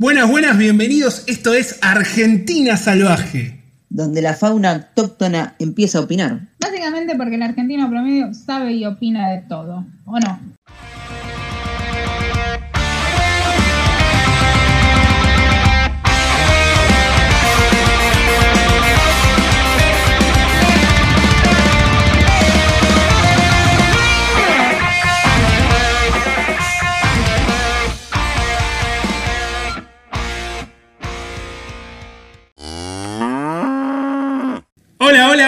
Buenas, 0.00 0.30
buenas, 0.30 0.56
bienvenidos. 0.56 1.24
Esto 1.26 1.54
es 1.54 1.80
Argentina 1.82 2.76
Salvaje. 2.76 3.64
Donde 3.88 4.22
la 4.22 4.34
fauna 4.34 4.70
autóctona 4.70 5.56
empieza 5.58 5.98
a 5.98 6.02
opinar. 6.02 6.50
Básicamente 6.60 7.16
porque 7.16 7.34
el 7.34 7.42
argentino 7.42 7.90
promedio 7.90 8.32
sabe 8.32 8.74
y 8.74 8.86
opina 8.86 9.28
de 9.30 9.38
todo, 9.48 9.84
¿o 10.04 10.20
no? 10.20 10.38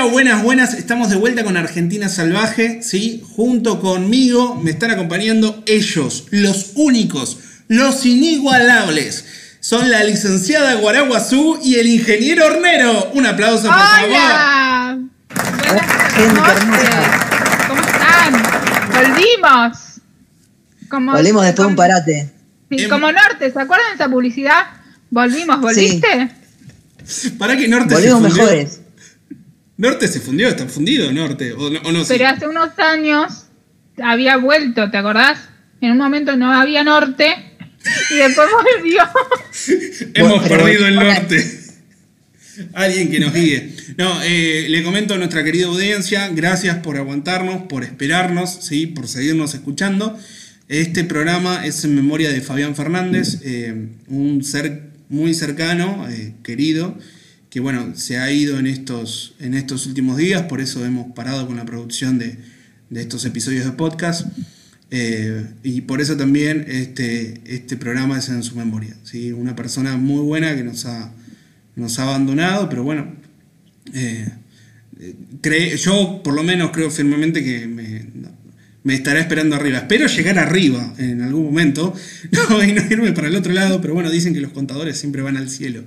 Hola, 0.01 0.11
buenas, 0.13 0.43
buenas. 0.43 0.73
Estamos 0.73 1.11
de 1.11 1.17
vuelta 1.17 1.45
con 1.45 1.59
Argentina 1.59 2.09
Salvaje, 2.09 2.83
¿sí? 2.83 3.23
Junto 3.37 3.81
conmigo 3.83 4.55
me 4.55 4.71
están 4.71 4.91
acompañando 4.91 5.63
ellos, 5.67 6.25
los 6.31 6.71
únicos, 6.77 7.37
los 7.69 8.07
inigualables. 8.07 9.27
Son 9.61 9.91
la 9.91 10.03
licenciada 10.03 10.73
Guaraguazú 10.77 11.59
y 11.63 11.75
el 11.75 11.87
ingeniero 11.89 12.47
Hornero. 12.47 13.11
Un 13.13 13.27
aplauso, 13.27 13.65
por 13.65 13.75
favor. 13.77 14.09
¡Hola! 14.09 14.99
Buenas 16.17 16.67
noches. 16.67 16.91
¿Cómo 17.69 17.81
están? 17.83 18.43
Volvimos. 18.95 19.79
Como, 20.89 21.13
Volvemos 21.13 21.45
después 21.45 21.67
de 21.67 21.71
un 21.73 21.77
parate. 21.77 22.33
sí, 22.71 22.85
Em- 22.85 22.89
como 22.89 23.13
Norte, 23.13 23.53
¿se 23.53 23.61
acuerdan 23.61 23.89
de 23.91 23.95
esa 23.97 24.09
publicidad? 24.09 24.63
Volvimos, 25.11 25.61
¿volviste? 25.61 26.31
Para 27.39 27.55
que 27.55 27.69
Norte 27.69 27.93
Volvimos 27.93 28.23
se 28.23 28.29
mejores. 28.41 28.80
Norte 29.81 30.09
se 30.09 30.21
fundió, 30.21 30.47
está 30.49 30.67
fundido 30.67 31.11
Norte. 31.11 31.55
O 31.55 31.71
no, 31.71 31.81
o 31.81 31.91
no, 31.91 32.05
sí. 32.05 32.09
Pero 32.09 32.29
hace 32.29 32.47
unos 32.47 32.79
años 32.79 33.47
había 34.03 34.37
vuelto, 34.37 34.91
¿te 34.91 34.99
acordás? 34.99 35.39
En 35.81 35.93
un 35.93 35.97
momento 35.97 36.37
no 36.37 36.53
había 36.53 36.85
Norte 36.85 37.35
y 38.11 38.17
después 38.17 38.47
volvió. 38.77 39.03
Hemos 40.15 40.41
Bueno, 40.41 40.49
perdido 40.49 40.87
el 40.87 40.97
norte. 40.97 41.61
Alguien 42.75 43.11
que 43.11 43.21
nos 43.21 43.33
guíe. 43.33 43.75
No, 43.97 44.23
eh, 44.23 44.67
le 44.69 44.83
comento 44.83 45.15
a 45.15 45.17
nuestra 45.17 45.43
querida 45.43 45.69
audiencia, 45.69 46.29
gracias 46.29 46.77
por 46.79 46.99
aguantarnos, 46.99 47.63
por 47.63 47.83
esperarnos, 47.83 48.51
¿sí? 48.61 48.87
por 48.87 49.09
seguirnos 49.09 49.55
escuchando. 49.55 50.19
Este 50.69 51.05
programa 51.05 51.65
es 51.65 51.85
en 51.85 51.95
memoria 51.95 52.29
de 52.29 52.43
Fabián 52.43 52.77
Fernández, 52.77 53.41
eh, 53.45 53.89
un 54.09 54.45
ser 54.45 54.91
muy 55.09 55.33
cercano, 55.33 56.07
eh, 56.11 56.35
querido, 56.43 56.99
que 57.51 57.61
bueno, 57.61 57.93
se 57.97 58.19
ha 58.19 58.33
ido 58.33 58.59
en 58.59 58.67
estos, 58.67 59.35
en 59.41 59.55
estos 59.55 59.87
últimos 59.87 60.17
días, 60.17 60.43
por 60.43 60.61
eso 60.61 60.87
hemos 60.87 61.13
parado 61.13 61.47
con 61.47 61.57
la 61.57 61.65
producción 61.65 62.19
de, 62.19 62.39
de 62.91 63.01
estos 63.01 63.25
episodios 63.25 63.65
de 63.65 63.73
podcast. 63.73 64.27
Eh, 64.93 65.47
y 65.63 65.83
por 65.83 66.01
eso 66.01 66.17
también 66.17 66.65
este, 66.69 67.41
este 67.47 67.77
programa 67.77 68.19
es 68.19 68.29
en 68.29 68.43
su 68.43 68.57
memoria. 68.57 68.97
¿sí? 69.05 69.33
Una 69.33 69.55
persona 69.55 69.97
muy 69.97 70.21
buena 70.21 70.55
que 70.57 70.65
nos 70.65 70.85
ha, 70.87 71.13
nos 71.77 71.99
ha 71.99 72.05
abandonado, 72.05 72.69
pero 72.69 72.83
bueno, 72.83 73.15
eh, 73.95 74.29
eh, 75.01 75.77
yo 75.77 76.21
por 76.23 76.35
lo 76.35 76.43
menos 76.43 76.71
creo 76.73 76.91
firmemente 76.91 77.45
que 77.45 77.67
me, 77.67 78.07
me 78.83 78.95
estará 78.95 79.21
esperando 79.21 79.55
arriba. 79.57 79.79
Espero 79.79 80.07
llegar 80.07 80.39
arriba 80.39 80.95
en 80.99 81.23
algún 81.23 81.45
momento 81.45 81.95
no, 82.51 82.65
y 82.65 82.73
no 82.73 82.83
irme 82.91 83.13
para 83.13 83.29
el 83.29 83.37
otro 83.37 83.53
lado, 83.53 83.81
pero 83.81 83.95
bueno, 83.95 84.11
dicen 84.11 84.35
que 84.35 84.41
los 84.41 84.53
contadores 84.53 84.99
siempre 84.99 85.23
van 85.23 85.37
al 85.37 85.49
cielo. 85.49 85.85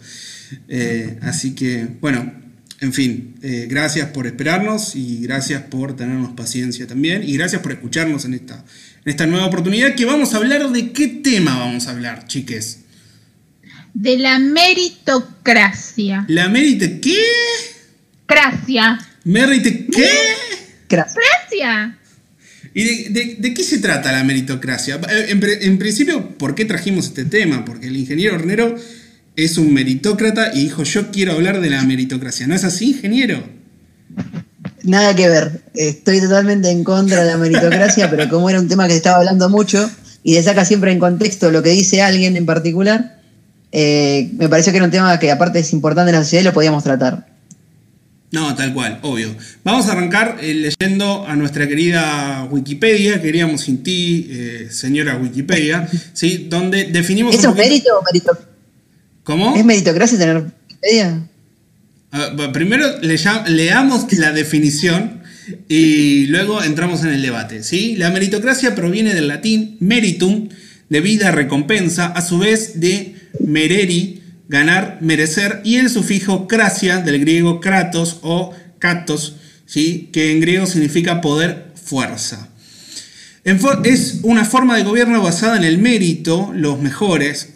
Eh, 0.68 1.18
así 1.22 1.56
que, 1.56 1.88
bueno, 2.02 2.32
en 2.80 2.92
fin, 2.94 3.36
eh, 3.42 3.68
gracias 3.70 4.09
por 4.09 4.28
esperarnos 4.28 4.96
y 4.96 5.20
gracias 5.22 5.62
por 5.64 5.96
tenernos 5.96 6.34
paciencia 6.34 6.86
también 6.88 7.24
y 7.24 7.34
gracias 7.38 7.62
por 7.62 7.72
escucharnos 7.72 8.25
en 8.25 8.34
esta, 8.34 8.56
en 9.06 9.09
esta 9.09 9.25
nueva 9.25 9.46
oportunidad 9.46 9.96
que 9.96 10.06
vamos 10.06 10.34
a 10.34 10.38
hablar 10.38 10.69
de 10.72 10.91
qué 10.91 11.08
tema 11.08 11.58
vamos 11.59 11.88
a 11.88 11.91
hablar, 11.91 12.28
chiques. 12.28 12.80
De 13.94 14.18
la 14.18 14.40
meritocracia. 14.40 16.25
La 16.28 16.50
mérite, 16.50 17.00
¿qué? 17.00 17.18
Cracia. 18.25 19.00
¿Mérite 19.24 19.85
qué? 19.91 20.09
Crack. 20.88 21.09
Gracia. 21.16 21.97
¿Y 22.74 22.84
de, 22.84 23.09
de- 23.12 23.35
de 23.40 23.53
qué 23.53 23.64
se 23.64 23.78
trata 23.80 24.12
la 24.12 24.24
meritocracia? 24.24 25.00
Eh, 25.09 25.28
En, 25.30 25.41
en 25.44 25.78
principio, 25.78 26.30
¿por 26.38 26.56
qué 26.56 26.66
trajimos 26.66 27.06
este 27.08 27.25
tema? 27.25 27.64
Porque 27.66 27.88
el 27.88 27.96
ingeniero 27.97 28.35
Hornero 28.35 28.75
es 29.36 29.58
un 29.58 29.74
meritócrata 29.74 30.52
y 30.54 30.64
dijo, 30.66 30.84
yo 30.84 31.12
quiero 31.12 31.34
hablar 31.34 31.60
de 31.62 31.70
la 31.70 31.82
meritocracia. 31.84 32.46
¿No 32.48 32.56
es 32.56 32.64
así, 32.64 32.92
ingeniero? 32.92 33.44
Nada 34.84 35.16
que 35.16 35.28
ver. 35.30 35.62
Estoy 35.74 36.20
totalmente 36.22 36.70
en 36.70 36.84
contra 36.84 37.24
de 37.24 37.32
la 37.32 37.38
meritocracia, 37.38 38.10
pero 38.10 38.28
como 38.30 38.50
era 38.50 38.60
un 38.60 38.68
tema 38.68 38.86
que 38.86 38.92
se 38.92 38.98
estaba 38.98 39.18
hablando 39.18 39.50
mucho 39.50 39.90
y 40.24 40.36
se 40.36 40.44
saca 40.44 40.66
siempre 40.66 40.92
en 40.92 41.00
contexto 41.00 41.52
lo 41.52 41.64
que 41.64 41.70
dice 41.70 42.02
alguien 42.02 42.36
en 42.38 42.46
particular, 42.46 43.20
eh, 43.72 44.30
me 44.38 44.50
pareció 44.50 44.72
que 44.72 44.78
era 44.78 44.86
un 44.86 44.92
tema 44.92 45.18
que 45.20 45.32
aparte 45.32 45.60
es 45.60 45.74
importante 45.74 46.12
en 46.12 46.18
la 46.18 46.24
sociedad 46.24 46.42
y 46.42 46.46
lo 46.46 46.54
podíamos 46.54 46.84
tratar. 46.84 47.28
No, 48.32 48.56
tal 48.56 48.74
cual, 48.74 49.00
obvio. 49.04 49.36
Vamos 49.64 49.88
a 49.88 49.92
arrancar 49.92 50.38
eh, 50.42 50.54
leyendo 50.56 51.26
a 51.28 51.36
nuestra 51.36 51.68
querida 51.68 52.48
Wikipedia, 52.50 53.22
queríamos 53.22 53.62
sin 53.62 53.84
ti, 53.84 54.28
eh, 54.30 54.68
señora 54.72 55.18
Wikipedia, 55.18 55.88
¿sí? 56.14 56.48
Donde 56.50 56.86
definimos... 56.86 57.36
¿Eso 57.36 57.52
un 57.52 57.58
es 57.60 57.64
poquito- 57.68 57.70
mérito 57.70 58.00
o 58.00 58.04
merito- 58.04 58.53
¿Cómo? 59.23 59.56
¿Es 59.56 59.66
meritocracia 59.66 60.17
tener 60.17 60.38
Wikipedia? 60.38 61.28
Ah, 62.11 62.35
primero 62.53 62.85
le 63.01 63.17
leamos 63.47 64.11
la 64.13 64.31
definición 64.31 65.23
y 65.67 66.28
luego 66.28 66.61
entramos 66.61 67.03
en 67.03 67.09
el 67.09 67.22
debate. 67.22 67.63
¿sí? 67.63 67.95
La 67.95 68.11
meritocracia 68.11 68.75
proviene 68.75 69.13
del 69.13 69.28
latín 69.28 69.78
meritum, 69.79 70.50
debida 70.89 71.31
recompensa, 71.31 72.07
a 72.07 72.22
su 72.22 72.38
vez 72.38 72.79
de 72.79 73.16
mereri, 73.39 74.22
ganar, 74.47 74.97
merecer, 75.01 75.61
y 75.63 75.78
el 75.78 75.90
sufijo 75.90 76.47
cracia, 76.47 77.00
del 77.00 77.19
griego 77.19 77.59
kratos 77.59 78.19
o 78.22 78.53
katos, 78.79 79.38
¿sí? 79.66 80.09
que 80.13 80.31
en 80.31 80.41
griego 80.41 80.66
significa 80.66 81.22
poder, 81.22 81.72
fuerza. 81.84 82.50
Es 83.44 84.20
una 84.24 84.46
forma 84.46 84.78
de 84.78 84.84
gobierno 84.84 85.22
basada 85.22 85.58
en 85.58 85.66
el 85.66 85.78
mérito, 85.78 86.54
los 86.56 86.80
mejores. 86.80 87.50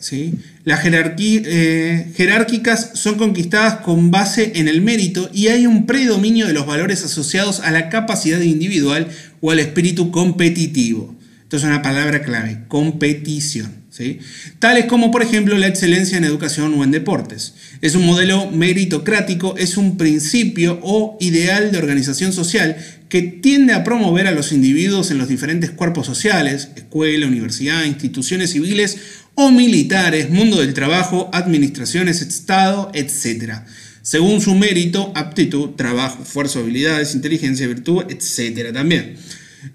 Las 0.66 0.82
eh, 0.86 2.12
jerárquicas 2.14 2.92
son 2.96 3.16
conquistadas 3.16 3.76
con 3.76 4.12
base 4.12 4.52
en 4.56 4.68
el 4.68 4.82
mérito 4.82 5.30
y 5.34 5.48
hay 5.48 5.66
un 5.66 5.86
predominio 5.86 6.46
de 6.46 6.52
los 6.52 6.66
valores 6.66 7.06
asociados 7.06 7.62
a 7.62 7.72
la 7.72 7.88
capacidad 7.88 8.42
individual 8.42 9.08
o 9.40 9.52
al 9.52 9.60
espíritu 9.60 10.12
competitivo. 10.12 11.16
Esto 11.44 11.56
es 11.56 11.64
una 11.64 11.82
palabra 11.82 12.22
clave, 12.22 12.66
competición. 12.68 13.72
¿sí? 13.90 14.20
Tales 14.60 14.88
como, 14.88 15.10
por 15.10 15.24
ejemplo, 15.24 15.58
la 15.58 15.68
excelencia 15.68 16.18
en 16.18 16.26
educación 16.26 16.74
o 16.74 16.84
en 16.84 16.92
deportes. 16.92 17.54
Es 17.82 17.96
un 17.96 18.06
modelo 18.06 18.52
meritocrático, 18.52 19.56
es 19.58 19.78
un 19.78 19.96
principio 19.96 20.80
o 20.84 21.18
ideal 21.22 21.72
de 21.72 21.78
organización 21.78 22.34
social 22.34 22.76
que 23.10 23.22
tiende 23.22 23.74
a 23.74 23.84
promover 23.84 24.28
a 24.28 24.32
los 24.32 24.52
individuos 24.52 25.12
en 25.12 25.18
los 25.18 25.30
diferentes 25.30 25.72
cuerpos 25.72 26.06
sociales, 26.06 26.70
escuela, 26.76 27.28
universidad, 27.28 27.86
instituciones 27.86 28.52
civiles 28.52 28.98
o 29.36 29.52
militares, 29.52 30.30
mundo 30.30 30.60
del 30.60 30.74
trabajo, 30.74 31.30
administraciones, 31.32 32.22
Estado, 32.22 32.92
etc. 32.94 33.62
Según 34.02 34.42
su 34.42 34.56
mérito, 34.56 35.12
aptitud, 35.16 35.72
trabajo, 35.72 36.24
esfuerzo, 36.24 36.60
habilidades, 36.60 37.16
inteligencia, 37.16 37.68
virtud, 37.68 38.04
etc. 38.10 38.74
también. 38.74 39.16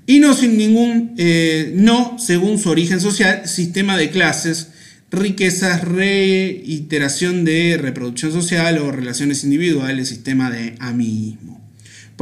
Y 0.07 0.19
no 0.19 0.35
sin 0.35 0.57
ningún, 0.57 1.15
eh, 1.17 1.73
no 1.75 2.17
según 2.19 2.59
su 2.59 2.71
origen 2.71 3.01
social, 3.01 3.49
sistema 3.49 3.97
de 3.97 4.11
clases, 4.11 4.69
riquezas, 5.11 5.85
reiteración 5.85 7.45
de 7.45 7.79
reproducción 7.81 8.33
social 8.33 8.79
o 8.79 8.91
relaciones 8.91 9.45
individuales, 9.45 10.09
sistema 10.09 10.51
de 10.51 10.75
amiguismo. 10.81 11.62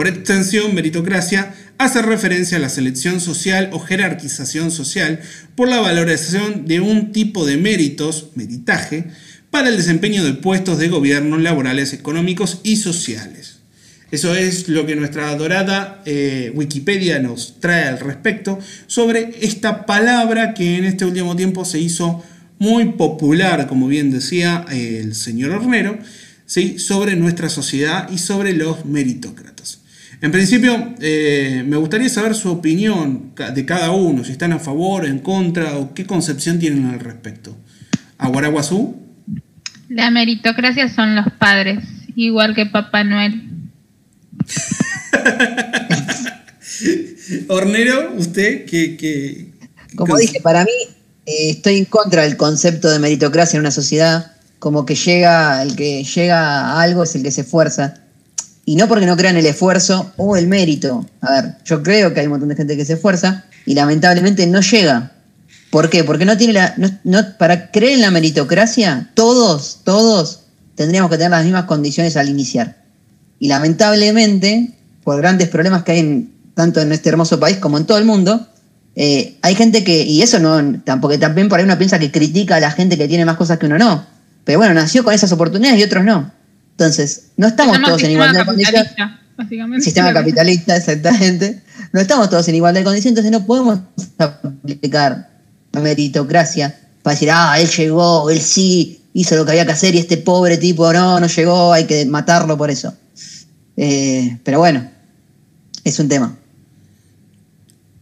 Por 0.01 0.09
extensión, 0.09 0.75
meritocracia 0.75 1.53
hace 1.77 2.01
referencia 2.01 2.57
a 2.57 2.61
la 2.61 2.71
selección 2.71 3.21
social 3.21 3.69
o 3.71 3.79
jerarquización 3.79 4.71
social 4.71 5.21
por 5.55 5.69
la 5.69 5.79
valoración 5.79 6.65
de 6.65 6.81
un 6.81 7.13
tipo 7.13 7.45
de 7.45 7.59
méritos, 7.59 8.31
meritaje, 8.35 9.09
para 9.51 9.69
el 9.69 9.77
desempeño 9.77 10.25
de 10.25 10.33
puestos 10.33 10.79
de 10.79 10.89
gobierno 10.89 11.37
laborales, 11.37 11.93
económicos 11.93 12.61
y 12.63 12.77
sociales. 12.77 13.59
Eso 14.11 14.35
es 14.35 14.71
lo 14.71 14.87
que 14.87 14.97
nuestra 14.97 15.29
adorada 15.29 16.01
eh, 16.07 16.51
Wikipedia 16.55 17.19
nos 17.19 17.61
trae 17.61 17.87
al 17.87 18.01
respecto 18.01 18.59
sobre 18.87 19.35
esta 19.43 19.85
palabra 19.85 20.55
que 20.55 20.79
en 20.79 20.85
este 20.85 21.05
último 21.05 21.37
tiempo 21.37 21.67
se 21.67 21.79
hizo 21.79 22.25
muy 22.59 22.93
popular, 22.93 23.67
como 23.67 23.87
bien 23.87 24.11
decía 24.11 24.65
eh, 24.73 25.03
el 25.05 25.15
señor 25.15 25.51
Hornero, 25.51 25.99
¿sí? 26.47 26.79
sobre 26.79 27.17
nuestra 27.17 27.51
sociedad 27.51 28.09
y 28.11 28.17
sobre 28.17 28.55
los 28.55 28.87
meritócratas. 28.87 29.80
En 30.23 30.33
principio, 30.33 30.95
eh, 31.01 31.65
me 31.67 31.77
gustaría 31.77 32.11
saber 32.11 32.35
su 32.35 32.51
opinión 32.51 33.33
de 33.35 33.65
cada 33.65 33.91
uno, 33.91 34.23
si 34.23 34.33
están 34.33 34.53
a 34.53 34.59
favor, 34.59 35.07
en 35.07 35.21
contra 35.21 35.79
o 35.79 35.95
qué 35.95 36.05
concepción 36.05 36.59
tienen 36.59 36.87
al 36.87 37.01
respecto. 37.01 37.57
a 38.19 38.29
Guaraguazú? 38.29 38.97
La 39.89 40.11
meritocracia 40.11 40.89
son 40.89 41.17
los 41.17 41.33
padres, 41.39 41.83
igual 42.15 42.55
que 42.55 42.67
Papá 42.67 43.03
Noel. 43.03 43.49
Hornero, 47.49 48.13
usted 48.17 48.67
que... 48.67 49.53
Como 49.97 50.19
dije, 50.19 50.41
para 50.41 50.65
mí 50.65 50.71
eh, 51.25 51.51
estoy 51.51 51.79
en 51.79 51.87
contra 51.87 52.25
del 52.25 52.37
concepto 52.37 52.91
de 52.91 52.99
meritocracia 52.99 53.57
en 53.57 53.63
una 53.63 53.71
sociedad, 53.71 54.33
como 54.59 54.85
que 54.85 54.95
llega, 54.95 55.63
el 55.63 55.77
que 55.77 56.05
llega 56.05 56.73
a 56.73 56.83
algo 56.83 57.05
es 57.05 57.15
el 57.15 57.23
que 57.23 57.31
se 57.31 57.41
esfuerza. 57.41 57.95
Y 58.65 58.77
no 58.77 58.89
porque 58.89 59.07
no 59.07 59.17
crean 59.17 59.37
el 59.37 59.47
esfuerzo 59.47 60.13
o 60.17 60.37
el 60.37 60.47
mérito. 60.47 61.07
A 61.21 61.33
ver, 61.33 61.57
yo 61.65 61.83
creo 61.83 62.13
que 62.13 62.21
hay 62.21 62.27
un 62.27 62.33
montón 62.33 62.49
de 62.51 62.57
gente 62.57 62.77
que 62.77 62.85
se 62.85 62.95
esfuerza 62.95 63.45
y 63.67 63.75
lamentablemente 63.75 64.47
no 64.47 64.61
llega. 64.61 65.13
¿Por 65.71 65.89
qué? 65.89 66.05
Porque 66.05 66.25
no 66.25 66.37
tiene 66.37 66.53
la. 66.53 66.75
No, 67.05 67.37
para 67.39 67.71
creer 67.71 67.95
en 67.95 68.01
la 68.01 68.11
meritocracia, 68.11 69.11
todos, 69.15 69.81
todos 69.85 70.41
tendríamos 70.75 71.11
que 71.11 71.17
tener 71.17 71.31
las 71.31 71.45
mismas 71.45 71.65
condiciones 71.65 72.17
al 72.17 72.29
iniciar. 72.29 72.77
Y 73.39 73.49
lamentablemente, 73.49 74.75
por 75.05 75.17
grandes 75.19 75.49
problemas 75.49 75.83
que 75.83 75.93
hay 75.93 76.31
tanto 76.55 76.81
en 76.81 76.93
este 76.93 77.09
hermoso 77.09 77.41
país 77.41 77.57
como 77.59 77.79
en 77.79 77.87
todo 77.87 77.99
el 77.99 78.05
mundo, 78.05 78.49
eh, 78.97 79.39
hay 79.43 79.55
gente 79.55 79.85
que, 79.85 80.03
y 80.03 80.23
eso 80.23 80.39
no, 80.39 80.81
tampoco 80.81 81.19
también 81.19 81.49
por 81.49 81.59
ahí 81.59 81.65
uno 81.65 81.79
piensa 81.79 81.99
que 81.99 82.11
critica 82.11 82.57
a 82.57 82.61
la 82.61 82.71
gente 82.71 82.99
que 82.99 83.09
tiene 83.09 83.25
más 83.25 83.37
cosas 83.37 83.59
que 83.59 83.67
uno 83.67 83.79
no. 83.79 84.05
Pero 84.45 84.59
bueno, 84.59 84.75
nació 84.75 85.05
con 85.05 85.15
esas 85.15 85.31
oportunidades 85.33 85.79
y 85.79 85.85
otros 85.85 86.05
no. 86.05 86.33
Entonces, 86.81 87.33
no 87.37 87.47
estamos 87.47 87.79
todos 87.83 88.03
en 88.05 88.13
igualdad 88.13 88.41
de 88.41 88.47
condiciones. 88.47 89.85
Sistema 89.85 90.15
capitalista, 90.15 90.75
exactamente. 90.75 91.61
No 91.93 92.01
estamos 92.01 92.31
todos 92.31 92.49
en 92.49 92.55
igualdad 92.55 92.81
de 92.81 92.85
condiciones, 92.85 93.19
entonces 93.19 93.33
no 93.33 93.47
podemos 93.47 93.81
aplicar 94.17 95.29
la 95.73 95.81
meritocracia 95.81 96.75
para 97.03 97.13
decir, 97.13 97.29
ah, 97.31 97.61
él 97.61 97.69
llegó, 97.69 98.31
él 98.31 98.41
sí 98.41 99.03
hizo 99.13 99.37
lo 99.37 99.45
que 99.45 99.51
había 99.51 99.67
que 99.67 99.73
hacer 99.73 99.95
y 99.95 99.99
este 99.99 100.17
pobre 100.17 100.57
tipo 100.57 100.91
no, 100.91 101.21
no 101.21 101.27
llegó, 101.27 101.71
hay 101.75 101.85
que 101.85 102.07
matarlo 102.07 102.57
por 102.57 102.71
eso. 102.71 102.97
Eh, 103.77 104.39
pero 104.43 104.61
bueno, 104.61 104.91
es 105.85 105.99
un 105.99 106.09
tema. 106.09 106.35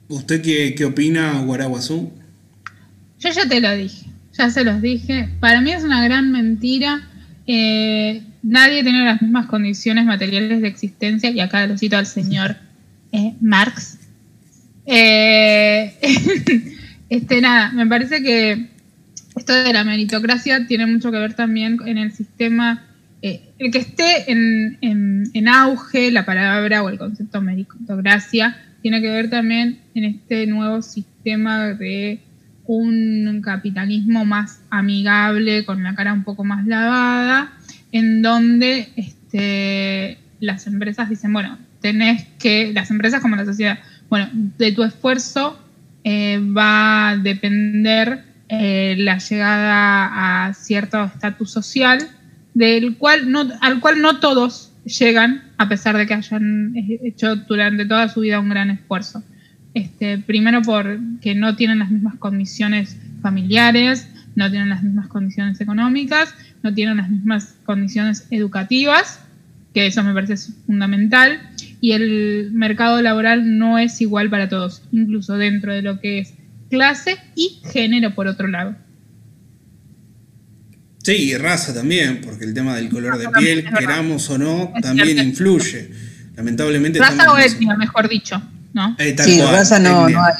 ¿Usted 0.07 0.41
qué, 0.41 0.77
qué 0.77 0.85
opina, 0.85 1.43
Guaraguazú? 1.43 2.13
Yo 3.19 3.31
ya 3.31 3.49
te 3.49 3.61
lo 3.61 3.73
dije, 3.73 4.07
ya 4.37 4.51
se 4.51 4.63
los 4.63 4.81
dije. 4.81 5.31
Para 5.41 5.61
mí 5.61 5.73
es 5.73 5.83
una 5.83 6.05
gran 6.05 6.31
mentira. 6.31 7.09
Eh, 7.49 8.23
nadie 8.43 8.83
tiene 8.83 9.05
las 9.05 9.23
mismas 9.23 9.47
condiciones 9.47 10.05
materiales 10.05 10.61
de 10.61 10.69
existencia, 10.69 11.31
y 11.31 11.41
acá 11.41 11.67
lo 11.67 11.77
cito 11.77 11.97
al 11.97 12.07
señor 12.07 12.57
eh, 13.13 13.35
Marx. 13.41 13.99
Eh, 14.87 15.95
este, 17.09 17.41
nada, 17.41 17.73
me 17.73 17.87
parece 17.87 18.23
que 18.23 18.69
esto 19.37 19.53
de 19.53 19.73
la 19.73 19.85
meritocracia 19.85 20.67
tiene 20.67 20.87
mucho 20.87 21.11
que 21.11 21.19
ver 21.19 21.35
también 21.35 21.79
en 21.87 21.99
el 21.99 22.13
sistema, 22.13 22.85
el 23.21 23.71
que 23.73 23.79
esté 23.79 24.31
en, 24.31 24.79
en 24.81 25.49
auge 25.49 26.13
la 26.13 26.25
palabra 26.25 26.83
o 26.85 26.89
el 26.89 26.99
concepto 26.99 27.41
meritocracia 27.41 28.57
tiene 28.83 29.01
que 29.01 29.11
ver 29.11 29.29
también 29.29 29.81
en 29.95 30.05
este 30.05 30.47
nuevo 30.47 30.83
sistema 30.83 31.69
de 31.69 32.21
un 32.67 33.41
capitalismo 33.43 34.25
más 34.25 34.61
amigable, 34.71 35.65
con 35.65 35.83
la 35.83 35.95
cara 35.95 36.13
un 36.13 36.23
poco 36.23 36.45
más 36.45 36.67
lavada, 36.67 37.53
en 37.93 38.23
donde 38.23 38.89
este, 38.97 40.19
las 40.41 40.67
empresas 40.67 41.09
dicen, 41.09 41.33
bueno, 41.33 41.59
tenés 41.81 42.27
que, 42.39 42.73
las 42.73 42.91
empresas 42.91 43.21
como 43.21 43.37
la 43.37 43.45
sociedad, 43.45 43.79
bueno, 44.09 44.29
de 44.33 44.73
tu 44.73 44.83
esfuerzo 44.83 45.59
eh, 46.05 46.41
va 46.41 47.11
a 47.11 47.17
depender 47.17 48.25
eh, 48.49 48.97
la 48.99 49.19
llegada 49.19 50.47
a 50.47 50.55
cierto 50.55 51.05
estatus 51.05 51.51
social, 51.51 51.99
del 52.55 52.97
cual 52.97 53.31
no, 53.31 53.47
al 53.61 53.81
cual 53.81 54.01
no 54.01 54.19
todos 54.21 54.73
llegan 54.85 55.43
a 55.59 55.69
pesar 55.69 55.97
de 55.97 56.07
que 56.07 56.15
hayan 56.15 56.73
hecho 56.77 57.37
durante 57.37 57.85
toda 57.85 58.09
su 58.09 58.21
vida 58.21 58.41
un 58.41 58.49
gran 58.49 58.71
esfuerzo. 58.71 59.23
Este, 59.75 60.19
primero 60.19 60.63
porque 60.63 61.35
no 61.35 61.57
tienen 61.57 61.81
las 61.81 61.91
mismas 61.91 62.17
condiciones 62.17 62.97
familiares, 63.21 64.09
no 64.35 64.51
tienen 64.51 64.71
las 64.71 64.83
mismas 64.83 65.09
condiciones 65.09 65.61
económicas, 65.61 66.35
no 66.63 66.75
tienen 66.75 66.97
las 66.99 67.11
mismas 67.11 67.55
condiciones 67.65 68.27
educativas, 68.31 69.21
que 69.75 69.87
eso 69.87 70.03
me 70.03 70.15
parece 70.15 70.53
fundamental, 70.67 71.41
y 71.81 71.93
el 71.93 72.51
mercado 72.53 73.01
laboral 73.03 73.59
no 73.59 73.79
es 73.79 74.01
igual 74.01 74.31
para 74.31 74.49
todos, 74.49 74.83
incluso 74.93 75.37
dentro 75.37 75.73
de 75.73 75.83
lo 75.83 76.01
que 76.01 76.21
es 76.21 76.35
clase 76.71 77.17
y 77.35 77.61
género 77.71 78.15
por 78.15 78.27
otro 78.27 78.49
lado. 78.49 78.77
Sí, 81.03 81.13
y 81.13 81.37
raza 81.37 81.73
también, 81.73 82.21
porque 82.23 82.45
el 82.45 82.53
tema 82.53 82.77
del 82.77 82.91
color 82.91 83.19
de 83.19 83.29
piel, 83.31 83.65
queramos 83.79 84.29
o 84.31 84.37
no, 84.37 84.73
también 84.83 85.19
influye. 85.19 85.91
Lamentablemente. 86.37 86.99
Raza 86.99 87.33
o 87.33 87.39
etnia, 87.39 87.77
mejor 87.77 88.09
dicho, 88.09 88.43
¿no? 88.75 88.95
Eh, 88.99 89.17
sí, 89.19 89.41
raza 89.41 89.79
no, 89.79 90.09
no 90.09 90.23
hay. 90.23 90.35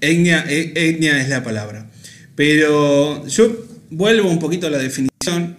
Etnia. 0.00 0.44
E, 0.48 0.72
etnia, 0.74 1.20
es 1.20 1.28
la 1.28 1.44
palabra. 1.44 1.86
Pero 2.34 3.26
yo 3.26 3.71
vuelvo 3.92 4.30
un 4.30 4.38
poquito 4.38 4.66
a 4.66 4.70
la 4.70 4.78
definición 4.78 5.56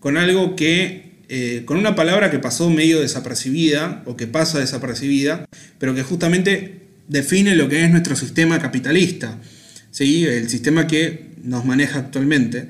con 0.00 0.16
algo 0.16 0.56
que, 0.56 1.20
eh, 1.28 1.62
con 1.64 1.76
una 1.76 1.94
palabra 1.94 2.30
que 2.30 2.38
pasó 2.38 2.70
medio 2.70 3.00
desapercibida 3.00 4.02
o 4.06 4.16
que 4.16 4.26
pasa 4.26 4.58
desapercibida, 4.58 5.44
pero 5.78 5.94
que 5.94 6.02
justamente 6.02 6.80
define 7.08 7.54
lo 7.54 7.68
que 7.68 7.84
es 7.84 7.90
nuestro 7.90 8.16
sistema 8.16 8.58
capitalista, 8.58 9.38
¿sí? 9.90 10.24
el 10.24 10.48
sistema 10.48 10.86
que 10.86 11.30
nos 11.42 11.64
maneja 11.64 11.98
actualmente. 11.98 12.68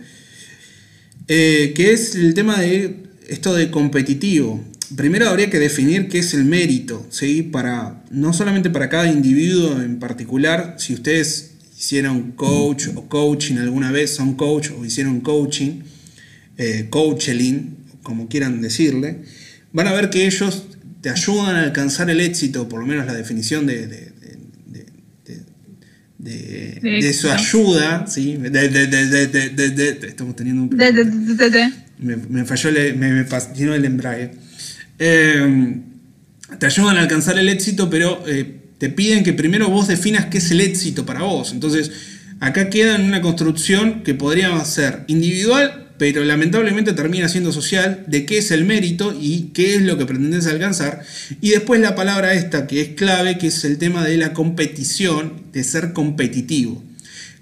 Eh, 1.28 1.72
que 1.74 1.92
es 1.92 2.14
el 2.16 2.34
tema 2.34 2.60
de 2.60 2.96
esto 3.28 3.54
de 3.54 3.70
competitivo. 3.70 4.62
Primero 4.94 5.28
habría 5.28 5.48
que 5.48 5.58
definir 5.58 6.08
qué 6.08 6.18
es 6.18 6.34
el 6.34 6.44
mérito, 6.44 7.06
¿sí? 7.08 7.42
Para, 7.42 8.04
no 8.10 8.34
solamente 8.34 8.68
para 8.68 8.90
cada 8.90 9.10
individuo 9.10 9.80
en 9.80 9.98
particular, 9.98 10.76
si 10.78 10.92
ustedes 10.92 11.53
hicieron 11.84 12.32
coach 12.32 12.88
o 12.94 13.08
coaching 13.08 13.56
alguna 13.58 13.92
vez, 13.92 14.14
son 14.14 14.36
coach 14.36 14.70
o 14.70 14.86
hicieron 14.86 15.20
coaching, 15.20 15.82
eh, 16.56 16.86
coaching, 16.88 17.74
como 18.02 18.26
quieran 18.28 18.62
decirle, 18.62 19.20
van 19.72 19.88
a 19.88 19.92
ver 19.92 20.08
que 20.08 20.26
ellos 20.26 20.64
te 21.02 21.10
ayudan 21.10 21.56
a 21.56 21.62
alcanzar 21.62 22.08
el 22.08 22.20
éxito, 22.20 22.68
por 22.70 22.80
lo 22.80 22.86
menos 22.86 23.04
la 23.04 23.12
definición 23.12 23.66
de, 23.66 23.86
de, 26.18 27.12
su 27.12 27.30
ayuda, 27.30 28.06
¿sí? 28.06 28.38
estamos 30.08 30.36
teniendo 30.36 30.62
un 30.62 30.70
me, 31.98 32.16
me, 32.16 32.44
falló, 32.46 32.70
el, 32.70 32.96
me, 32.96 33.12
me 33.12 33.76
el 33.76 33.84
embrague. 33.84 34.30
Eh, 34.98 35.82
te 36.58 36.66
ayudan 36.66 36.96
a 36.96 37.00
alcanzar 37.00 37.38
el 37.38 37.50
éxito, 37.50 37.90
pero 37.90 38.24
eh, 38.26 38.63
te 38.78 38.88
piden 38.90 39.24
que 39.24 39.32
primero 39.32 39.68
vos 39.68 39.88
definas 39.88 40.26
qué 40.26 40.38
es 40.38 40.50
el 40.50 40.60
éxito 40.60 41.06
para 41.06 41.22
vos. 41.22 41.52
Entonces, 41.52 41.90
acá 42.40 42.70
queda 42.70 42.96
en 42.96 43.02
una 43.02 43.22
construcción 43.22 44.02
que 44.02 44.14
podría 44.14 44.64
ser 44.64 45.04
individual 45.06 45.84
pero 45.98 46.24
lamentablemente 46.24 46.92
termina 46.92 47.28
siendo 47.28 47.52
social, 47.52 48.04
de 48.06 48.26
qué 48.26 48.38
es 48.38 48.50
el 48.50 48.64
mérito 48.64 49.16
y 49.18 49.50
qué 49.54 49.76
es 49.76 49.82
lo 49.82 49.96
que 49.96 50.06
pretendes 50.06 50.46
alcanzar. 50.46 51.02
Y 51.40 51.50
después 51.50 51.80
la 51.80 51.94
palabra 51.94 52.34
esta 52.34 52.66
que 52.66 52.80
es 52.80 52.88
clave, 52.90 53.38
que 53.38 53.48
es 53.48 53.64
el 53.64 53.78
tema 53.78 54.04
de 54.04 54.16
la 54.16 54.32
competición, 54.32 55.44
de 55.52 55.62
ser 55.62 55.92
competitivo. 55.92 56.82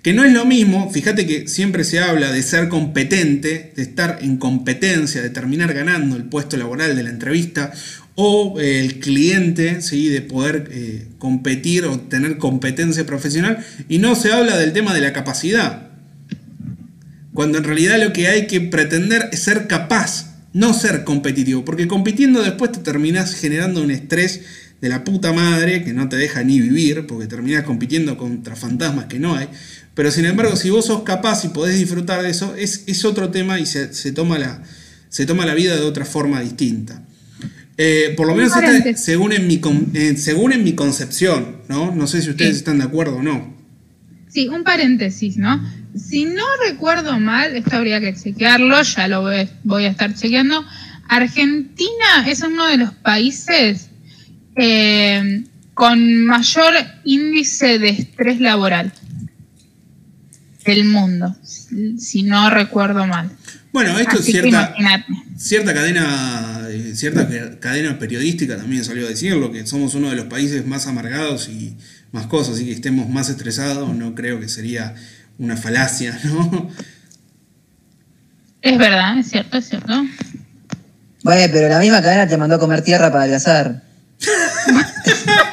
Que 0.02 0.12
no 0.12 0.24
es 0.24 0.32
lo 0.32 0.44
mismo, 0.44 0.90
fíjate 0.90 1.26
que 1.26 1.46
siempre 1.46 1.84
se 1.84 2.00
habla 2.00 2.32
de 2.32 2.42
ser 2.42 2.68
competente, 2.68 3.72
de 3.76 3.82
estar 3.82 4.18
en 4.20 4.36
competencia, 4.36 5.22
de 5.22 5.30
terminar 5.30 5.72
ganando 5.72 6.16
el 6.16 6.24
puesto 6.24 6.56
laboral 6.56 6.96
de 6.96 7.04
la 7.04 7.10
entrevista, 7.10 7.72
o 8.14 8.60
eh, 8.60 8.80
el 8.80 9.00
cliente, 9.00 9.80
¿sí? 9.82 10.08
de 10.08 10.20
poder 10.22 10.68
eh, 10.72 11.06
competir 11.18 11.84
o 11.84 11.98
tener 12.00 12.38
competencia 12.38 13.06
profesional, 13.06 13.64
y 13.88 13.98
no 13.98 14.14
se 14.14 14.32
habla 14.32 14.56
del 14.58 14.72
tema 14.72 14.94
de 14.94 15.00
la 15.00 15.12
capacidad 15.12 15.92
cuando 17.34 17.58
en 17.58 17.64
realidad 17.64 18.00
lo 18.02 18.12
que 18.12 18.28
hay 18.28 18.46
que 18.46 18.60
pretender 18.60 19.28
es 19.32 19.40
ser 19.40 19.66
capaz, 19.66 20.34
no 20.52 20.74
ser 20.74 21.04
competitivo, 21.04 21.64
porque 21.64 21.88
compitiendo 21.88 22.42
después 22.42 22.72
te 22.72 22.80
terminas 22.80 23.34
generando 23.34 23.82
un 23.82 23.90
estrés 23.90 24.42
de 24.80 24.88
la 24.88 25.04
puta 25.04 25.32
madre 25.32 25.84
que 25.84 25.92
no 25.92 26.08
te 26.08 26.16
deja 26.16 26.42
ni 26.42 26.60
vivir, 26.60 27.06
porque 27.06 27.26
terminas 27.26 27.64
compitiendo 27.64 28.18
contra 28.18 28.56
fantasmas 28.56 29.06
que 29.06 29.18
no 29.18 29.34
hay. 29.34 29.48
Pero 29.94 30.10
sin 30.10 30.26
embargo, 30.26 30.56
si 30.56 30.70
vos 30.70 30.86
sos 30.86 31.04
capaz 31.04 31.44
y 31.44 31.48
podés 31.48 31.78
disfrutar 31.78 32.22
de 32.22 32.30
eso, 32.30 32.54
es, 32.56 32.84
es 32.86 33.04
otro 33.04 33.30
tema 33.30 33.60
y 33.60 33.66
se, 33.66 33.86
toma 34.12 34.38
la, 34.38 34.62
se 35.08 35.24
toma 35.24 35.46
la 35.46 35.54
vida 35.54 35.76
de 35.76 35.82
otra 35.82 36.04
forma 36.04 36.40
distinta. 36.40 37.02
Eh, 37.78 38.14
por 38.16 38.26
lo 38.26 38.34
menos 38.34 38.52
según, 38.96 39.32
en 39.32 39.46
mi, 39.46 39.60
eh, 39.94 40.16
según 40.16 40.52
en 40.52 40.62
mi 40.62 40.74
concepción, 40.74 41.56
¿no? 41.68 41.94
No 41.94 42.06
sé 42.06 42.20
si 42.20 42.30
ustedes 42.30 42.56
están 42.56 42.78
de 42.78 42.84
acuerdo 42.84 43.16
o 43.16 43.22
no. 43.22 43.56
Sí, 44.28 44.48
un 44.48 44.62
paréntesis, 44.62 45.36
¿no? 45.36 45.62
Si 45.96 46.24
no 46.24 46.44
recuerdo 46.66 47.18
mal, 47.18 47.54
esto 47.56 47.76
habría 47.76 48.00
que 48.00 48.14
chequearlo, 48.14 48.82
ya 48.82 49.08
lo 49.08 49.22
voy, 49.64 49.84
a 49.84 49.88
estar 49.88 50.14
chequeando. 50.14 50.64
Argentina 51.08 52.26
es 52.26 52.42
uno 52.42 52.66
de 52.66 52.78
los 52.78 52.92
países 52.94 53.88
eh, 54.56 55.44
con 55.74 56.24
mayor 56.24 56.74
índice 57.04 57.78
de 57.78 57.90
estrés 57.90 58.40
laboral. 58.40 58.92
del 60.64 60.84
mundo, 60.84 61.34
si 61.98 62.22
no 62.22 62.48
recuerdo 62.48 63.06
mal. 63.06 63.30
Bueno, 63.72 63.98
esto 63.98 64.18
es 64.18 64.26
cierta, 64.26 64.74
cierta 65.36 65.72
cadena, 65.72 66.61
eh, 66.72 66.96
cierta 66.96 67.28
cadena 67.60 67.98
periodística 67.98 68.56
también 68.56 68.84
salió 68.84 69.06
a 69.06 69.08
decirlo, 69.08 69.52
que 69.52 69.66
somos 69.66 69.94
uno 69.94 70.10
de 70.10 70.16
los 70.16 70.26
países 70.26 70.66
más 70.66 70.86
amargados 70.86 71.48
y 71.48 71.76
más 72.12 72.26
cosas, 72.26 72.54
así 72.54 72.66
que 72.66 72.72
estemos 72.72 73.08
más 73.08 73.28
estresados, 73.28 73.94
no 73.94 74.14
creo 74.14 74.40
que 74.40 74.48
sería 74.48 74.94
una 75.38 75.56
falacia, 75.56 76.18
¿no? 76.24 76.70
Es 78.60 78.78
verdad, 78.78 79.18
es 79.18 79.28
cierto, 79.28 79.58
es 79.58 79.68
cierto. 79.68 79.92
Bueno, 81.24 81.52
pero 81.52 81.68
la 81.68 81.78
misma 81.78 82.02
cadena 82.02 82.26
te 82.26 82.36
mandó 82.36 82.56
a 82.56 82.58
comer 82.58 82.82
tierra 82.82 83.10
para 83.10 83.24
adelgazar. 83.24 83.82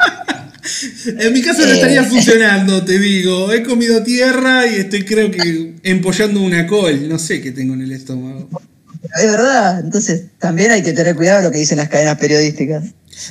En 1.05 1.33
mi 1.33 1.41
caso 1.41 1.65
no 1.65 1.71
estaría 1.71 2.01
eh. 2.01 2.05
funcionando, 2.05 2.83
te 2.83 2.99
digo. 2.99 3.51
He 3.51 3.63
comido 3.63 4.03
tierra 4.03 4.67
y 4.67 4.75
estoy 4.75 5.03
creo 5.03 5.31
que 5.31 5.75
empollando 5.83 6.41
una 6.41 6.67
col. 6.67 7.09
No 7.09 7.19
sé 7.19 7.41
qué 7.41 7.51
tengo 7.51 7.73
en 7.73 7.81
el 7.81 7.91
estómago. 7.91 8.49
Es 9.03 9.32
verdad, 9.32 9.79
entonces 9.79 10.25
también 10.39 10.72
hay 10.72 10.84
que 10.84 10.94
tener 10.94 11.15
cuidado 11.15 11.44
lo 11.44 11.51
que 11.51 11.60
dicen 11.60 11.77
las 11.77 11.89
cadenas 11.89 12.18
periodísticas. 12.18 12.84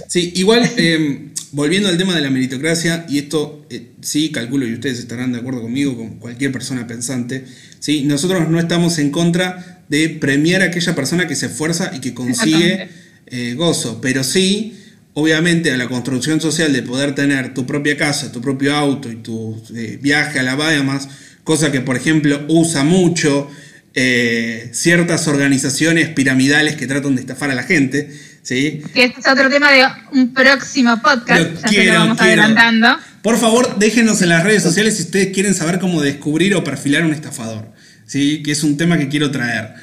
Sí, 0.09 0.33
igual, 0.37 0.69
em, 0.77 1.31
volviendo 1.53 1.89
al 1.89 1.99
tema 1.99 2.15
de 2.15 2.21
la 2.21 2.31
meritocracia, 2.31 3.07
y 3.09 3.19
esto 3.19 3.67
eh, 3.71 3.91
sí 4.01 4.31
calculo 4.31 4.67
y 4.67 4.75
ustedes 4.75 4.99
estarán 4.99 5.33
de 5.33 5.39
acuerdo 5.39 5.63
conmigo, 5.63 5.97
con 5.97 6.19
cualquier 6.19 6.53
persona 6.53 6.87
pensante, 6.87 7.45
¿sí? 7.81 8.05
nosotros 8.05 8.49
no 8.49 8.59
estamos 8.59 8.99
en 8.99 9.11
contra 9.11 9.83
de 9.89 10.09
premiar 10.11 10.63
a 10.63 10.67
aquella 10.67 10.95
persona 10.95 11.27
que 11.27 11.37
se 11.37 11.47
esfuerza 11.47 11.91
y 11.95 12.01
que 12.01 12.15
consigue 12.15 12.89
eh, 13.27 13.55
gozo, 13.55 14.01
pero 14.01 14.25
sí 14.25 14.75
obviamente 15.15 15.73
a 15.73 15.77
la 15.77 15.89
construcción 15.89 16.41
social 16.41 16.73
de 16.73 16.83
poder 16.83 17.15
tener 17.15 17.53
tu 17.53 17.67
propia 17.67 17.97
casa, 17.97 18.31
tu 18.31 18.41
propio 18.41 18.77
auto 18.77 19.11
y 19.11 19.17
tu 19.17 19.61
eh, 19.75 19.99
viaje 20.01 20.39
a 20.39 20.43
la 20.45 20.55
Bahamas, 20.55 21.09
cosa 21.43 21.73
que 21.73 21.81
por 21.81 21.97
ejemplo 21.97 22.45
usa 22.49 22.85
mucho 22.85 23.51
eh, 24.01 24.69
ciertas 24.73 25.27
organizaciones 25.27 26.09
piramidales 26.11 26.77
que 26.77 26.87
tratan 26.87 27.17
de 27.17 27.23
estafar 27.23 27.51
a 27.51 27.57
la 27.57 27.65
gente. 27.65 28.09
¿sí? 28.43 28.81
Que 28.95 29.07
este 29.07 29.19
es 29.19 29.27
otro 29.27 29.51
tema 29.51 29.73
de 29.73 29.85
un 30.13 30.33
próximo 30.33 31.03
podcast, 31.03 31.67
ya 31.69 31.85
lo 31.85 31.99
vamos 31.99 32.21
adelantando. 32.21 32.97
Por 33.23 33.39
favor, 33.39 33.77
déjenos 33.81 34.23
en 34.23 34.29
las 34.29 34.45
redes 34.45 34.63
sociales 34.63 34.97
si 34.99 35.03
ustedes 35.03 35.35
quieren 35.35 35.53
saber 35.53 35.81
cómo 35.81 36.01
descubrir 36.01 36.55
o 36.55 36.63
perfilar 36.63 37.05
un 37.05 37.13
estafador, 37.13 37.73
¿sí? 38.07 38.41
que 38.45 38.53
es 38.53 38.63
un 38.63 38.77
tema 38.77 38.99
que 38.99 39.09
quiero 39.09 39.33
traer. 39.33 39.75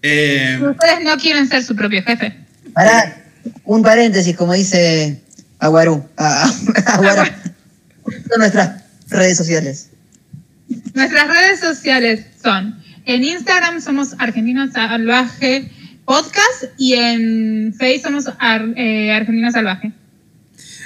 Eh, 0.00 0.58
ustedes 0.62 1.04
no 1.04 1.18
quieren 1.18 1.46
ser 1.46 1.62
su 1.62 1.76
propio 1.76 2.02
jefe. 2.02 2.34
Para, 2.72 3.22
un 3.64 3.82
paréntesis, 3.82 4.34
como 4.34 4.54
dice 4.54 5.20
Aguarú. 5.58 6.08
Aguarú. 6.16 7.30
Son 8.30 8.38
nuestras 8.38 8.82
redes 9.08 9.36
sociales. 9.36 9.90
Nuestras 10.94 11.28
redes 11.28 11.60
sociales 11.60 12.24
son, 12.42 12.77
en 13.08 13.24
Instagram 13.24 13.80
somos 13.80 14.14
Argentina 14.18 14.70
Salvaje 14.70 15.70
Podcast 16.04 16.64
y 16.76 16.92
en 16.92 17.74
Facebook 17.74 18.02
somos 18.02 18.26
eh, 18.76 19.10
Argentina 19.12 19.50
Salvaje. 19.50 19.92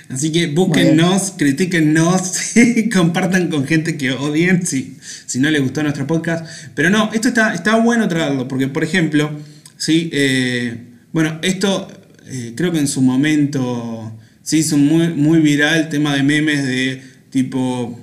Así 0.09 0.31
que 0.31 0.47
búsquennos, 0.47 1.33
critíquennos, 1.37 2.55
compartan 2.93 3.49
con 3.49 3.67
gente 3.67 3.97
que 3.97 4.13
odien 4.13 4.65
si, 4.65 4.97
si 5.27 5.41
no 5.41 5.51
les 5.51 5.63
gustó 5.63 5.83
nuestro 5.83 6.07
podcast. 6.07 6.47
Pero 6.77 6.91
no, 6.91 7.11
esto 7.13 7.27
está, 7.27 7.55
está 7.55 7.77
bueno 7.77 8.07
traerlo, 8.07 8.47
porque 8.47 8.69
por 8.69 8.85
ejemplo, 8.85 9.31
sí, 9.77 10.09
eh, 10.13 10.77
bueno, 11.13 11.41
esto 11.43 11.89
eh, 12.27 12.53
creo 12.57 12.71
que 12.71 12.79
en 12.79 12.89
su 12.89 13.03
momento 13.03 14.17
se 14.43 14.59
hizo 14.59 14.77
muy, 14.77 15.09
muy 15.09 15.41
viral 15.41 15.81
el 15.81 15.89
tema 15.89 16.15
de 16.15 16.23
memes 16.23 16.65
de 16.65 17.03
tipo 17.31 17.99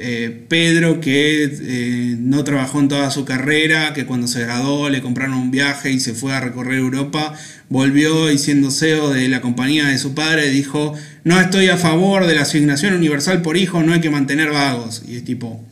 eh, 0.00 0.44
Pedro 0.48 1.00
que 1.00 1.44
eh, 1.44 2.16
no 2.18 2.42
trabajó 2.44 2.80
en 2.80 2.88
toda 2.88 3.10
su 3.10 3.24
carrera, 3.24 3.92
que 3.92 4.06
cuando 4.06 4.26
se 4.26 4.40
graduó 4.40 4.88
le 4.88 5.02
compraron 5.02 5.34
un 5.34 5.50
viaje 5.50 5.90
y 5.90 6.00
se 6.00 6.14
fue 6.14 6.32
a 6.32 6.40
recorrer 6.40 6.78
Europa, 6.78 7.34
volvió 7.68 8.30
y 8.30 8.38
siendo 8.38 8.70
CEO 8.70 9.10
de 9.10 9.28
la 9.28 9.40
compañía 9.40 9.86
de 9.86 9.98
su 9.98 10.14
padre 10.14 10.48
dijo, 10.50 10.94
no 11.24 11.40
estoy 11.40 11.68
a 11.68 11.76
favor 11.76 12.26
de 12.26 12.34
la 12.34 12.42
asignación 12.42 12.94
universal 12.94 13.42
por 13.42 13.56
hijo, 13.56 13.82
no 13.82 13.92
hay 13.92 14.00
que 14.00 14.10
mantener 14.10 14.50
vagos. 14.50 15.02
Y 15.06 15.16
es 15.16 15.24
tipo... 15.24 15.62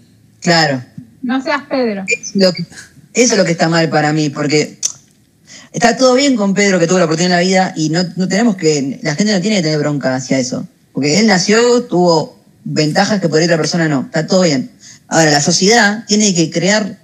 Claro. 0.40 0.84
No 1.22 1.42
seas 1.42 1.64
Pedro. 1.68 2.04
eso 2.08 2.52
es 3.12 3.36
lo 3.36 3.44
que 3.44 3.52
está 3.52 3.68
mal 3.68 3.88
para 3.88 4.12
mí, 4.12 4.30
porque 4.30 4.78
Está 5.72 5.96
todo 5.96 6.14
bien 6.14 6.36
con 6.36 6.54
Pedro 6.54 6.78
que 6.78 6.86
tuvo 6.86 6.98
la 6.98 7.04
oportunidad 7.04 7.38
en 7.40 7.46
la 7.46 7.48
vida 7.48 7.74
y 7.76 7.90
no, 7.90 8.04
tenemos 8.28 8.56
que, 8.56 8.98
la 9.02 9.14
gente 9.14 9.32
no 9.32 9.40
tiene 9.40 9.56
que 9.56 9.62
tener 9.62 9.78
bronca 9.78 10.14
hacia 10.14 10.38
eso. 10.38 10.66
Porque 10.92 11.18
él 11.20 11.26
nació, 11.26 11.84
tuvo 11.84 12.37
ventajas 12.64 13.20
que 13.20 13.28
por 13.28 13.40
otra 13.40 13.56
persona 13.56 13.88
no. 13.88 14.02
Está 14.02 14.26
todo 14.26 14.42
bien. 14.42 14.70
Ahora, 15.08 15.30
la 15.30 15.40
sociedad 15.40 16.04
tiene 16.06 16.34
que 16.34 16.50
crear 16.50 16.98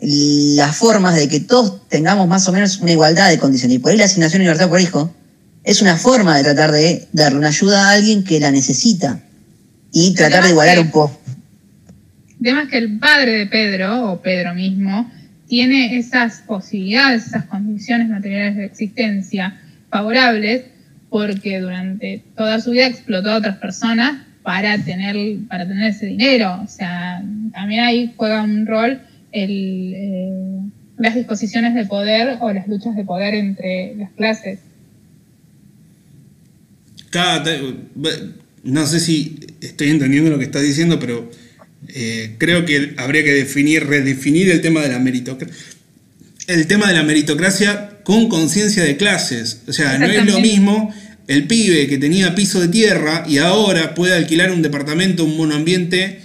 las 0.00 0.76
formas 0.76 1.16
de 1.16 1.28
que 1.28 1.40
todos 1.40 1.88
tengamos 1.88 2.28
más 2.28 2.46
o 2.48 2.52
menos 2.52 2.78
una 2.78 2.92
igualdad 2.92 3.30
de 3.30 3.38
condiciones. 3.38 3.76
Y 3.76 3.78
por 3.80 3.92
ahí 3.92 3.98
la 3.98 4.04
asignación 4.04 4.42
universal 4.42 4.68
por 4.68 4.80
hijo 4.80 5.14
es 5.64 5.82
una 5.82 5.96
forma 5.96 6.36
de 6.36 6.44
tratar 6.44 6.72
de 6.72 7.08
darle 7.12 7.38
una 7.38 7.48
ayuda 7.48 7.88
a 7.88 7.92
alguien 7.92 8.24
que 8.24 8.40
la 8.40 8.50
necesita 8.50 9.20
y 9.92 10.14
tratar 10.14 10.44
de 10.44 10.50
igualar 10.50 10.78
un 10.78 10.90
poco. 10.90 11.20
Además 12.40 12.68
que 12.68 12.78
el 12.78 12.98
padre 12.98 13.32
de 13.32 13.46
Pedro, 13.46 14.12
o 14.12 14.22
Pedro 14.22 14.54
mismo, 14.54 15.10
tiene 15.48 15.98
esas 15.98 16.42
posibilidades, 16.46 17.26
esas 17.26 17.46
condiciones 17.46 18.08
materiales 18.08 18.56
de 18.56 18.66
existencia 18.66 19.60
favorables, 19.90 20.64
porque 21.10 21.58
durante 21.58 22.22
toda 22.36 22.60
su 22.60 22.70
vida 22.70 22.86
explotó 22.86 23.30
a 23.30 23.36
otras 23.38 23.56
personas 23.56 24.27
para 24.48 24.82
tener, 24.82 25.14
para 25.46 25.68
tener 25.68 25.90
ese 25.90 26.06
dinero. 26.06 26.58
O 26.64 26.68
sea, 26.68 27.22
también 27.52 27.84
ahí 27.84 28.14
juega 28.16 28.42
un 28.42 28.66
rol 28.66 28.98
el, 29.30 29.92
eh, 29.94 30.60
las 30.96 31.14
disposiciones 31.14 31.74
de 31.74 31.84
poder 31.84 32.38
o 32.40 32.50
las 32.50 32.66
luchas 32.66 32.96
de 32.96 33.04
poder 33.04 33.34
entre 33.34 33.94
las 33.96 34.10
clases. 34.12 34.60
no 38.64 38.86
sé 38.86 39.00
si 39.00 39.38
estoy 39.60 39.90
entendiendo 39.90 40.30
lo 40.30 40.38
que 40.38 40.46
estás 40.46 40.62
diciendo, 40.62 40.98
pero 40.98 41.30
eh, 41.88 42.36
creo 42.38 42.64
que 42.64 42.94
habría 42.96 43.22
que 43.24 43.34
definir, 43.34 43.86
redefinir 43.86 44.50
el 44.50 44.62
tema 44.62 44.80
de 44.80 44.88
la 44.88 44.98
meritocracia. 44.98 45.54
El 46.46 46.66
tema 46.66 46.88
de 46.88 46.94
la 46.94 47.02
meritocracia 47.02 47.98
con 48.02 48.30
conciencia 48.30 48.82
de 48.82 48.96
clases. 48.96 49.60
O 49.68 49.74
sea, 49.74 49.98
no 49.98 50.06
es 50.06 50.24
lo 50.24 50.40
mismo 50.40 50.90
el 51.28 51.46
pibe 51.46 51.86
que 51.86 51.98
tenía 51.98 52.34
piso 52.34 52.60
de 52.60 52.68
tierra 52.68 53.24
y 53.28 53.38
ahora 53.38 53.94
puede 53.94 54.14
alquilar 54.14 54.50
un 54.50 54.62
departamento, 54.62 55.24
un 55.24 55.36
monoambiente, 55.36 56.20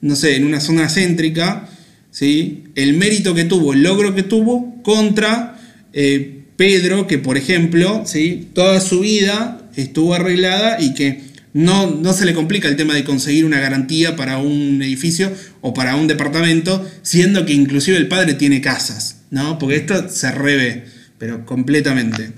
no 0.00 0.16
sé, 0.16 0.36
en 0.36 0.44
una 0.44 0.60
zona 0.60 0.88
céntrica, 0.88 1.68
¿sí? 2.10 2.64
el 2.74 2.94
mérito 2.94 3.34
que 3.34 3.44
tuvo, 3.44 3.72
el 3.72 3.84
logro 3.84 4.14
que 4.14 4.24
tuvo 4.24 4.82
contra 4.82 5.58
eh, 5.92 6.42
Pedro, 6.56 7.06
que 7.06 7.18
por 7.18 7.36
ejemplo, 7.36 8.02
¿sí? 8.04 8.48
toda 8.52 8.80
su 8.80 9.00
vida 9.00 9.70
estuvo 9.76 10.14
arreglada 10.14 10.82
y 10.82 10.92
que 10.92 11.20
no, 11.54 11.88
no 11.92 12.12
se 12.12 12.26
le 12.26 12.34
complica 12.34 12.66
el 12.66 12.74
tema 12.74 12.94
de 12.94 13.04
conseguir 13.04 13.44
una 13.44 13.60
garantía 13.60 14.16
para 14.16 14.38
un 14.38 14.82
edificio 14.82 15.32
o 15.60 15.72
para 15.72 15.94
un 15.94 16.08
departamento, 16.08 16.84
siendo 17.02 17.46
que 17.46 17.52
inclusive 17.52 17.96
el 17.96 18.08
padre 18.08 18.34
tiene 18.34 18.60
casas, 18.60 19.22
¿no? 19.30 19.58
Porque 19.58 19.76
esto 19.76 20.08
se 20.08 20.32
reve, 20.32 20.84
pero 21.16 21.46
completamente. 21.46 22.32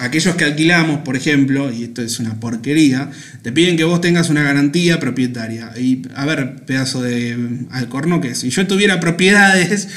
Aquellos 0.00 0.34
que 0.34 0.44
alquilamos, 0.44 1.00
por 1.00 1.16
ejemplo, 1.16 1.72
y 1.72 1.84
esto 1.84 2.02
es 2.02 2.18
una 2.18 2.40
porquería, 2.40 3.10
te 3.42 3.52
piden 3.52 3.76
que 3.76 3.84
vos 3.84 4.00
tengas 4.00 4.28
una 4.28 4.42
garantía 4.42 4.98
propietaria. 4.98 5.70
Y 5.78 6.02
a 6.16 6.24
ver, 6.26 6.64
pedazo 6.66 7.00
de 7.00 7.66
alcornoque, 7.70 8.34
si 8.34 8.50
yo 8.50 8.66
tuviera 8.66 8.98
propiedades, 8.98 9.88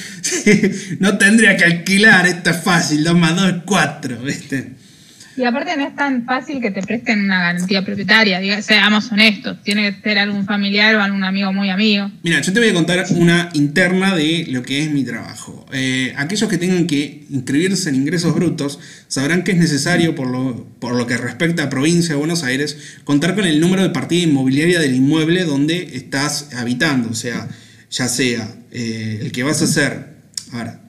no 1.00 1.18
tendría 1.18 1.58
que 1.58 1.66
alquilar, 1.66 2.28
esto 2.28 2.52
es 2.52 2.58
fácil, 2.58 3.04
2 3.04 3.18
más 3.18 3.36
2 3.36 3.50
es 3.50 3.56
4, 3.66 4.22
¿viste? 4.22 4.74
Y 5.38 5.44
aparte 5.44 5.78
no 5.78 5.86
es 5.86 5.96
tan 5.96 6.26
fácil 6.26 6.60
que 6.60 6.72
te 6.72 6.82
presten 6.82 7.26
una 7.26 7.40
garantía 7.40 7.86
propietaria, 7.86 8.62
seamos 8.64 9.12
honestos, 9.12 9.62
tiene 9.62 9.94
que 9.94 10.02
ser 10.02 10.18
algún 10.18 10.46
familiar 10.46 10.96
o 10.96 11.04
algún 11.04 11.24
amigo 11.24 11.54
muy 11.54 11.70
amigo. 11.70 12.10
Mira, 12.24 12.42
yo 12.42 12.52
te 12.52 12.60
voy 12.60 12.70
a 12.70 12.74
contar 12.74 13.06
una 13.12 13.50
interna 13.54 14.16
de 14.16 14.48
lo 14.50 14.64
que 14.64 14.82
es 14.82 14.90
mi 14.90 15.04
trabajo. 15.04 15.64
Eh, 15.72 16.12
aquellos 16.18 16.50
que 16.50 16.58
tengan 16.58 16.88
que 16.88 17.26
inscribirse 17.30 17.90
en 17.90 17.96
ingresos 17.96 18.34
brutos 18.34 18.80
sabrán 19.08 19.44
que 19.44 19.52
es 19.52 19.60
necesario, 19.60 20.16
por 20.16 20.28
lo, 20.28 20.66
por 20.80 20.96
lo 20.96 21.06
que 21.06 21.18
respecta 21.18 21.64
a 21.64 21.70
provincia 21.70 22.16
de 22.16 22.20
Buenos 22.20 22.44
Aires, 22.44 22.98
contar 23.04 23.36
con 23.36 23.46
el 23.46 23.60
número 23.60 23.84
de 23.84 23.92
partida 23.92 24.24
inmobiliaria 24.24 24.80
del 24.80 24.96
inmueble 24.96 25.44
donde 25.44 25.96
estás 25.96 26.50
habitando, 26.56 27.10
o 27.12 27.16
sea, 27.16 27.48
ya 27.92 28.08
sea 28.08 28.56
eh, 28.72 29.20
el 29.22 29.32
que 29.32 29.44
vas 29.44 29.62
a 29.62 29.66
hacer... 29.66 30.18
Ahora, 30.52 30.82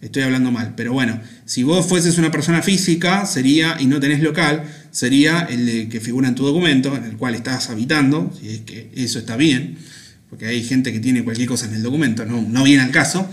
estoy 0.00 0.22
hablando 0.22 0.50
mal, 0.50 0.74
pero 0.76 0.92
bueno, 0.92 1.20
si 1.52 1.64
vos 1.64 1.84
fueses 1.84 2.16
una 2.16 2.30
persona 2.30 2.62
física, 2.62 3.26
sería, 3.26 3.76
y 3.78 3.84
no 3.84 4.00
tenés 4.00 4.22
local, 4.22 4.64
sería 4.90 5.40
el 5.50 5.90
que 5.90 6.00
figura 6.00 6.26
en 6.26 6.34
tu 6.34 6.46
documento, 6.46 6.96
en 6.96 7.04
el 7.04 7.18
cual 7.18 7.34
estás 7.34 7.68
habitando, 7.68 8.32
si 8.40 8.48
es 8.48 8.60
que 8.60 8.90
eso 8.94 9.18
está 9.18 9.36
bien, 9.36 9.76
porque 10.30 10.46
hay 10.46 10.64
gente 10.64 10.94
que 10.94 10.98
tiene 10.98 11.22
cualquier 11.22 11.46
cosa 11.46 11.66
en 11.66 11.74
el 11.74 11.82
documento, 11.82 12.24
no, 12.24 12.40
no 12.40 12.64
viene 12.64 12.82
al 12.82 12.90
caso. 12.90 13.28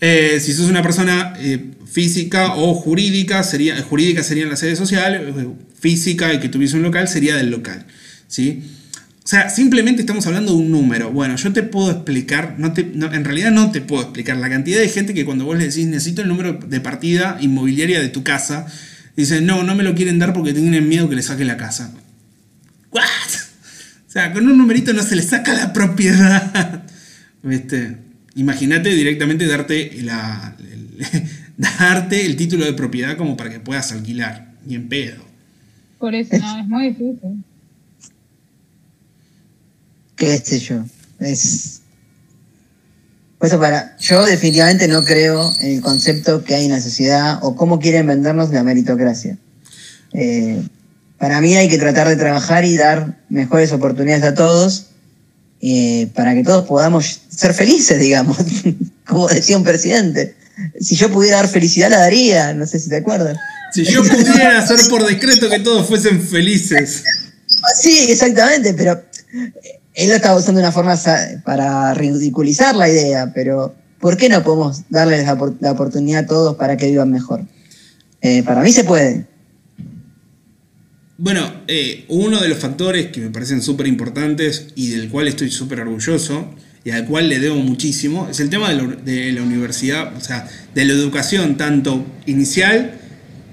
Eh, 0.00 0.38
si 0.40 0.52
sos 0.52 0.70
una 0.70 0.80
persona 0.80 1.34
eh, 1.40 1.72
física 1.90 2.54
o 2.54 2.72
jurídica, 2.72 3.42
sería, 3.42 3.82
jurídica 3.82 4.22
sería 4.22 4.44
en 4.44 4.50
la 4.50 4.56
sede 4.56 4.76
social, 4.76 5.14
eh, 5.36 5.48
física 5.76 6.32
y 6.34 6.38
que 6.38 6.48
tuviese 6.48 6.76
un 6.76 6.84
local 6.84 7.08
sería 7.08 7.34
del 7.34 7.50
local. 7.50 7.84
¿sí? 8.28 8.62
O 9.26 9.28
sea, 9.28 9.50
simplemente 9.50 10.02
estamos 10.02 10.24
hablando 10.28 10.52
de 10.52 10.58
un 10.58 10.70
número. 10.70 11.10
Bueno, 11.10 11.34
yo 11.34 11.52
te 11.52 11.64
puedo 11.64 11.90
explicar, 11.90 12.54
no 12.58 12.72
te, 12.72 12.82
en 12.82 13.24
realidad 13.24 13.50
no 13.50 13.72
te 13.72 13.80
puedo 13.80 14.04
explicar 14.04 14.36
la 14.36 14.48
cantidad 14.48 14.78
de 14.78 14.88
gente 14.88 15.14
que 15.14 15.24
cuando 15.24 15.44
vos 15.44 15.58
le 15.58 15.64
decís 15.66 15.84
necesito 15.88 16.22
el 16.22 16.28
número 16.28 16.52
de 16.52 16.80
partida 16.80 17.36
inmobiliaria 17.40 17.98
de 17.98 18.08
tu 18.08 18.22
casa, 18.22 18.66
dicen 19.16 19.44
no, 19.44 19.64
no 19.64 19.74
me 19.74 19.82
lo 19.82 19.96
quieren 19.96 20.20
dar 20.20 20.32
porque 20.32 20.52
tienen 20.54 20.88
miedo 20.88 21.08
que 21.08 21.16
le 21.16 21.24
saque 21.24 21.44
la 21.44 21.56
casa. 21.56 21.92
¿What? 22.92 23.02
O 23.02 24.10
sea, 24.12 24.32
con 24.32 24.46
un 24.46 24.56
numerito 24.56 24.92
no 24.92 25.02
se 25.02 25.16
le 25.16 25.22
saca 25.22 25.54
la 25.54 25.72
propiedad. 25.72 26.84
¿Viste? 27.42 27.96
Imagínate 28.36 28.90
directamente 28.90 29.48
darte, 29.48 30.02
la, 30.02 30.54
el, 30.60 31.28
darte 31.56 32.26
el 32.26 32.36
título 32.36 32.64
de 32.64 32.74
propiedad 32.74 33.16
como 33.16 33.36
para 33.36 33.50
que 33.50 33.58
puedas 33.58 33.90
alquilar. 33.90 34.52
Ni 34.64 34.76
en 34.76 34.88
pedo. 34.88 35.24
Por 35.98 36.14
eso, 36.14 36.38
no, 36.38 36.60
es 36.60 36.68
muy 36.68 36.90
difícil 36.90 37.42
qué 40.16 40.38
sé 40.38 40.58
yo. 40.58 40.84
Es. 41.20 41.80
Por 43.38 43.48
eso 43.48 43.60
para. 43.60 43.96
Yo 43.98 44.24
definitivamente 44.24 44.88
no 44.88 45.04
creo 45.04 45.52
en 45.60 45.76
el 45.76 45.80
concepto 45.80 46.42
que 46.42 46.54
hay 46.54 46.64
en 46.64 46.72
la 46.72 46.80
sociedad 46.80 47.38
o 47.42 47.54
cómo 47.54 47.78
quieren 47.78 48.06
vendernos 48.06 48.50
la 48.50 48.62
meritocracia. 48.62 49.38
Eh, 50.12 50.62
para 51.18 51.40
mí 51.40 51.54
hay 51.56 51.68
que 51.68 51.78
tratar 51.78 52.08
de 52.08 52.16
trabajar 52.16 52.64
y 52.64 52.76
dar 52.76 53.18
mejores 53.28 53.72
oportunidades 53.72 54.24
a 54.24 54.34
todos 54.34 54.86
eh, 55.60 56.08
para 56.14 56.34
que 56.34 56.44
todos 56.44 56.66
podamos 56.66 57.20
ser 57.28 57.54
felices, 57.54 57.98
digamos, 57.98 58.36
como 59.06 59.28
decía 59.28 59.56
un 59.56 59.64
presidente. 59.64 60.34
Si 60.80 60.96
yo 60.96 61.10
pudiera 61.10 61.38
dar 61.38 61.48
felicidad, 61.48 61.90
la 61.90 61.98
daría, 61.98 62.54
no 62.54 62.66
sé 62.66 62.78
si 62.78 62.88
te 62.88 62.96
acuerdas. 62.96 63.36
Si 63.72 63.84
yo 63.84 64.02
pudiera 64.02 64.58
hacer 64.58 64.78
por 64.88 65.06
decreto 65.06 65.50
que 65.50 65.58
todos 65.60 65.86
fuesen 65.86 66.20
felices. 66.22 67.04
Sí, 67.80 68.06
exactamente, 68.08 68.74
pero 68.74 69.00
él 69.96 70.10
lo 70.10 70.14
estaba 70.14 70.38
usando 70.38 70.60
una 70.60 70.72
forma 70.72 70.94
para 71.42 71.94
ridiculizar 71.94 72.76
la 72.76 72.88
idea, 72.88 73.32
pero 73.34 73.74
¿por 73.98 74.16
qué 74.18 74.28
no 74.28 74.44
podemos 74.44 74.82
darles 74.90 75.24
la, 75.24 75.72
oportunidad 75.72 76.24
a 76.24 76.26
todos 76.26 76.56
para 76.56 76.76
que 76.76 76.90
vivan 76.90 77.10
mejor? 77.10 77.40
Eh, 78.20 78.42
para 78.42 78.60
mí 78.60 78.70
se 78.72 78.84
puede. 78.84 79.26
Bueno, 81.16 81.50
eh, 81.66 82.04
uno 82.08 82.40
de 82.40 82.48
los 82.48 82.58
factores 82.58 83.06
que 83.06 83.20
me 83.20 83.30
parecen 83.30 83.62
súper 83.62 83.86
importantes 83.86 84.66
y 84.74 84.90
del 84.90 85.08
cual 85.08 85.28
estoy 85.28 85.50
súper 85.50 85.80
orgulloso 85.80 86.44
y 86.84 86.90
al 86.90 87.06
cual 87.06 87.30
le 87.30 87.40
debo 87.40 87.56
muchísimo 87.56 88.28
es 88.30 88.38
el 88.40 88.50
tema 88.50 88.70
de 88.70 89.32
la 89.32 89.42
universidad, 89.42 90.14
o 90.14 90.20
sea, 90.20 90.46
de 90.74 90.84
la 90.84 90.92
educación 90.92 91.56
tanto 91.56 92.04
inicial, 92.26 92.98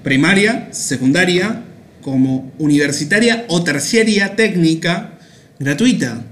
primaria, 0.02 0.68
secundaria, 0.72 1.64
como 2.02 2.52
universitaria 2.58 3.46
o 3.48 3.64
terciaria 3.64 4.36
técnica 4.36 5.18
gratuita. 5.58 6.23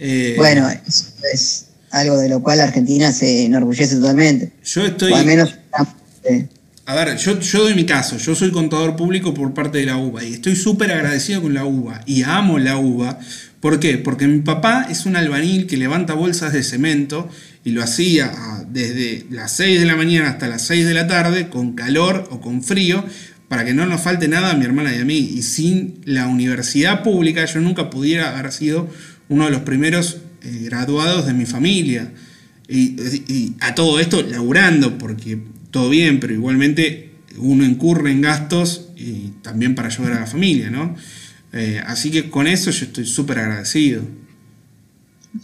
Eh, 0.00 0.34
bueno, 0.36 0.68
es, 0.68 1.14
es, 1.32 1.66
algo 1.90 2.16
de 2.18 2.28
lo 2.28 2.42
cual 2.42 2.60
Argentina 2.60 3.12
se 3.12 3.44
enorgullece 3.44 3.96
totalmente. 3.96 4.52
Yo 4.64 4.86
estoy. 4.86 5.12
al 5.12 5.26
menos. 5.26 5.54
A 6.86 6.94
ver, 6.94 7.16
yo, 7.18 7.38
yo 7.38 7.62
doy 7.62 7.74
mi 7.74 7.84
caso, 7.84 8.16
yo 8.16 8.34
soy 8.34 8.50
contador 8.50 8.96
público 8.96 9.32
por 9.32 9.54
parte 9.54 9.78
de 9.78 9.86
la 9.86 9.96
UBA 9.96 10.24
y 10.24 10.32
estoy 10.32 10.56
súper 10.56 10.90
agradecido 10.90 11.42
con 11.42 11.54
la 11.54 11.64
UBA 11.64 12.02
y 12.06 12.22
amo 12.22 12.58
la 12.58 12.76
UBA. 12.78 13.20
¿Por 13.60 13.78
qué? 13.78 13.98
Porque 13.98 14.26
mi 14.26 14.40
papá 14.40 14.86
es 14.90 15.06
un 15.06 15.16
albanil 15.16 15.66
que 15.66 15.76
levanta 15.76 16.14
bolsas 16.14 16.52
de 16.52 16.62
cemento 16.62 17.28
y 17.62 17.70
lo 17.70 17.82
hacía 17.82 18.32
desde 18.68 19.26
las 19.30 19.52
6 19.52 19.80
de 19.80 19.86
la 19.86 19.96
mañana 19.96 20.30
hasta 20.30 20.48
las 20.48 20.62
6 20.62 20.86
de 20.86 20.94
la 20.94 21.06
tarde, 21.06 21.48
con 21.48 21.74
calor 21.74 22.26
o 22.30 22.40
con 22.40 22.62
frío, 22.62 23.04
para 23.48 23.64
que 23.64 23.74
no 23.74 23.84
nos 23.86 24.00
falte 24.00 24.28
nada 24.28 24.50
a 24.50 24.54
mi 24.54 24.64
hermana 24.64 24.94
y 24.96 25.00
a 25.00 25.04
mí. 25.04 25.18
Y 25.18 25.42
sin 25.42 26.00
la 26.04 26.26
universidad 26.26 27.02
pública 27.02 27.44
yo 27.44 27.60
nunca 27.60 27.90
pudiera 27.90 28.30
haber 28.30 28.50
sido 28.50 28.88
uno 29.30 29.44
de 29.44 29.50
los 29.52 29.62
primeros 29.62 30.18
eh, 30.42 30.58
graduados 30.64 31.26
de 31.26 31.32
mi 31.32 31.46
familia. 31.46 32.12
Y, 32.68 33.54
a 33.60 33.74
todo 33.74 33.98
esto 33.98 34.22
laburando, 34.22 34.98
porque 34.98 35.38
todo 35.70 35.88
bien, 35.88 36.20
pero 36.20 36.34
igualmente 36.34 37.12
uno 37.36 37.64
incurre 37.64 38.12
en 38.12 38.20
gastos 38.20 38.90
y 38.96 39.32
también 39.42 39.74
para 39.74 39.88
ayudar 39.88 40.12
a 40.12 40.20
la 40.20 40.26
familia, 40.26 40.70
¿no? 40.70 40.94
Eh, 41.52 41.82
así 41.84 42.12
que 42.12 42.30
con 42.30 42.46
eso 42.46 42.70
yo 42.70 42.86
estoy 42.86 43.06
súper 43.06 43.38
agradecido. 43.38 44.02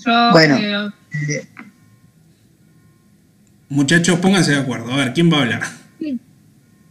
Yo 0.05 0.31
bueno. 0.31 0.92
Muchachos, 3.68 4.18
pónganse 4.20 4.53
de 4.53 4.59
acuerdo. 4.59 4.92
A 4.92 4.96
ver, 4.96 5.12
¿quién 5.12 5.33
va 5.33 5.38
a 5.38 5.42
hablar? 5.42 5.62
Le 5.99 6.18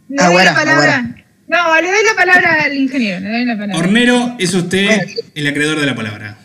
doy 0.08 0.44
la 0.44 0.54
palabra. 0.54 1.24
No, 1.48 1.80
le 1.80 1.88
doy 1.88 2.04
la 2.04 2.14
palabra 2.14 2.62
al 2.64 2.74
ingeniero. 2.74 3.20
Le 3.20 3.30
doy 3.30 3.44
la 3.44 3.56
palabra. 3.56 3.78
Hornero, 3.78 4.36
es 4.38 4.52
usted 4.52 5.00
el 5.34 5.46
acreedor 5.46 5.80
de 5.80 5.86
la 5.86 5.94
palabra. 5.94 6.38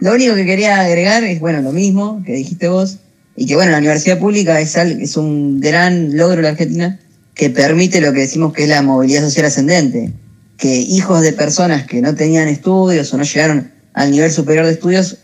Lo 0.00 0.14
único 0.14 0.34
que 0.34 0.46
quería 0.46 0.80
agregar 0.80 1.24
es, 1.24 1.40
bueno, 1.40 1.60
lo 1.60 1.72
mismo 1.72 2.22
que 2.24 2.32
dijiste 2.32 2.68
vos, 2.68 2.98
y 3.36 3.46
que, 3.46 3.54
bueno, 3.54 3.70
la 3.70 3.78
universidad 3.78 4.18
pública 4.18 4.60
es, 4.60 4.76
es 4.76 5.16
un 5.16 5.60
gran 5.60 6.16
logro 6.16 6.36
de 6.36 6.42
la 6.42 6.48
Argentina 6.50 6.98
que 7.34 7.50
permite 7.50 8.00
lo 8.00 8.12
que 8.12 8.20
decimos 8.20 8.52
que 8.52 8.64
es 8.64 8.68
la 8.68 8.82
movilidad 8.82 9.22
social 9.22 9.46
ascendente, 9.46 10.12
que 10.56 10.76
hijos 10.76 11.22
de 11.22 11.32
personas 11.32 11.86
que 11.86 12.02
no 12.02 12.14
tenían 12.14 12.48
estudios 12.48 13.12
o 13.14 13.16
no 13.16 13.24
llegaron 13.24 13.70
al 13.94 14.10
nivel 14.10 14.30
superior 14.30 14.66
de 14.66 14.72
estudios 14.72 15.18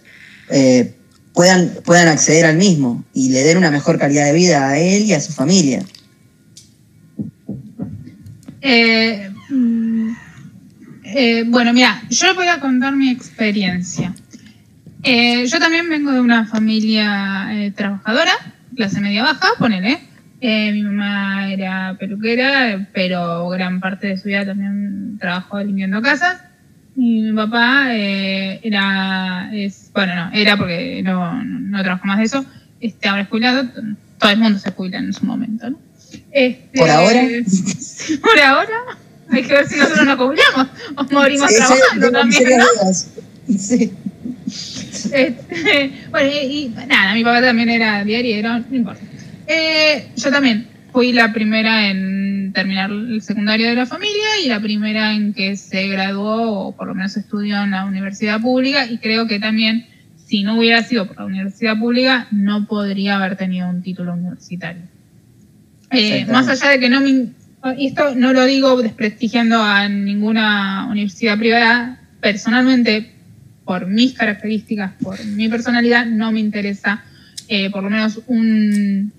eh, 0.51 0.95
puedan, 1.35 1.71
puedan 1.85 2.09
acceder 2.09 2.47
al 2.47 2.57
mismo 2.57 3.05
y 3.13 3.31
le 3.31 3.43
den 3.43 3.59
una 3.59 3.71
mejor 3.71 3.99
calidad 3.99 4.25
de 4.25 4.33
vida 4.33 4.69
a 4.69 4.79
él 4.79 5.05
y 5.05 5.13
a 5.13 5.21
su 5.21 5.33
familia. 5.33 5.83
Eh, 8.63 9.31
mm, 9.51 10.11
eh, 11.05 11.45
bueno, 11.47 11.73
mira, 11.73 12.03
yo 12.09 12.35
voy 12.35 12.49
a 12.49 12.59
contar 12.61 12.97
mi 12.97 13.11
experiencia. 13.11 14.15
Eh, 15.09 15.47
yo 15.47 15.61
también 15.61 15.89
vengo 15.89 16.11
de 16.11 16.21
una 16.21 16.47
familia 16.47 17.47
eh, 17.53 17.71
trabajadora, 17.71 18.33
clase 18.75 19.01
media 19.01 19.23
baja, 19.23 19.51
ponele. 19.57 20.01
Eh, 20.41 20.73
mi 20.73 20.83
mamá 20.83 21.53
era 21.53 21.97
peluquera, 21.97 22.89
pero 22.93 23.49
gran 23.49 23.79
parte 23.79 24.09
de 24.09 24.17
su 24.19 24.25
vida 24.25 24.45
también 24.45 25.17
trabajó 25.21 25.61
limpiando 25.61 26.03
casas. 26.03 26.41
Y 26.97 27.23
mi 27.23 27.33
papá 27.35 27.95
era, 27.95 29.49
es, 29.55 29.91
bueno, 29.95 30.17
no, 30.17 30.33
era 30.33 30.57
porque 30.57 31.03
no, 31.05 31.41
no, 31.45 31.83
trabajó 31.85 32.07
más 32.07 32.19
de 32.19 32.25
eso, 32.25 32.45
este, 32.81 33.09
ahora 33.09 33.23
es 33.23 33.29
jubilado, 33.29 33.69
todo 34.19 34.31
el 34.31 34.39
mundo 34.39 34.59
se 34.59 34.73
jubila 34.73 34.99
en 34.99 35.13
su 35.13 35.25
momento, 35.25 35.71
¿no? 35.71 35.79
Este, 36.33 36.79
¿Por 36.81 36.91
ahora? 36.91 37.21
por 38.23 38.41
ahora, 38.41 38.79
hay 39.31 39.43
que 39.45 39.53
ver 39.53 39.69
si 39.69 39.77
nosotros 39.77 40.05
nos 40.05 40.17
jubilamos 40.17 40.67
o 40.97 41.05
morimos 41.13 41.55
trabajando 41.55 42.11
también, 42.11 42.59
¿no? 42.59 42.65
Sí. 43.57 43.93
Este, 44.93 45.93
bueno, 46.11 46.31
y, 46.31 46.73
nada, 46.87 47.15
mi 47.15 47.25
papá 47.25 47.41
también 47.41 47.69
era 47.69 48.05
diario, 48.05 48.43
no 48.43 48.77
importa. 48.77 49.03
Eh, 49.47 50.09
yo 50.17 50.31
también 50.31 50.67
fui 50.93 51.13
la 51.13 51.33
primera 51.33 51.89
en 51.89 52.53
terminar 52.53 52.91
el 52.91 53.21
secundario 53.23 53.69
de 53.69 53.75
la 53.75 53.87
familia 53.87 54.41
y 54.43 54.49
la 54.49 54.61
primera 54.61 55.13
en 55.15 55.35
que 55.35 55.57
se 55.57 55.89
graduó 55.89 56.69
o 56.69 56.77
por 56.77 56.89
lo 56.89 56.95
menos 56.95 57.17
estudió 57.17 57.63
en 57.63 57.73
la 57.73 57.85
universidad 57.85 58.41
pública 58.41 58.87
y 58.87 58.99
creo 58.99 59.27
que 59.27 59.39
también 59.39 59.87
si 60.17 60.43
no 60.43 60.59
hubiera 60.59 60.83
sido 60.83 61.07
por 61.07 61.19
la 61.19 61.27
universidad 61.27 61.79
pública 61.79 62.27
no 62.31 62.67
podría 62.67 63.17
haber 63.17 63.37
tenido 63.37 63.69
un 63.69 63.83
título 63.83 64.15
universitario. 64.15 64.83
Eh, 65.91 66.27
más 66.27 66.49
allá 66.49 66.71
de 66.71 66.81
que 66.81 66.89
no 66.89 67.01
me... 67.01 67.27
Esto 67.79 68.15
no 68.15 68.33
lo 68.33 68.45
digo 68.45 68.81
desprestigiando 68.81 69.61
a 69.61 69.89
ninguna 69.89 70.87
universidad 70.89 71.37
privada, 71.39 72.01
personalmente 72.21 73.16
por 73.67 73.87
mis 73.87 74.15
características, 74.15 74.93
por 75.03 75.23
mi 75.27 75.49
personalidad, 75.49 76.07
no 76.07 76.33
me 76.33 76.41
interesa 76.41 77.05
eh, 77.49 77.69
por 77.71 77.83
lo 77.83 77.91
menos 77.91 78.21
un, 78.29 79.13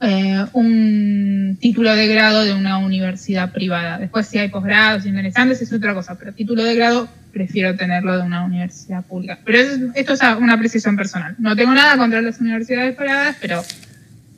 eh, 0.00 0.44
un 0.52 1.58
título 1.60 1.94
de 1.94 2.06
grado 2.08 2.44
de 2.44 2.54
una 2.54 2.78
universidad 2.78 3.52
privada. 3.52 3.98
Después 3.98 4.26
si 4.26 4.38
hay 4.38 4.48
posgrados 4.48 5.06
interesantes 5.06 5.60
es 5.60 5.72
otra 5.72 5.92
cosa, 5.92 6.16
pero 6.16 6.32
título 6.32 6.64
de 6.64 6.74
grado 6.74 7.08
prefiero 7.32 7.76
tenerlo 7.76 8.16
de 8.16 8.22
una 8.22 8.44
universidad 8.44 9.04
pública. 9.04 9.38
Pero 9.44 9.58
esto 9.94 10.12
es 10.14 10.20
una 10.38 10.58
precisión 10.58 10.96
personal. 10.96 11.34
No 11.38 11.54
tengo 11.54 11.74
nada 11.74 11.96
contra 11.96 12.22
las 12.22 12.40
universidades 12.40 12.96
privadas, 12.96 13.36
pero 13.40 13.62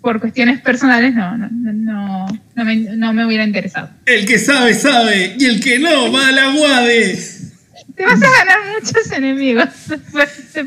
por 0.01 0.19
cuestiones 0.21 0.61
personales 0.61 1.15
no, 1.15 1.39
no, 1.39 1.49
no, 1.51 2.27
no, 2.55 2.65
me, 2.65 2.77
no 2.77 3.13
me 3.13 3.25
hubiera 3.25 3.45
interesado. 3.45 3.91
El 4.05 4.27
que 4.27 4.39
sabe, 4.39 4.75
sabe, 4.75 5.37
y 5.39 5.45
el 5.45 5.61
que 5.61 5.79
no, 5.79 6.11
va 6.11 6.29
a 6.29 6.33
la 6.33 6.51
guade. 6.51 7.42
Te 7.97 8.05
vas 8.05 8.23
a 8.23 8.31
ganar 8.31 8.59
muchos 8.81 9.11
enemigos. 9.13 9.69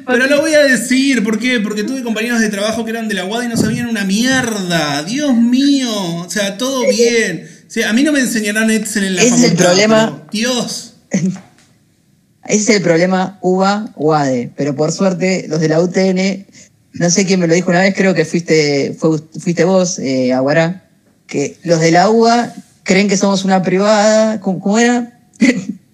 Pero 0.05 0.27
lo 0.27 0.41
voy 0.41 0.53
a 0.53 0.63
decir, 0.63 1.23
¿por 1.23 1.39
qué? 1.39 1.59
Porque 1.59 1.83
tuve 1.83 2.03
compañeros 2.03 2.39
de 2.39 2.49
trabajo 2.49 2.85
que 2.85 2.91
eran 2.91 3.07
de 3.07 3.15
la 3.15 3.25
UAD 3.25 3.43
y 3.43 3.47
no 3.47 3.57
sabían 3.57 3.87
una 3.87 4.03
mierda. 4.03 5.03
Dios 5.03 5.35
mío. 5.35 5.91
O 6.17 6.29
sea, 6.29 6.57
todo 6.57 6.87
bien. 6.87 7.47
a 7.87 7.93
mí 7.93 8.03
no 8.03 8.11
me 8.11 8.19
enseñarán 8.19 8.69
Excel 8.69 9.05
en 9.05 9.15
la 9.15 9.23
Ese 9.23 9.35
es 9.35 9.43
el 9.51 9.57
problema. 9.57 10.23
Dios. 10.31 10.95
Ese 11.11 12.71
es 12.71 12.77
el 12.77 12.83
problema 12.83 13.39
UBA-UADE. 13.41 14.51
Pero 14.55 14.75
por 14.75 14.91
suerte, 14.91 15.45
los 15.49 15.59
de 15.59 15.69
la 15.69 15.81
UTN, 15.81 16.45
no 16.93 17.09
sé 17.09 17.25
quién 17.25 17.39
me 17.39 17.47
lo 17.47 17.55
dijo 17.55 17.71
una 17.71 17.81
vez, 17.81 17.95
creo 17.95 18.13
que 18.13 18.23
fuiste, 18.23 18.95
fuiste 19.39 19.63
vos, 19.63 19.97
eh, 19.97 20.31
Aguará, 20.31 20.87
que 21.25 21.57
los 21.63 21.79
de 21.79 21.91
la 21.91 22.09
UBA 22.09 22.53
creen 22.83 23.07
que 23.07 23.17
somos 23.17 23.45
una 23.45 23.63
privada. 23.63 24.39
¿Cómo, 24.41 24.59
cómo 24.59 24.77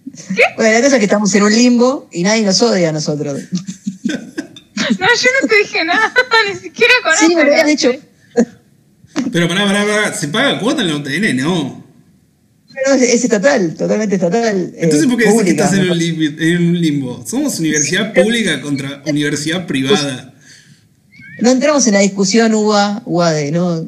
Bueno, 0.58 0.74
la 0.74 0.82
cosa 0.82 0.96
es 0.96 1.00
que 1.00 1.06
estamos 1.06 1.34
en 1.36 1.44
un 1.44 1.54
limbo 1.54 2.08
y 2.12 2.24
nadie 2.24 2.44
nos 2.44 2.62
odia 2.62 2.90
a 2.90 2.92
nosotros. 2.92 3.40
No, 4.04 4.14
yo 5.08 5.30
no 5.42 5.48
te 5.48 5.58
dije 5.64 5.86
nada, 5.86 6.14
ni 6.50 6.60
siquiera 6.60 6.94
conozco. 7.04 7.28
Sí, 7.28 7.36
me 7.36 7.44
lo 7.46 7.52
habían 7.52 7.68
dicho. 7.68 7.92
Pero 9.32 9.48
pará, 9.48 9.66
pará, 9.66 9.86
pará. 9.86 10.14
¿Se 10.14 10.28
paga 10.28 10.60
cuota 10.60 10.82
en 10.82 10.88
la 10.90 10.96
UTN? 10.98 11.36
No. 11.38 11.82
No, 12.88 12.94
es, 12.96 13.02
es 13.02 13.24
estatal, 13.24 13.76
totalmente 13.76 14.16
estatal. 14.16 14.58
eh, 14.74 14.80
Entonces, 14.80 15.08
¿por 15.08 15.18
qué 15.18 15.26
decís 15.26 15.44
que 15.44 15.50
estás 15.52 15.74
en 15.74 15.92
un, 15.92 15.98
lim- 15.98 16.36
en 16.40 16.68
un 16.70 16.82
limbo? 16.82 17.24
Somos 17.28 17.60
universidad 17.60 18.14
pública 18.14 18.62
contra 18.62 19.04
universidad 19.06 19.68
privada. 19.68 20.34
No 21.42 21.52
entramos 21.52 21.86
en 21.88 21.94
la 21.94 22.00
discusión 22.00 22.54
UBA, 22.54 23.02
UAD, 23.06 23.52
¿no? 23.52 23.86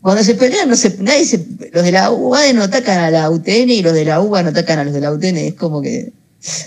Cuando 0.00 0.22
se 0.24 0.34
pelean, 0.34 0.68
no 0.68 0.76
se, 0.76 0.96
nadie 0.98 1.24
se, 1.24 1.44
los 1.72 1.84
de 1.84 1.92
la 1.92 2.10
UAD 2.10 2.52
no 2.54 2.62
atacan 2.62 2.98
a 2.98 3.10
la 3.10 3.30
UTN 3.30 3.70
y 3.70 3.82
los 3.82 3.92
de 3.92 4.04
la 4.04 4.20
UBA 4.20 4.42
no 4.42 4.48
atacan 4.50 4.78
a 4.78 4.84
los 4.84 4.94
de 4.94 5.00
la 5.00 5.12
UTN. 5.12 5.36
Es 5.36 5.54
como 5.54 5.80
que 5.82 6.12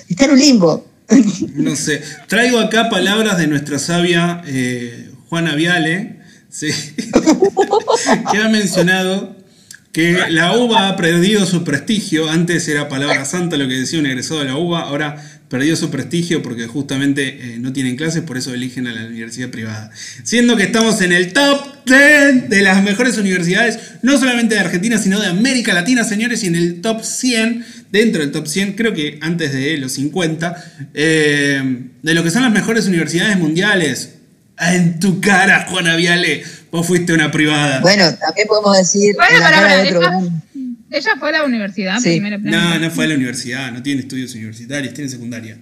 está 0.10 0.26
en 0.26 0.32
un 0.32 0.40
limbo. 0.40 0.86
No 1.56 1.76
sé. 1.76 2.02
Traigo 2.28 2.60
acá 2.60 2.90
palabras 2.90 3.38
de 3.38 3.48
nuestra 3.48 3.80
sabia 3.80 4.42
eh, 4.46 5.10
Juana 5.30 5.56
Viale, 5.56 6.20
sí, 6.50 6.68
que 8.32 8.38
ha 8.38 8.48
mencionado 8.50 9.36
que 9.92 10.18
la 10.30 10.58
UBA 10.58 10.90
ha 10.90 10.96
perdido 10.96 11.46
su 11.46 11.64
prestigio. 11.64 12.30
Antes 12.30 12.68
era 12.68 12.90
palabra 12.90 13.26
santa 13.26 13.58
lo 13.58 13.68
que 13.68 13.76
decía 13.76 14.00
un 14.00 14.06
egresado 14.06 14.40
de 14.40 14.48
la 14.48 14.58
UBA, 14.58 14.82
ahora 14.82 15.33
perdió 15.54 15.76
su 15.76 15.92
prestigio 15.92 16.42
porque 16.42 16.66
justamente 16.66 17.28
eh, 17.28 17.58
no 17.60 17.74
tienen 17.74 17.96
clases, 17.96 18.24
por 18.24 18.40
eso 18.40 18.56
eligen 18.56 18.88
a 18.88 18.92
la 18.92 19.06
universidad 19.06 19.50
privada. 19.50 19.92
Siendo 20.24 20.58
que 20.58 20.64
estamos 20.64 21.00
en 21.02 21.12
el 21.12 21.32
top 21.32 21.86
10 21.86 22.50
de 22.50 22.62
las 22.64 22.82
mejores 22.82 23.20
universidades, 23.20 23.78
no 24.02 24.18
solamente 24.18 24.56
de 24.56 24.62
Argentina, 24.62 24.98
sino 24.98 25.20
de 25.20 25.28
América 25.28 25.76
Latina, 25.76 26.04
señores, 26.06 26.44
y 26.44 26.48
en 26.48 26.56
el 26.56 26.82
top 26.82 27.04
100, 27.04 27.66
dentro 27.92 28.24
del 28.24 28.32
top 28.32 28.48
100, 28.48 28.74
creo 28.74 28.96
que 28.96 29.20
antes 29.22 29.54
de 29.54 29.78
los 29.78 29.92
50, 29.92 30.90
eh, 30.96 31.84
de 32.02 32.14
lo 32.16 32.24
que 32.24 32.32
son 32.32 32.42
las 32.42 32.52
mejores 32.52 32.88
universidades 32.88 33.38
mundiales. 33.38 34.16
En 34.60 35.00
tu 35.00 35.22
cara, 35.22 35.68
Juana 35.70 35.96
Viale, 35.96 36.44
vos 36.72 36.88
fuiste 36.88 37.14
una 37.14 37.30
privada. 37.30 37.80
Bueno, 37.82 38.12
también 38.16 38.48
podemos 38.48 38.76
decir 38.76 39.14
Bueno, 39.16 39.36
en 39.36 39.40
la 39.40 39.46
pará, 39.46 39.58
cara 39.58 39.70
pará, 39.70 39.84
de 39.84 39.98
otro 39.98 40.32
ella, 40.98 41.12
fue 41.20 41.30
a 41.30 41.32
la 41.34 41.44
universidad 41.44 42.00
Sí. 42.00 42.10
primero. 42.12 42.38
No, 42.40 42.80
no 42.80 42.90
fue 42.92 43.06
a 43.06 43.08
la 43.10 43.16
universidad, 43.16 43.72
no 43.72 43.82
tiene 43.84 44.02
estudios 44.02 44.34
universitarios, 44.36 44.94
tiene 44.94 45.10
secundaria. 45.10 45.58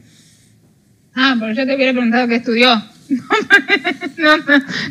Ah, 1.15 1.36
pero 1.39 1.54
yo 1.54 1.65
te 1.65 1.76
hubiera 1.76 1.91
preguntado 1.91 2.28
qué 2.28 2.36
estudió. 2.36 2.84
no, 4.17 4.38
no, 4.38 4.44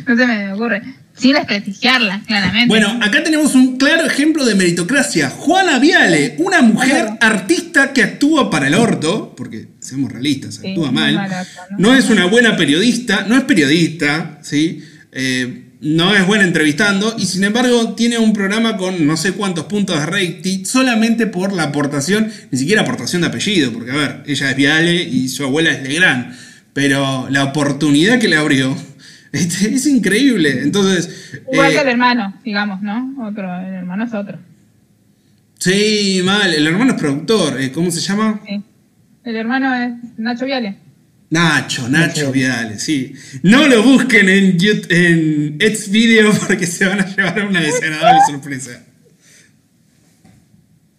no 0.07 0.17
se 0.17 0.27
me 0.27 0.53
ocurre. 0.53 0.81
Sin 1.15 1.33
desprestigiarla, 1.33 2.21
claramente. 2.25 2.67
Bueno, 2.67 2.97
acá 3.03 3.21
tenemos 3.23 3.53
un 3.53 3.77
claro 3.77 4.05
ejemplo 4.07 4.45
de 4.45 4.55
meritocracia. 4.55 5.29
Juana 5.29 5.77
Viale, 5.77 6.35
una 6.39 6.61
mujer 6.61 7.09
artista 7.19 7.93
que 7.93 8.01
actúa 8.01 8.49
para 8.49 8.67
el 8.67 8.73
orto, 8.75 9.35
porque 9.35 9.67
seamos 9.79 10.11
realistas, 10.11 10.55
Sí, 10.55 10.69
actúa 10.69 10.91
mal. 10.91 11.19
No 11.77 11.93
es 11.95 12.09
una 12.09 12.25
buena 12.25 12.55
periodista, 12.55 13.25
no 13.27 13.37
es 13.37 13.43
periodista, 13.43 14.39
¿sí? 14.41 14.83
Eh, 15.11 15.60
no 15.81 16.15
es 16.15 16.25
buena 16.27 16.43
entrevistando 16.43 17.15
y 17.17 17.25
sin 17.25 17.43
embargo 17.43 17.93
tiene 17.93 18.19
un 18.19 18.33
programa 18.33 18.77
con 18.77 19.05
no 19.07 19.17
sé 19.17 19.33
cuántos 19.33 19.65
puntos 19.65 19.99
de 19.99 20.05
rating 20.05 20.63
solamente 20.63 21.25
por 21.27 21.51
la 21.53 21.63
aportación, 21.63 22.31
ni 22.51 22.57
siquiera 22.57 22.83
aportación 22.83 23.23
de 23.23 23.29
apellido, 23.29 23.73
porque 23.73 23.91
a 23.91 23.95
ver, 23.95 24.23
ella 24.27 24.51
es 24.51 24.55
Viale 24.55 25.03
y 25.03 25.27
su 25.27 25.43
abuela 25.43 25.71
es 25.71 25.81
Legrand, 25.81 26.33
pero 26.73 27.27
la 27.29 27.45
oportunidad 27.45 28.19
que 28.19 28.27
le 28.27 28.35
abrió 28.37 28.77
este, 29.31 29.73
es 29.73 29.87
increíble. 29.87 30.61
Entonces, 30.61 31.31
Igual 31.51 31.71
eh, 31.71 31.75
que 31.75 31.81
el 31.81 31.87
hermano, 31.87 32.33
digamos, 32.45 32.81
¿no? 32.81 33.15
Otro, 33.27 33.43
el 33.59 33.73
hermano 33.73 34.05
es 34.05 34.13
otro. 34.13 34.37
Sí, 35.57 36.21
mal. 36.23 36.53
El 36.53 36.65
hermano 36.65 36.93
es 36.93 36.99
productor. 36.99 37.61
eh, 37.61 37.71
¿Cómo 37.71 37.91
se 37.91 37.99
llama? 38.01 38.41
Sí. 38.47 38.61
El 39.23 39.35
hermano 39.35 39.73
es 39.75 39.91
Nacho 40.17 40.45
Viale. 40.45 40.77
Nacho, 41.31 41.87
Nacho 41.87 42.21
Nacho. 42.23 42.31
Viale, 42.31 42.77
sí. 42.77 43.13
No 43.41 43.67
lo 43.67 43.81
busquen 43.81 44.27
en, 44.29 44.59
YouTube, 44.59 44.87
en 44.89 45.57
Xvideo 45.59 46.31
porque 46.47 46.67
se 46.67 46.85
van 46.85 46.99
a 46.99 47.05
llevar 47.05 47.45
una 47.45 47.61
desagradable 47.61 48.19
sorpresa. 48.27 48.83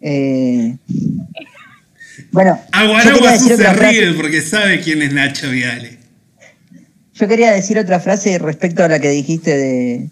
Eh, 0.00 0.76
bueno, 2.32 2.58
decir 3.30 3.56
se 3.56 3.72
ríe 3.74 4.12
porque 4.14 4.40
sabe 4.40 4.80
quién 4.80 5.02
es 5.02 5.12
Nacho 5.12 5.50
Viale. 5.50 5.98
Yo 7.14 7.28
quería 7.28 7.52
decir 7.52 7.78
otra 7.78 8.00
frase 8.00 8.38
respecto 8.38 8.82
a 8.82 8.88
la 8.88 8.98
que 8.98 9.10
dijiste 9.10 9.56
de, 9.56 10.10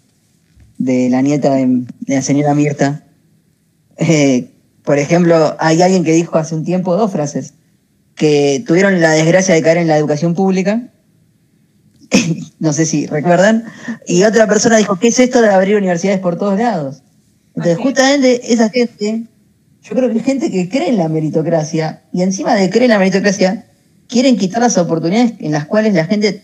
de 0.77 1.09
la 1.09 1.21
nieta 1.21 1.55
de, 1.55 1.65
de 1.99 2.15
la 2.15 2.21
señora 2.21 2.53
Mirta. 2.53 3.03
Eh, 3.97 4.49
por 4.83 4.99
ejemplo, 4.99 5.55
hay 5.59 5.81
alguien 5.81 6.03
que 6.03 6.13
dijo 6.13 6.37
hace 6.37 6.53
un 6.53 6.63
tiempo 6.63 6.95
dos 6.95 7.11
frases, 7.11 7.55
que 8.15 8.63
tuvieron 8.67 9.01
la 9.01 9.11
desgracia 9.11 9.55
de 9.55 9.61
caer 9.61 9.77
en 9.77 9.87
la 9.87 9.97
educación 9.97 10.35
pública, 10.35 10.89
no 12.59 12.73
sé 12.73 12.85
si 12.85 13.07
recuerdan, 13.07 13.65
y 14.07 14.23
otra 14.23 14.47
persona 14.47 14.77
dijo, 14.77 14.97
¿qué 14.97 15.07
es 15.07 15.19
esto 15.19 15.41
de 15.41 15.49
abrir 15.49 15.77
universidades 15.77 16.19
por 16.19 16.37
todos 16.37 16.59
lados? 16.59 17.03
Entonces, 17.55 17.73
Así 17.73 17.83
justamente 17.83 18.53
esa 18.53 18.69
gente, 18.69 19.23
yo 19.81 19.95
creo 19.95 20.11
que 20.11 20.19
es 20.19 20.23
gente 20.23 20.51
que 20.51 20.69
cree 20.69 20.89
en 20.89 20.97
la 20.97 21.09
meritocracia, 21.09 22.03
y 22.13 22.21
encima 22.21 22.55
de 22.55 22.69
creer 22.69 22.83
en 22.83 22.89
la 22.91 22.99
meritocracia, 22.99 23.65
quieren 24.07 24.37
quitar 24.37 24.61
las 24.61 24.77
oportunidades 24.77 25.33
en 25.39 25.51
las 25.51 25.65
cuales 25.65 25.93
la 25.93 26.05
gente 26.05 26.43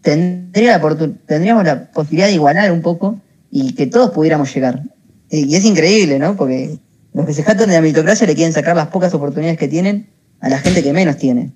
tendría 0.00 0.78
la 0.78 0.96
tendríamos 1.26 1.64
la 1.64 1.90
posibilidad 1.90 2.28
de 2.28 2.34
igualar 2.34 2.72
un 2.72 2.82
poco 2.82 3.20
y 3.50 3.74
que 3.74 3.86
todos 3.86 4.10
pudiéramos 4.10 4.52
llegar. 4.54 4.82
Eh, 5.30 5.40
Y 5.40 5.54
es 5.54 5.64
increíble, 5.64 6.18
¿no? 6.18 6.36
Porque 6.36 6.78
los 7.12 7.26
que 7.26 7.32
se 7.32 7.42
jactan 7.42 7.68
de 7.68 7.74
la 7.74 7.80
meritocracia 7.80 8.26
le 8.26 8.34
quieren 8.34 8.52
sacar 8.52 8.74
las 8.74 8.88
pocas 8.88 9.14
oportunidades 9.14 9.58
que 9.58 9.68
tienen 9.68 10.08
a 10.44 10.48
la 10.50 10.58
gente 10.58 10.82
que 10.82 10.92
menos 10.92 11.16
tiene. 11.18 11.50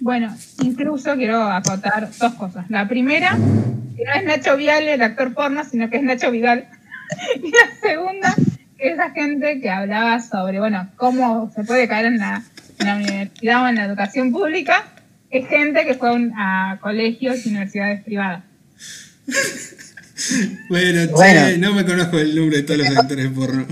Bueno, 0.00 0.34
incluso 0.62 1.14
quiero 1.16 1.42
acotar 1.42 2.08
dos 2.18 2.34
cosas. 2.34 2.64
La 2.70 2.88
primera, 2.88 3.36
que 3.96 4.04
no 4.04 4.12
es 4.14 4.24
Nacho 4.24 4.56
Viale, 4.56 4.94
el 4.94 5.02
actor 5.02 5.34
porno, 5.34 5.62
sino 5.64 5.90
que 5.90 5.98
es 5.98 6.02
Nacho 6.02 6.30
Vidal. 6.30 6.66
Y 7.42 7.50
la 7.50 7.80
segunda, 7.82 8.34
que 8.78 8.92
esa 8.92 9.10
gente 9.10 9.60
que 9.60 9.68
hablaba 9.68 10.20
sobre, 10.20 10.58
bueno, 10.60 10.88
cómo 10.96 11.50
se 11.54 11.64
puede 11.64 11.86
caer 11.88 12.06
en 12.06 12.18
la, 12.18 12.42
en 12.78 12.86
la 12.86 12.96
universidad 12.96 13.64
o 13.64 13.68
en 13.68 13.74
la 13.74 13.84
educación 13.84 14.32
pública, 14.32 14.84
es 15.28 15.46
gente 15.48 15.84
que 15.84 15.94
fue 15.94 16.08
a 16.10 16.12
un- 16.12 16.32
a 16.36 16.78
colegios 16.80 17.44
y 17.44 17.50
universidades 17.50 18.02
privadas. 18.04 18.44
Bueno, 20.68 21.00
che, 21.06 21.12
Bueno. 21.12 21.58
no 21.58 21.74
me 21.74 21.84
conozco 21.84 22.18
el 22.18 22.34
nombre 22.34 22.58
de 22.58 22.62
todos 22.64 22.78
los 22.80 22.96
actores 22.96 23.24
de 23.24 23.30
porno. 23.30 23.66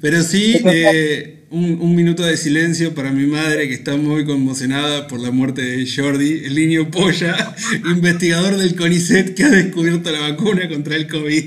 Pero 0.00 0.22
sí, 0.22 0.60
eh, 0.64 1.44
un, 1.50 1.78
un 1.80 1.94
minuto 1.94 2.22
de 2.24 2.36
silencio 2.36 2.94
para 2.94 3.10
mi 3.12 3.26
madre 3.26 3.68
que 3.68 3.74
está 3.74 3.96
muy 3.96 4.24
conmocionada 4.24 5.06
por 5.06 5.20
la 5.20 5.30
muerte 5.30 5.62
de 5.62 5.86
Jordi, 5.90 6.42
el 6.44 6.54
niño 6.54 6.90
polla, 6.90 7.54
investigador 7.84 8.56
del 8.56 8.74
CONICET 8.76 9.34
que 9.34 9.44
ha 9.44 9.50
descubierto 9.50 10.10
la 10.10 10.20
vacuna 10.20 10.68
contra 10.68 10.96
el 10.96 11.06
COVID. 11.08 11.44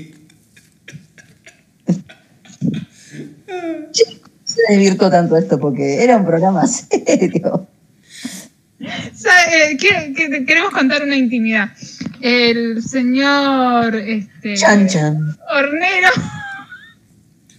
Se 4.44 4.62
desvirtuó 4.70 5.10
tanto 5.10 5.36
esto 5.36 5.58
porque 5.58 6.02
era 6.02 6.16
un 6.16 6.26
programa 6.26 6.66
serio. 6.66 7.66
Eh, 8.80 9.76
que- 9.76 10.14
que- 10.16 10.44
queremos 10.46 10.70
contar 10.72 11.02
una 11.02 11.16
intimidad. 11.16 11.70
El 12.20 12.82
señor 12.82 13.94
este, 13.96 14.54
Chan 14.54 14.88
chan. 14.88 15.36
Hornero 15.50 16.08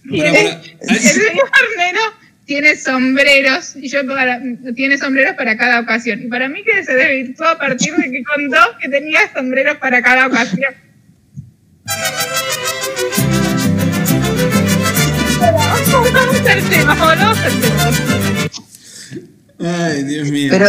tiene, 0.10 0.30
para, 0.40 0.72
el 0.80 0.98
señor 0.98 1.48
Hornero 1.48 2.00
tiene 2.44 2.76
sombreros 2.76 3.76
y 3.76 3.88
yo 3.88 4.06
para- 4.06 4.40
tiene 4.74 4.98
sombreros 4.98 5.34
para 5.36 5.56
cada 5.56 5.80
ocasión. 5.80 6.22
Y 6.22 6.26
para 6.28 6.48
mí 6.48 6.62
que 6.64 6.84
se 6.84 6.94
desvirtuó 6.94 7.46
a 7.48 7.58
partir 7.58 7.94
de 7.94 8.10
que 8.10 8.22
contó 8.24 8.58
que 8.80 8.88
tenía 8.88 9.20
sombreros 9.32 9.76
para 9.78 10.02
cada 10.02 10.26
ocasión. 10.26 10.74
Vamos 15.40 16.46
al 16.48 16.62
tema, 16.70 16.92
al 16.92 17.60
tema. 17.60 17.96
Ay, 19.62 20.02
Dios 20.04 20.28
mío. 20.30 20.48
Pero 20.50 20.66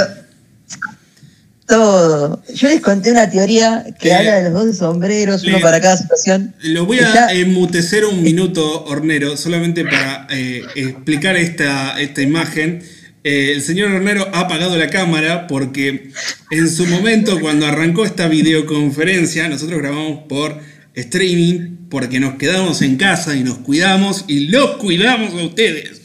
todo. 1.75 2.43
Yo 2.53 2.67
les 2.67 2.81
conté 2.81 3.12
una 3.12 3.29
teoría 3.29 3.86
que 3.99 4.10
Eh, 4.10 4.13
habla 4.13 4.36
de 4.41 4.49
los 4.49 4.65
dos 4.65 4.77
sombreros, 4.77 5.43
uno 5.43 5.60
para 5.62 5.79
cada 5.81 5.97
situación. 5.97 6.53
Lo 6.62 6.86
voy 6.86 6.99
a 6.99 7.13
ya- 7.13 7.34
emutecer 7.34 8.05
un 8.05 8.21
minuto, 8.21 8.84
Hornero, 8.86 9.38
solamente 9.38 9.84
para 9.86 10.27
eh, 10.29 10.63
explicar 10.75 11.36
esta, 11.38 11.99
esta 11.99 12.21
imagen. 12.21 12.84
Eh, 13.23 13.53
el 13.55 13.62
señor 13.62 13.91
Hornero 13.91 14.27
ha 14.34 14.41
apagado 14.41 14.77
la 14.77 14.89
cámara 14.89 15.47
porque 15.47 16.12
en 16.51 16.69
su 16.69 16.86
momento, 16.88 17.39
cuando 17.39 17.65
arrancó 17.67 18.03
esta 18.05 18.27
videoconferencia, 18.27 19.47
nosotros 19.47 19.79
grabamos 19.79 20.23
por 20.27 20.60
streaming 20.95 21.88
porque 21.89 22.19
nos 22.19 22.36
quedamos 22.36 22.81
en 22.81 22.97
casa 22.97 23.36
y 23.36 23.43
nos 23.43 23.60
cuidamos 23.60 24.25
y 24.27 24.47
los 24.49 24.77
cuidamos 24.77 25.34
a 25.34 25.45
ustedes. 25.45 26.01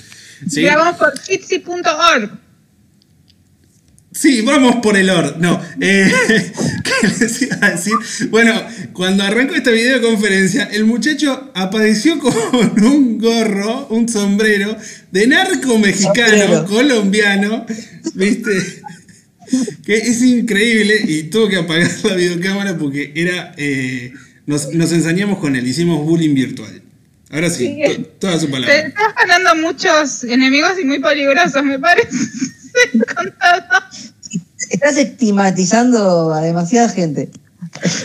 ¿sí? 0.48 0.62
Grabamos 0.62 0.96
por 0.98 1.18
jitsi.org. 1.20 2.45
Sí, 4.18 4.40
vamos 4.40 4.76
por 4.76 4.96
el 4.96 5.10
or. 5.10 5.36
No, 5.38 5.60
eh, 5.80 6.10
¿qué 6.84 7.06
les 7.08 7.42
iba 7.42 7.58
a 7.60 7.70
decir? 7.72 7.92
Bueno, 8.30 8.54
cuando 8.94 9.22
arrancó 9.24 9.54
esta 9.54 9.70
videoconferencia, 9.70 10.64
el 10.72 10.84
muchacho 10.86 11.50
apareció 11.54 12.18
con 12.20 12.34
un 12.84 13.18
gorro, 13.18 13.88
un 13.88 14.08
sombrero 14.08 14.74
de 15.10 15.26
narco 15.26 15.78
mexicano, 15.78 16.28
Sombrero. 16.38 16.66
colombiano, 16.66 17.66
¿viste? 18.14 18.50
Que 19.84 19.96
es 19.98 20.22
increíble 20.22 20.98
y 21.06 21.24
tuvo 21.24 21.48
que 21.48 21.56
apagar 21.56 21.90
la 22.04 22.14
videocámara 22.14 22.76
porque 22.78 23.12
era. 23.14 23.52
eh, 23.58 24.12
nos, 24.46 24.72
nos 24.72 24.92
ensañamos 24.92 25.38
con 25.40 25.56
él, 25.56 25.66
hicimos 25.66 26.04
bullying 26.06 26.34
virtual. 26.34 26.80
Ahora 27.30 27.50
sí, 27.50 27.66
Sí. 27.84 27.94
to- 27.96 28.02
toda 28.20 28.38
su 28.38 28.46
Te 28.46 28.52
palabra. 28.52 28.76
estás 28.78 29.12
ganando 29.28 29.56
muchos 29.56 30.22
enemigos 30.24 30.70
y 30.80 30.84
muy 30.84 31.00
peligrosos, 31.00 31.62
me 31.64 31.78
parece. 31.78 32.08
Estás 34.70 34.96
estigmatizando 34.96 36.32
a 36.32 36.40
demasiada 36.40 36.88
gente. 36.88 37.30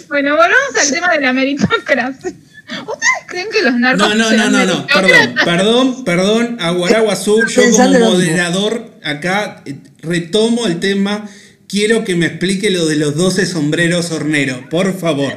Bueno, 0.09 0.31
volvamos 0.31 0.75
al 0.79 0.91
tema 0.91 1.13
de 1.13 1.21
la 1.21 1.33
meritocracia. 1.33 2.33
¿Ustedes 2.69 3.25
creen 3.27 3.47
que 3.51 3.63
los 3.63 3.73
narcos 3.73 4.09
No, 4.09 4.15
no, 4.15 4.31
no, 4.31 4.49
no, 4.49 4.65
no, 4.65 4.87
perdón, 4.87 5.35
perdón, 5.43 6.03
perdón, 6.05 6.57
Aguaraguazú, 6.61 7.45
yo 7.47 7.63
como 7.71 7.99
moderador 7.99 8.91
acá 9.03 9.61
eh, 9.65 9.75
retomo 10.01 10.67
el 10.67 10.79
tema, 10.79 11.27
quiero 11.67 12.05
que 12.05 12.15
me 12.15 12.27
explique 12.27 12.69
lo 12.69 12.85
de 12.85 12.95
los 12.95 13.15
12 13.15 13.45
sombreros 13.45 14.11
hornero, 14.11 14.69
por 14.69 14.97
favor. 14.97 15.33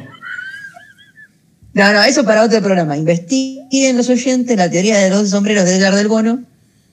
No, 1.72 1.92
no, 1.92 2.04
eso 2.04 2.24
para 2.24 2.44
otro 2.44 2.62
programa. 2.62 2.96
Investiguen 2.96 3.96
los 3.96 4.09
oyentes 4.09 4.57
la 4.57 4.70
teoría 4.70 4.98
de 4.98 5.11
los 5.11 5.30
sombreros 5.30 5.64
de 5.64 5.76
Edgar 5.76 5.96
del 5.96 6.07
Bono 6.07 6.44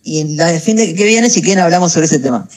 y 0.04 0.20
en 0.22 0.38
la 0.38 0.60
fin 0.60 0.78
de 0.78 0.94
que 0.96 1.06
viene, 1.06 1.30
si 1.30 1.42
quieren, 1.42 1.64
hablamos 1.64 1.92
sobre 1.92 2.06
ese 2.08 2.20
tema. 2.20 2.48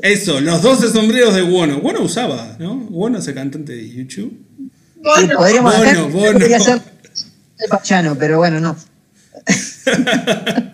Eso, 0.00 0.40
los 0.40 0.62
12 0.62 0.90
sombreros 0.90 1.34
de 1.34 1.42
Bono. 1.42 1.80
Bono 1.80 2.00
usaba, 2.02 2.56
¿no? 2.58 2.74
Bono 2.76 3.18
es 3.18 3.26
el 3.28 3.34
cantante 3.34 3.72
de 3.72 3.88
YouTube. 3.88 4.32
Sí, 4.58 4.70
Bueno, 5.02 5.36
podríamos 5.38 5.76
Bono, 5.76 5.90
acá, 5.90 6.02
Bono. 6.04 6.32
podría 6.38 6.60
ser 6.60 6.80
el 7.58 7.68
Pachano, 7.68 8.16
pero 8.18 8.38
bueno, 8.38 8.58
no. 8.60 8.76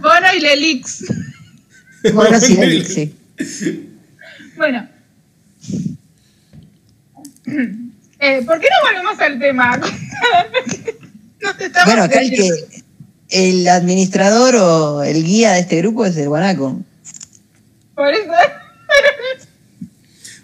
Bono 0.00 0.26
y 0.36 0.40
Lelix. 0.40 1.04
Bueno, 2.14 2.40
sí, 2.40 2.54
Bono 2.54 2.68
y- 2.72 2.76
él, 2.76 2.86
sí. 2.86 3.14
Bueno. 4.56 4.88
Eh, 8.18 8.42
¿Por 8.44 8.58
qué 8.60 8.66
no 8.68 8.88
volvemos 8.90 9.20
al 9.20 9.38
tema? 9.38 9.76
no 11.42 11.54
te 11.56 11.66
estamos 11.66 11.86
Bueno, 11.86 12.02
acá 12.04 12.20
el 12.20 12.30
que. 12.30 12.50
El 13.28 13.68
administrador 13.68 14.56
o 14.56 15.02
el 15.02 15.24
guía 15.24 15.52
de 15.52 15.60
este 15.60 15.78
grupo 15.78 16.04
es 16.04 16.16
el 16.16 16.28
guanaco. 16.28 16.82
Por 17.94 18.12
eso. 18.12 18.24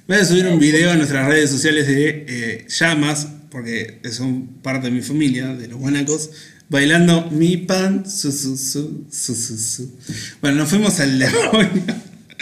Voy 0.09 0.16
a 0.16 0.25
subir 0.25 0.47
un 0.47 0.59
video 0.59 0.90
a 0.90 0.97
nuestras 0.97 1.27
redes 1.27 1.51
sociales 1.51 1.87
de 1.87 2.27
eh, 2.29 2.66
llamas, 2.68 3.29
porque 3.51 4.01
son 4.11 4.47
parte 4.62 4.88
de 4.88 4.92
mi 4.92 5.03
familia, 5.03 5.55
de 5.55 5.68
los 5.68 5.79
guanacos, 5.79 6.31
bailando 6.68 7.31
mi 7.31 7.57
pan, 7.57 8.11
su, 8.11 8.33
su, 8.33 8.57
su, 8.57 9.07
su, 9.11 9.35
su, 9.35 9.59
su. 9.59 9.99
Bueno, 10.40 10.59
nos 10.59 10.71
fuimos 10.71 10.99
al 11.01 11.18
demonio. 11.18 11.83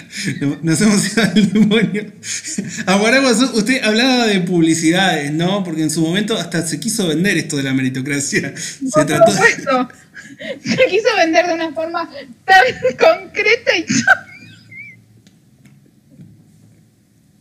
Nos 0.63 0.81
hemos 0.81 1.13
ido 1.13 1.23
al 1.23 1.53
demonio. 1.53 2.13
Aguaraguazú, 2.87 3.57
usted 3.57 3.83
hablaba 3.83 4.27
de 4.27 4.41
publicidades, 4.41 5.33
¿no? 5.33 5.63
Porque 5.65 5.83
en 5.83 5.91
su 5.91 6.01
momento 6.01 6.37
hasta 6.37 6.67
se 6.67 6.81
quiso 6.81 7.09
vender 7.09 7.37
esto 7.37 7.57
de 7.57 7.65
la 7.65 7.75
meritocracia. 7.75 8.55
Se 8.57 8.91
Por 8.91 9.07
trató 9.07 9.33
supuesto. 9.33 9.89
Se 10.65 10.87
quiso 10.87 11.09
vender 11.17 11.47
de 11.47 11.55
una 11.55 11.73
forma 11.73 12.11
tan 12.45 12.65
concreta 12.99 13.77
y 13.77 13.85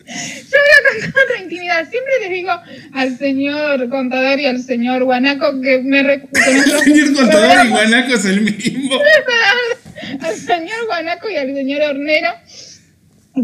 Yo 0.06 0.58
voy 0.58 0.74
a 0.76 0.92
contar 0.92 1.24
otra 1.24 1.44
intimidad. 1.44 1.88
Siempre 1.90 2.14
les 2.22 2.30
digo 2.32 2.52
al 2.94 3.18
señor 3.18 3.90
contador 3.90 4.40
y 4.40 4.46
al 4.48 4.62
señor 4.64 5.04
guanaco 5.04 5.62
que 5.62 5.82
me 5.84 6.04
recu- 6.04 6.30
que 6.32 6.52
El 6.52 6.80
señor 6.84 7.14
contador 7.14 7.66
y 7.66 7.70
guanaco 7.70 8.14
es 8.16 8.26
el 8.26 8.42
mismo. 8.42 9.00
al 10.22 10.36
señor 10.36 10.86
Guanaco 10.88 11.30
y 11.30 11.36
al 11.36 11.54
señor 11.54 11.82
Hornero 11.84 12.30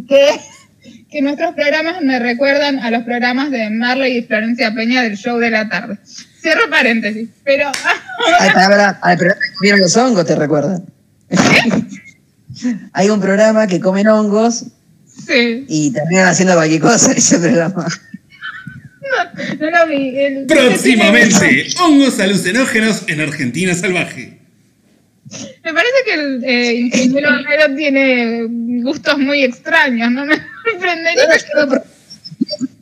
que, 0.08 0.30
que 1.12 1.22
nuestros 1.22 1.54
programas 1.54 2.02
me 2.02 2.18
recuerdan 2.20 2.80
a 2.80 2.90
los 2.92 3.04
programas 3.04 3.52
de 3.52 3.70
Marley 3.70 4.18
y 4.18 4.22
Florencia 4.24 4.74
Peña 4.74 5.04
del 5.04 5.16
show 5.18 5.38
de 5.38 5.52
la 5.52 5.70
tarde. 5.70 5.98
Cierro 6.46 6.70
paréntesis, 6.70 7.28
pero 7.44 7.72
Ay, 8.40 8.50
para, 8.54 8.70
para, 8.70 8.90
al 9.02 9.18
programa 9.18 9.42
que 9.42 9.54
comieron 9.56 9.80
los 9.80 9.98
hongos, 9.98 10.26
¿te 10.28 10.36
recuerdan? 10.36 10.86
Hay 12.94 13.10
un 13.10 13.20
programa 13.20 13.66
que 13.66 13.80
comen 13.80 14.08
hongos 14.08 14.66
sí, 15.26 15.66
y 15.68 15.92
terminan 15.92 16.28
haciendo 16.28 16.54
cualquier 16.54 16.82
cosa 16.82 17.14
ese 17.14 17.40
programa. 17.40 17.88
no 19.60 19.70
lo 19.72 19.88
vi. 19.88 20.20
El- 20.20 20.46
Próximamente, 20.46 21.66
hongos 21.82 22.20
alucinógenos 22.20 23.04
en 23.08 23.22
Argentina 23.22 23.74
salvaje. 23.74 24.40
Me 25.64 25.74
parece 25.74 25.96
que 26.06 26.14
el 26.14 26.44
eh, 26.44 26.74
ingeniero 26.76 27.30
Hornero 27.34 27.76
tiene 27.76 28.44
gustos 28.84 29.18
muy 29.18 29.44
extraños, 29.44 30.12
no 30.12 30.28
me 30.28 30.36
sorprendería, 30.72 31.24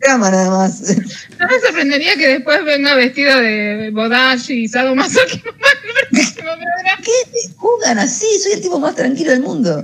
programa 0.03 0.31
nada 0.31 0.49
más. 0.49 0.81
no 1.39 1.47
me 1.47 1.59
sorprendería 1.65 2.15
que 2.15 2.27
después 2.27 2.63
venga 2.65 2.95
vestido 2.95 3.39
de 3.39 3.91
bodashi 3.91 4.63
y 4.63 4.67
sadomasoquismo. 4.67 5.51
¿Qué 6.11 7.31
te 7.31 7.53
juzgan 7.55 7.99
así? 7.99 8.25
Soy 8.41 8.53
el 8.53 8.61
tipo 8.61 8.79
más 8.79 8.95
tranquilo 8.95 9.31
del 9.31 9.41
mundo. 9.41 9.83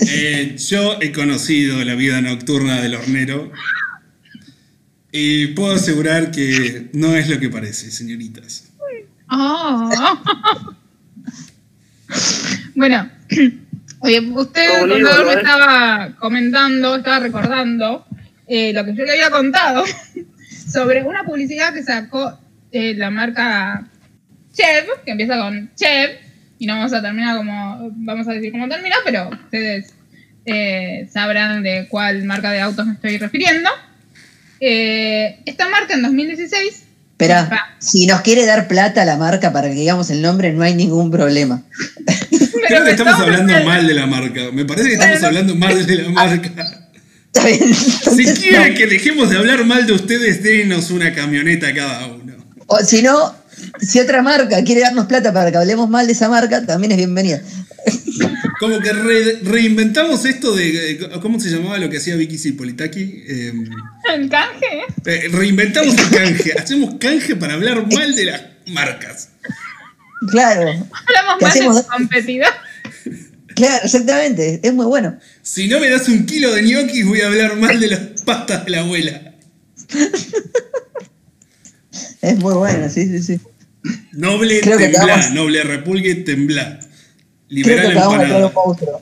Eh, 0.00 0.56
yo 0.58 0.98
he 1.00 1.12
conocido 1.12 1.82
la 1.84 1.94
vida 1.94 2.20
nocturna 2.20 2.80
del 2.80 2.96
hornero 2.96 3.52
y 5.12 5.48
puedo 5.48 5.74
asegurar 5.74 6.30
que 6.30 6.90
no 6.92 7.14
es 7.16 7.28
lo 7.28 7.38
que 7.38 7.48
parece, 7.48 7.90
señoritas. 7.90 8.64
Oh. 9.30 9.90
bueno, 12.74 13.10
oye, 14.00 14.20
usted, 14.20 14.80
contador, 14.80 15.26
me 15.26 15.34
estaba 15.34 16.16
comentando, 16.18 16.96
estaba 16.96 17.20
recordando 17.20 18.05
eh, 18.46 18.72
lo 18.72 18.84
que 18.84 18.94
yo 18.94 19.04
le 19.04 19.12
había 19.12 19.30
contado 19.30 19.84
sobre 20.72 21.02
una 21.02 21.24
publicidad 21.24 21.74
que 21.74 21.82
sacó 21.82 22.38
eh, 22.72 22.94
la 22.94 23.10
marca 23.10 23.86
Chev, 24.52 24.86
que 25.04 25.12
empieza 25.12 25.38
con 25.38 25.70
Chev, 25.74 26.18
y 26.58 26.66
no 26.66 26.76
vamos 26.76 26.92
a 26.92 27.02
terminar 27.02 27.36
como, 27.36 27.90
vamos 27.96 28.26
a 28.28 28.32
decir 28.32 28.52
cómo 28.52 28.68
termina, 28.68 28.96
pero 29.04 29.28
ustedes 29.30 29.92
eh, 30.44 31.08
sabrán 31.12 31.62
de 31.62 31.86
cuál 31.88 32.24
marca 32.24 32.50
de 32.50 32.60
autos 32.60 32.86
me 32.86 32.94
estoy 32.94 33.18
refiriendo. 33.18 33.68
Eh, 34.60 35.40
esta 35.44 35.68
marca 35.68 35.94
en 35.94 36.02
2016 36.02 36.84
Espera, 37.18 37.48
si 37.78 38.06
nos 38.06 38.20
quiere 38.20 38.44
dar 38.44 38.68
plata 38.68 39.00
a 39.00 39.04
la 39.06 39.16
marca 39.16 39.50
para 39.50 39.68
que 39.68 39.74
digamos 39.74 40.10
el 40.10 40.20
nombre, 40.20 40.52
no 40.52 40.62
hay 40.62 40.74
ningún 40.74 41.10
problema. 41.10 41.62
Creo 42.68 42.84
que 42.84 42.90
estamos 42.90 43.14
hablando 43.14 43.54
mal 43.64 43.86
de 43.86 43.94
la 43.94 44.04
marca. 44.04 44.40
Me 44.52 44.66
parece 44.66 44.88
que 44.88 44.94
estamos 44.96 45.22
hablando 45.22 45.54
mal 45.54 45.86
de 45.86 45.96
la 45.96 46.10
marca. 46.10 46.85
Está 47.36 47.46
bien, 47.46 47.74
Si 47.74 48.40
quieren 48.40 48.72
no. 48.72 48.78
que 48.78 48.86
dejemos 48.86 49.30
de 49.30 49.36
hablar 49.36 49.64
mal 49.64 49.86
de 49.86 49.92
ustedes, 49.92 50.42
denos 50.42 50.90
una 50.90 51.12
camioneta 51.14 51.72
cada 51.74 52.06
uno. 52.06 52.34
O 52.66 52.78
si 52.80 53.02
no, 53.02 53.34
si 53.80 54.00
otra 54.00 54.22
marca 54.22 54.62
quiere 54.64 54.80
darnos 54.80 55.06
plata 55.06 55.32
para 55.32 55.50
que 55.50 55.56
hablemos 55.58 55.88
mal 55.88 56.06
de 56.06 56.12
esa 56.12 56.28
marca, 56.28 56.64
también 56.64 56.92
es 56.92 56.98
bienvenida. 56.98 57.40
Como 58.58 58.80
que 58.80 58.92
re- 58.92 59.38
reinventamos 59.42 60.24
esto 60.24 60.54
de. 60.56 60.92
eh, 60.92 60.98
¿Cómo 61.20 61.38
se 61.38 61.50
llamaba 61.50 61.78
lo 61.78 61.90
que 61.90 61.98
hacía 61.98 62.16
Vicky 62.16 62.38
Cipolitaki? 62.38 63.22
Eh, 63.28 63.52
El 64.14 64.28
canje, 64.30 64.66
¿eh? 65.04 65.28
reinventamos 65.30 65.94
el 65.96 66.10
canje. 66.10 66.52
Hacemos 66.58 66.94
canje 66.98 67.36
para 67.36 67.54
hablar 67.54 67.86
mal 67.92 68.14
de 68.14 68.24
las 68.24 68.42
marcas. 68.68 69.28
Claro, 70.30 70.62
Hablamos 70.70 71.38
¿Qué 71.38 71.44
más 71.44 71.54
hacemos? 71.54 71.76
de 71.76 71.82
competidor. 71.84 72.48
Claro, 73.56 73.84
exactamente. 73.84 74.60
Es 74.62 74.72
muy 74.72 74.86
bueno. 74.86 75.18
Si 75.42 75.66
no 75.66 75.80
me 75.80 75.90
das 75.90 76.08
un 76.08 76.24
kilo 76.26 76.52
de 76.54 76.62
ñoquis, 76.62 77.04
voy 77.04 77.20
a 77.22 77.26
hablar 77.26 77.56
mal 77.56 77.80
de 77.80 77.88
las 77.88 78.00
pastas 78.24 78.64
de 78.64 78.70
la 78.70 78.80
abuela. 78.82 79.34
Es 82.20 82.36
muy 82.38 82.54
bueno, 82.54 82.88
sí, 82.88 83.06
sí, 83.06 83.22
sí. 83.22 83.40
Noble 84.12 84.60
Creo 84.60 84.78
que 84.78 84.84
temblá, 84.88 85.02
acabamos- 85.14 85.30
noble 85.32 85.62
repulgue 85.62 86.14
temblá. 86.16 86.78
Creo 86.80 86.88
Liberal 87.48 87.86
que 87.92 87.92
acabamos 87.98 88.24
empanada. 88.24 88.52
monstruo. 88.52 89.00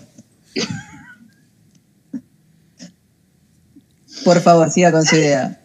Por 4.25 4.41
favor, 4.41 4.71
siga 4.71 4.93
con 4.93 5.05
su 5.05 5.17
idea. 5.17 5.61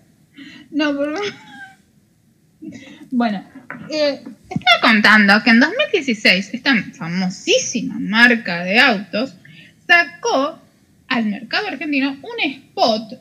No, 0.71 0.95
por 0.95 1.13
favor. 1.13 1.33
Bueno, 3.11 3.43
eh, 3.89 4.23
estaba 4.49 4.93
contando 4.93 5.43
que 5.43 5.49
en 5.51 5.59
2016 5.59 6.49
esta 6.53 6.75
famosísima 6.97 7.97
marca 7.99 8.63
de 8.63 8.79
autos 8.79 9.33
sacó 9.87 10.59
al 11.07 11.25
mercado 11.25 11.67
argentino 11.67 12.17
un 12.21 12.51
spot. 12.51 13.13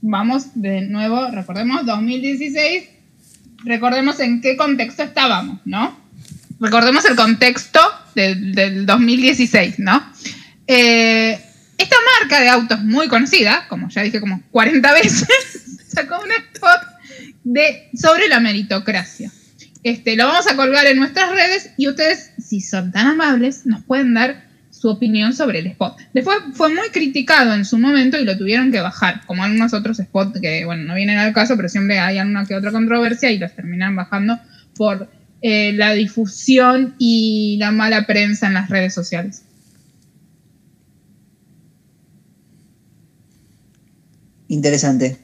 Vamos 0.00 0.48
de 0.54 0.82
nuevo, 0.82 1.28
recordemos 1.30 1.86
2016, 1.86 2.88
recordemos 3.64 4.18
en 4.20 4.40
qué 4.40 4.56
contexto 4.56 5.02
estábamos, 5.02 5.60
¿no? 5.64 6.00
Recordemos 6.58 7.04
el 7.04 7.16
contexto 7.16 7.80
del, 8.14 8.52
del 8.54 8.86
2016, 8.86 9.78
¿no? 9.78 10.02
Eh, 10.66 11.38
Esta 11.78 11.96
marca 12.20 12.40
de 12.40 12.48
autos 12.48 12.82
muy 12.84 13.08
conocida, 13.08 13.66
como 13.68 13.88
ya 13.88 14.02
dije 14.02 14.20
como 14.20 14.42
40 14.50 14.92
veces, 14.92 15.28
sacó 15.88 16.20
un 16.20 16.30
spot 16.30 16.80
de, 17.44 17.88
sobre 17.94 18.28
la 18.28 18.40
meritocracia. 18.40 19.30
Este, 19.82 20.14
lo 20.16 20.26
vamos 20.26 20.46
a 20.46 20.56
colgar 20.56 20.86
en 20.86 20.98
nuestras 20.98 21.30
redes 21.30 21.70
y 21.76 21.88
ustedes, 21.88 22.30
si 22.38 22.60
son 22.60 22.92
tan 22.92 23.06
amables, 23.08 23.66
nos 23.66 23.82
pueden 23.82 24.14
dar 24.14 24.44
su 24.70 24.88
opinión 24.88 25.32
sobre 25.32 25.58
el 25.58 25.66
spot. 25.68 25.96
Después 26.14 26.38
fue 26.54 26.68
muy 26.68 26.88
criticado 26.90 27.54
en 27.54 27.64
su 27.64 27.78
momento 27.78 28.18
y 28.18 28.24
lo 28.24 28.38
tuvieron 28.38 28.72
que 28.72 28.80
bajar, 28.80 29.24
como 29.26 29.44
algunos 29.44 29.74
otros 29.74 29.98
spots 29.98 30.40
que, 30.40 30.64
bueno, 30.64 30.84
no 30.84 30.94
vienen 30.94 31.18
al 31.18 31.32
caso, 31.32 31.56
pero 31.56 31.68
siempre 31.68 31.98
hay 31.98 32.18
alguna 32.18 32.46
que 32.46 32.54
otra 32.54 32.72
controversia 32.72 33.30
y 33.30 33.38
los 33.38 33.54
terminan 33.54 33.96
bajando 33.96 34.38
por 34.76 35.08
eh, 35.40 35.72
la 35.72 35.92
difusión 35.92 36.94
y 36.98 37.56
la 37.58 37.72
mala 37.72 38.06
prensa 38.06 38.46
en 38.46 38.54
las 38.54 38.70
redes 38.70 38.94
sociales. 38.94 39.42
Interesante. 44.48 45.18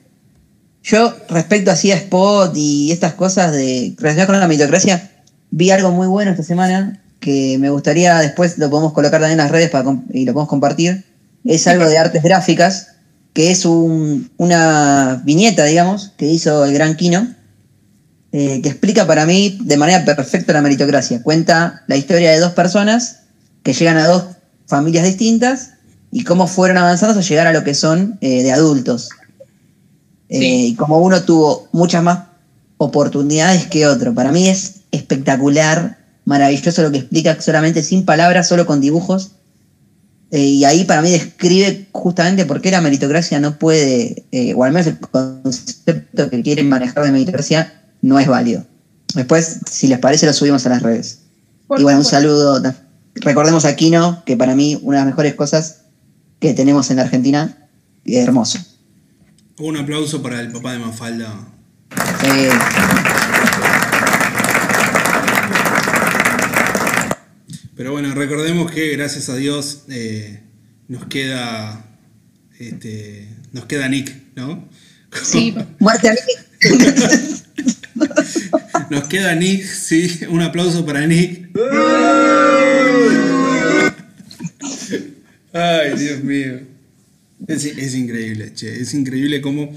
Yo, 0.90 1.14
respecto 1.28 1.70
así 1.70 1.92
a 1.92 1.96
Spot 1.96 2.50
y 2.56 2.92
estas 2.92 3.12
cosas 3.12 3.52
de 3.52 3.94
relacionadas 3.98 4.26
con 4.26 4.40
la 4.40 4.48
meritocracia, 4.48 5.10
vi 5.50 5.70
algo 5.70 5.90
muy 5.90 6.06
bueno 6.06 6.30
esta 6.30 6.42
semana 6.42 7.02
que 7.20 7.58
me 7.60 7.68
gustaría 7.68 8.18
después 8.20 8.56
lo 8.56 8.70
podemos 8.70 8.94
colocar 8.94 9.20
también 9.20 9.38
en 9.38 9.44
las 9.44 9.50
redes 9.50 9.68
para, 9.68 9.84
y 10.10 10.24
lo 10.24 10.32
podemos 10.32 10.48
compartir. 10.48 11.04
Es 11.44 11.66
algo 11.66 11.86
de 11.86 11.98
artes 11.98 12.22
gráficas, 12.22 12.92
que 13.34 13.50
es 13.50 13.66
una 13.66 15.20
viñeta, 15.26 15.64
digamos, 15.64 16.14
que 16.16 16.24
hizo 16.24 16.64
el 16.64 16.72
gran 16.72 16.96
Kino, 16.96 17.34
eh, 18.32 18.62
que 18.62 18.70
explica 18.70 19.06
para 19.06 19.26
mí 19.26 19.58
de 19.60 19.76
manera 19.76 20.02
perfecta 20.06 20.54
la 20.54 20.62
meritocracia. 20.62 21.22
Cuenta 21.22 21.82
la 21.86 21.96
historia 21.96 22.30
de 22.30 22.38
dos 22.38 22.52
personas 22.52 23.24
que 23.62 23.74
llegan 23.74 23.98
a 23.98 24.06
dos 24.06 24.24
familias 24.66 25.04
distintas 25.04 25.72
y 26.10 26.24
cómo 26.24 26.46
fueron 26.46 26.78
avanzando 26.78 27.12
hasta 27.12 27.28
llegar 27.28 27.46
a 27.46 27.52
lo 27.52 27.62
que 27.62 27.74
son 27.74 28.16
eh, 28.22 28.42
de 28.42 28.52
adultos. 28.52 29.10
Eh, 30.28 30.66
y 30.66 30.74
como 30.74 30.98
uno 30.98 31.22
tuvo 31.22 31.68
muchas 31.72 32.02
más 32.02 32.20
oportunidades 32.76 33.66
que 33.66 33.86
otro. 33.86 34.14
Para 34.14 34.32
mí 34.32 34.48
es 34.48 34.80
espectacular, 34.90 35.98
maravilloso 36.24 36.82
lo 36.82 36.90
que 36.90 36.98
explica 36.98 37.40
solamente 37.40 37.82
sin 37.82 38.04
palabras, 38.04 38.48
solo 38.48 38.66
con 38.66 38.80
dibujos. 38.80 39.32
Eh, 40.30 40.44
y 40.44 40.64
ahí 40.64 40.84
para 40.84 41.00
mí 41.00 41.10
describe 41.10 41.88
justamente 41.92 42.44
por 42.44 42.60
qué 42.60 42.70
la 42.70 42.82
meritocracia 42.82 43.40
no 43.40 43.58
puede, 43.58 44.26
eh, 44.30 44.52
o 44.54 44.64
al 44.64 44.72
menos 44.72 44.86
el 44.86 44.98
concepto 44.98 46.28
que 46.28 46.42
quieren 46.42 46.68
manejar 46.68 47.04
de 47.04 47.12
meritocracia 47.12 47.82
no 48.02 48.18
es 48.18 48.28
válido. 48.28 48.66
Después, 49.14 49.60
si 49.70 49.88
les 49.88 49.98
parece, 49.98 50.26
lo 50.26 50.34
subimos 50.34 50.66
a 50.66 50.68
las 50.68 50.82
redes. 50.82 51.20
y 51.78 51.82
bueno, 51.82 52.00
un 52.00 52.04
saludo. 52.04 52.62
Recordemos 53.14 53.64
a 53.64 53.74
Kino, 53.74 54.22
que 54.26 54.36
para 54.36 54.54
mí 54.54 54.78
una 54.82 54.98
de 54.98 55.04
las 55.04 55.12
mejores 55.12 55.34
cosas 55.34 55.78
que 56.40 56.52
tenemos 56.52 56.90
en 56.90 56.98
la 56.98 57.02
Argentina, 57.02 57.68
es 58.04 58.16
hermoso. 58.16 58.58
Un 59.58 59.76
aplauso 59.76 60.22
para 60.22 60.40
el 60.40 60.52
papá 60.52 60.72
de 60.72 60.78
Mafalda. 60.78 61.34
Pero 67.76 67.92
bueno, 67.92 68.14
recordemos 68.14 68.70
que 68.70 68.96
gracias 68.96 69.28
a 69.28 69.36
Dios 69.36 69.84
eh, 69.88 70.42
nos 70.88 71.06
queda 71.06 71.84
este, 72.58 73.28
nos 73.52 73.66
queda 73.66 73.88
Nick, 73.88 74.14
¿no? 74.34 74.68
Sí, 75.22 75.54
muerte 75.78 76.08
a 76.08 76.12
Nick. 76.12 76.46
nos 78.90 79.04
queda 79.08 79.34
Nick, 79.34 79.64
sí, 79.64 80.20
un 80.28 80.42
aplauso 80.42 80.84
para 80.84 81.06
Nick. 81.06 81.48
Ay, 85.52 85.96
Dios 85.96 86.22
mío. 86.22 86.67
Es, 87.46 87.94
increíble, 87.94 88.52
che. 88.54 88.80
Es 88.80 88.94
increíble 88.94 89.40
cómo 89.40 89.72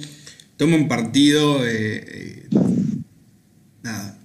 toman 0.57 0.87
partido. 0.87 1.65
Eh, 1.65 1.69
eh, 2.07 2.47
nada. 3.83 4.17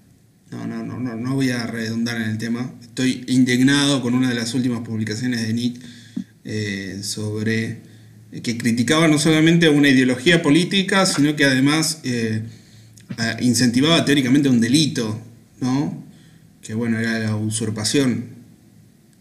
No, 0.51 0.67
no, 0.67 0.83
no, 0.85 0.99
no, 0.99 1.17
no 1.17 1.35
voy 1.35 1.51
a 1.51 1.67
redundar 1.67 2.17
en 2.17 2.31
el 2.31 2.39
tema. 2.39 2.73
Estoy 2.81 3.25
indignado 3.29 4.01
con 4.01 4.15
una 4.15 4.29
de 4.29 4.35
las 4.35 4.55
últimas 4.55 4.81
publicaciones 4.81 5.47
de 5.47 5.53
Nick 5.53 5.81
eh, 6.45 7.01
sobre 7.03 7.81
que 8.43 8.57
criticaba 8.57 9.09
no 9.09 9.19
solamente 9.19 9.69
una 9.69 9.89
ideología 9.89 10.43
política, 10.43 11.07
sino 11.07 11.37
que 11.37 11.45
además 11.45 12.03
incentivaba 13.41 14.05
teóricamente 14.05 14.49
un 14.49 14.61
delito, 14.61 15.21
¿no? 15.61 16.05
Que 16.61 16.75
bueno, 16.75 16.99
era 16.99 17.19
la 17.19 17.37
usurpación 17.37 18.37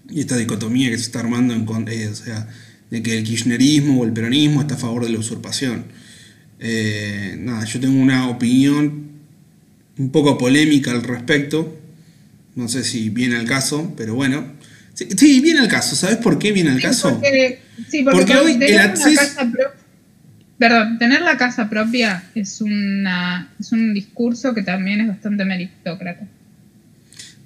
y 0.10 0.20
esta 0.20 0.38
dicotomía 0.38 0.90
que 0.90 0.98
se 0.98 1.04
está 1.04 1.20
armando 1.20 1.54
en, 1.54 1.68
o 1.68 2.16
sea, 2.16 2.48
de 2.96 3.04
que 3.04 3.18
el 3.18 3.26
kirchnerismo 3.26 4.00
o 4.00 4.06
el 4.06 4.14
peronismo 4.14 4.62
está 4.62 4.76
a 4.76 4.78
favor 4.78 5.04
de 5.04 5.10
la 5.12 5.20
usurpación. 5.20 5.84
Eh, 6.60 7.36
nada, 7.38 7.66
yo 7.66 7.82
tengo 7.82 8.02
una 8.02 8.30
opinión 8.30 9.10
un 9.98 10.12
poco 10.12 10.38
polémica 10.38 10.92
al 10.92 11.04
respecto. 11.04 11.78
No 12.56 12.70
sé 12.70 12.86
si 12.86 13.10
viene 13.10 13.36
al 13.36 13.46
caso, 13.46 13.94
pero 13.98 14.16
bueno. 14.16 14.54
Sí, 14.94 15.42
viene 15.42 15.60
al 15.60 15.68
caso. 15.68 15.94
¿Sabes 15.98 16.16
por 16.18 16.40
qué 16.40 16.54
viene 16.54 16.72
al 16.72 16.82
caso? 16.82 17.20
Porque, 17.20 17.60
sí, 17.90 18.02
porque, 18.04 18.34
hoy 18.38 18.58
el 18.62 18.80
acceso... 18.80 19.42
Perdón, 20.58 20.98
tener 20.98 21.22
la 21.22 21.36
casa 21.36 21.70
propia 21.70 22.24
es, 22.34 22.62
una, 22.62 23.54
es 23.60 23.74
un 23.74 23.94
discurso 23.94 24.54
que 24.54 24.64
también 24.64 25.02
es 25.02 25.08
bastante 25.10 25.44
meritócrata. 25.44 26.26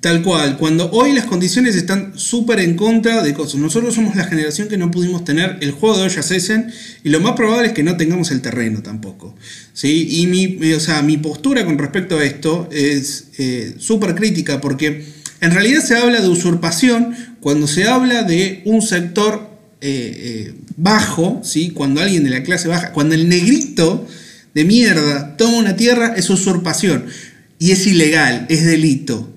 Tal 0.01 0.21
cual, 0.23 0.57
cuando 0.57 0.89
hoy 0.91 1.11
las 1.11 1.25
condiciones 1.25 1.75
están 1.75 2.17
súper 2.17 2.61
en 2.61 2.75
contra 2.75 3.21
de 3.21 3.33
cosas. 3.33 3.59
Nosotros 3.59 3.95
somos 3.95 4.15
la 4.15 4.23
generación 4.23 4.69
que 4.69 4.77
no 4.77 4.91
pudimos 4.91 5.25
tener 5.25 5.57
el 5.59 5.71
juego 5.71 5.97
de 5.97 6.03
ollas 6.03 6.31
Essen 6.31 6.71
y 7.03 7.09
lo 7.09 7.19
más 7.19 7.33
probable 7.33 7.67
es 7.67 7.73
que 7.73 7.83
no 7.83 7.97
tengamos 7.97 8.31
el 8.31 8.39
terreno 8.39 8.81
tampoco. 8.81 9.35
¿sí? 9.73 10.07
Y 10.09 10.27
mi, 10.27 10.71
o 10.71 10.79
sea, 10.79 11.01
mi 11.01 11.17
postura 11.17 11.65
con 11.65 11.77
respecto 11.77 12.17
a 12.17 12.23
esto 12.23 12.69
es 12.71 13.25
eh, 13.39 13.75
súper 13.77 14.15
crítica 14.15 14.61
porque 14.61 15.05
en 15.41 15.51
realidad 15.51 15.83
se 15.83 15.97
habla 15.97 16.21
de 16.21 16.29
usurpación 16.29 17.13
cuando 17.41 17.67
se 17.67 17.83
habla 17.83 18.23
de 18.23 18.61
un 18.63 18.81
sector 18.81 19.49
eh, 19.81 20.13
eh, 20.51 20.53
bajo, 20.77 21.41
¿sí? 21.43 21.71
cuando 21.71 21.99
alguien 21.99 22.23
de 22.23 22.29
la 22.29 22.43
clase 22.43 22.69
baja, 22.69 22.93
cuando 22.93 23.15
el 23.15 23.27
negrito 23.27 24.07
de 24.53 24.63
mierda 24.63 25.35
toma 25.35 25.57
una 25.57 25.75
tierra 25.75 26.13
es 26.15 26.29
usurpación 26.29 27.07
y 27.59 27.71
es 27.71 27.85
ilegal, 27.85 28.45
es 28.47 28.65
delito. 28.65 29.35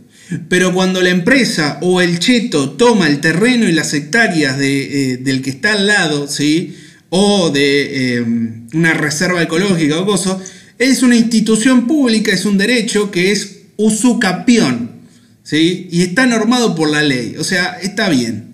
Pero 0.49 0.73
cuando 0.73 1.01
la 1.01 1.11
empresa 1.11 1.79
o 1.83 2.01
el 2.01 2.19
cheto 2.19 2.71
toma 2.73 3.09
el 3.09 3.21
terreno 3.21 3.69
y 3.69 3.73
las 3.73 3.93
hectáreas 3.95 4.59
de, 4.59 5.13
eh, 5.13 5.17
del 5.19 5.43
que 5.43 5.51
está 5.51 5.73
al 5.73 5.87
lado, 5.87 6.29
¿sí? 6.29 6.77
o 7.11 7.51
de 7.51 8.17
eh, 8.17 8.25
una 8.73 8.95
reserva 8.95 9.43
ecológica 9.43 9.99
o 10.01 10.07
cosa, 10.07 10.39
es 10.79 11.03
una 11.03 11.17
institución 11.17 11.87
pública, 11.87 12.33
es 12.33 12.47
un 12.47 12.57
derecho 12.57 13.11
que 13.11 13.33
es 13.33 13.59
usucapión, 13.77 14.93
¿sí? 15.43 15.89
y 15.91 16.03
está 16.03 16.27
normado 16.27 16.75
por 16.75 16.91
la 16.91 17.03
ley, 17.03 17.37
o 17.39 17.45
sea, 17.45 17.79
está 17.83 18.09
bien. 18.09 18.53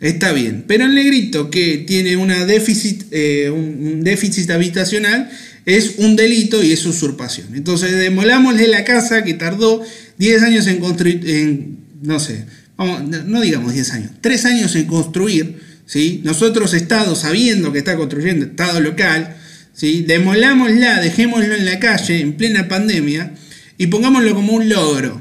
Está 0.00 0.32
bien, 0.32 0.64
pero 0.66 0.86
el 0.86 0.94
negrito 0.94 1.50
que 1.50 1.84
tiene 1.86 2.16
una 2.16 2.46
déficit, 2.46 3.04
eh, 3.10 3.50
un 3.50 4.02
déficit 4.02 4.50
habitacional 4.50 5.30
es 5.66 5.94
un 5.98 6.16
delito 6.16 6.62
y 6.62 6.72
es 6.72 6.84
usurpación. 6.86 7.54
Entonces 7.54 7.96
demolámosle 7.96 8.68
la 8.68 8.84
casa 8.84 9.24
que 9.24 9.34
tardó 9.34 9.82
10 10.18 10.42
años 10.42 10.66
en 10.66 10.78
construir, 10.78 11.76
no 12.02 12.18
sé, 12.20 12.46
no 12.78 13.40
digamos 13.40 13.74
10 13.74 13.92
años, 13.92 14.10
3 14.20 14.44
años 14.46 14.74
en 14.76 14.86
construir, 14.86 15.60
¿sí? 15.86 16.20
Nosotros, 16.24 16.72
Estado, 16.74 17.14
sabiendo 17.14 17.72
que 17.72 17.78
está 17.78 17.96
construyendo, 17.96 18.46
Estado 18.46 18.80
local, 18.80 19.36
¿sí? 19.74 20.04
Demolámosla, 20.06 21.00
dejémoslo 21.00 21.54
en 21.54 21.64
la 21.66 21.78
calle 21.78 22.20
en 22.20 22.34
plena 22.34 22.68
pandemia 22.68 23.34
y 23.76 23.86
pongámoslo 23.88 24.34
como 24.34 24.54
un 24.54 24.68
logro, 24.68 25.20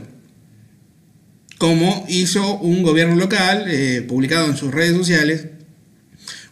como 1.58 2.06
hizo 2.08 2.58
un 2.60 2.84
gobierno 2.84 3.15
local, 3.15 3.65
eh, 3.67 4.06
publicado 4.08 4.47
en 4.47 4.56
sus 4.56 4.73
redes 4.73 4.95
sociales, 4.95 5.47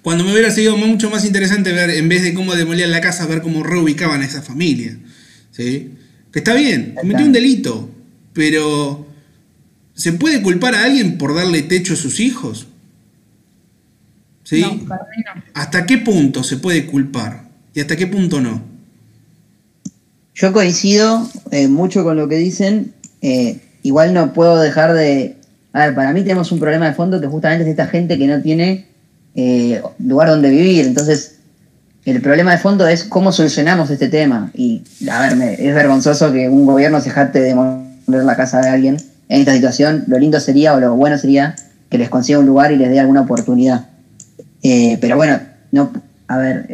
cuando 0.08 0.24
me 0.24 0.32
hubiera 0.32 0.52
sido 0.52 0.78
mucho 0.78 1.10
más 1.10 1.26
interesante 1.26 1.74
ver, 1.74 1.90
en 1.90 2.08
vez 2.08 2.24
de 2.24 2.34
cómo 2.34 2.56
demolían 2.56 2.92
la 2.92 3.02
casa, 3.02 3.28
ver 3.28 3.42
cómo 3.42 3.62
reubicaban 3.62 4.22
a 4.22 4.26
esa 4.26 4.42
familia. 4.42 4.98
¿sí? 5.52 5.96
Que 6.32 6.40
está 6.40 6.54
bien, 6.54 6.94
cometió 6.96 7.26
un 7.26 7.34
delito, 7.34 7.90
pero 8.32 9.06
¿se 9.96 10.14
puede 10.14 10.42
culpar 10.42 10.76
a 10.76 10.86
alguien 10.86 11.18
por 11.18 11.36
darle 11.36 11.62
techo 11.62 11.92
a 11.92 11.98
sus 11.98 12.22
hijos? 12.22 12.68
¿Sí? 14.46 14.64
¿Hasta 15.54 15.86
qué 15.86 15.98
punto 15.98 16.42
se 16.42 16.56
puede 16.56 16.86
culpar? 16.86 17.50
¿Y 17.74 17.82
hasta 17.82 17.98
qué 17.98 18.08
punto 18.08 18.40
no? 18.40 18.64
Yo 20.36 20.54
coincido 20.54 21.30
eh, 21.52 21.68
mucho 21.68 22.06
con 22.06 22.16
lo 22.16 22.30
que 22.30 22.38
dicen. 22.38 22.94
Eh, 23.22 23.60
igual 23.84 24.14
no 24.14 24.32
puedo 24.32 24.58
dejar 24.58 24.94
de... 24.94 25.36
A 25.74 25.88
ver, 25.88 25.96
para 25.96 26.14
mí 26.14 26.22
tenemos 26.22 26.50
un 26.54 26.62
problema 26.62 26.88
de 26.88 26.94
fondo 26.94 27.20
que 27.20 27.28
justamente 27.28 27.66
es 27.66 27.70
esta 27.72 27.88
gente 27.88 28.18
que 28.18 28.28
no 28.28 28.42
tiene 28.42 28.87
eh, 29.38 29.82
lugar 30.00 30.28
donde 30.28 30.50
vivir. 30.50 30.86
Entonces, 30.86 31.36
el 32.04 32.22
problema 32.22 32.52
de 32.52 32.58
fondo 32.58 32.86
es 32.88 33.06
cómo 33.06 33.32
solucionamos 33.32 33.90
este 33.90 34.10
tema. 34.10 34.52
Y, 34.54 34.84
a 35.10 35.22
ver, 35.22 35.58
es 35.60 35.74
vergonzoso 35.74 36.34
que 36.34 36.50
un 36.50 36.66
gobierno 36.66 37.00
se 37.00 37.10
jarte 37.12 37.40
de 37.40 37.56
la 38.08 38.36
casa 38.36 38.60
de 38.60 38.68
alguien 38.68 38.98
en 39.30 39.42
esta 39.42 39.54
situación, 39.54 40.06
lo 40.08 40.18
lindo 40.18 40.40
sería 40.40 40.74
o 40.74 40.80
lo 40.80 40.96
bueno 40.96 41.18
sería 41.18 41.56
que 41.90 41.98
les 41.98 42.10
consiga 42.10 42.40
un 42.40 42.46
lugar 42.46 42.72
y 42.72 42.78
les 42.78 42.90
dé 42.90 43.00
alguna 43.00 43.22
oportunidad. 43.22 43.88
Eh, 44.64 44.98
pero 45.02 45.18
bueno, 45.18 45.40
no, 45.72 45.92
a 46.28 46.38
ver, 46.38 46.66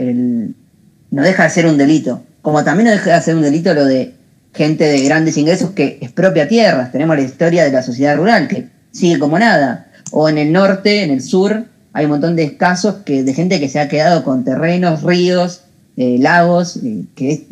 no 1.12 1.22
deja 1.22 1.44
de 1.44 1.50
ser 1.50 1.66
un 1.66 1.78
delito. 1.78 2.24
Como 2.42 2.64
también 2.64 2.88
no 2.88 2.92
deja 2.92 3.16
de 3.16 3.22
ser 3.22 3.36
un 3.36 3.42
delito 3.42 3.74
lo 3.74 3.86
de 3.86 4.14
gente 4.54 4.84
de 4.86 5.04
grandes 5.04 5.38
ingresos 5.38 5.72
que 5.72 5.98
expropia 6.02 6.48
tierras. 6.48 6.92
Tenemos 6.92 7.16
la 7.16 7.24
historia 7.24 7.64
de 7.64 7.72
la 7.72 7.82
sociedad 7.82 8.16
rural 8.16 8.48
que 8.48 8.68
sigue 8.92 9.18
como 9.18 9.40
nada. 9.40 9.88
O 10.12 10.30
en 10.30 10.38
el 10.38 10.52
norte, 10.52 11.04
en 11.04 11.10
el 11.10 11.22
sur, 11.22 11.66
hay 11.94 12.06
un 12.06 12.12
montón 12.12 12.36
de 12.36 12.58
casos 12.58 12.96
que, 13.06 13.24
de 13.24 13.34
gente 13.34 13.60
que 13.60 13.70
se 13.70 13.80
ha 13.80 13.88
quedado 13.88 14.24
con 14.24 14.44
terrenos, 14.44 15.04
ríos, 15.04 15.62
eh, 15.96 16.18
lagos, 16.20 16.78
eh, 16.78 17.06
que 17.16 17.48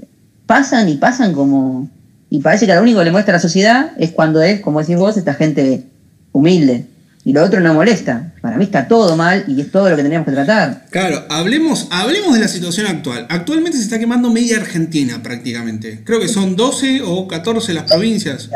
pasan 0.46 0.90
y 0.90 0.98
pasan 0.98 1.34
como... 1.34 1.90
Y 2.30 2.40
parece 2.40 2.66
que 2.66 2.74
lo 2.74 2.82
único 2.82 3.00
que 3.00 3.06
le 3.06 3.12
muestra 3.12 3.34
a 3.34 3.38
la 3.38 3.42
sociedad 3.42 3.92
es 3.98 4.12
cuando 4.12 4.42
es, 4.42 4.62
como 4.62 4.80
decís 4.80 4.98
vos, 4.98 5.18
esta 5.18 5.34
gente 5.34 5.84
humilde 6.32 6.86
y 7.24 7.34
lo 7.34 7.44
otro 7.44 7.60
no 7.60 7.74
molesta. 7.74 8.34
Para 8.42 8.58
mí 8.58 8.64
está 8.64 8.88
todo 8.88 9.16
mal 9.16 9.44
y 9.48 9.62
es 9.62 9.72
todo 9.72 9.90
lo 9.90 9.96
que 9.96 10.04
tenemos 10.04 10.26
que 10.26 10.32
tratar. 10.32 10.86
Claro, 10.90 11.24
hablemos, 11.30 11.88
hablemos 11.92 12.34
de 12.34 12.40
la 12.40 12.48
situación 12.48 12.88
actual. 12.88 13.28
Actualmente 13.30 13.78
se 13.78 13.84
está 13.84 14.00
quemando 14.00 14.32
media 14.32 14.58
Argentina 14.58 15.22
prácticamente. 15.22 16.02
Creo 16.04 16.20
que 16.20 16.28
son 16.28 16.56
12 16.56 17.02
o 17.04 17.28
14 17.28 17.74
las 17.74 17.84
provincias. 17.84 18.50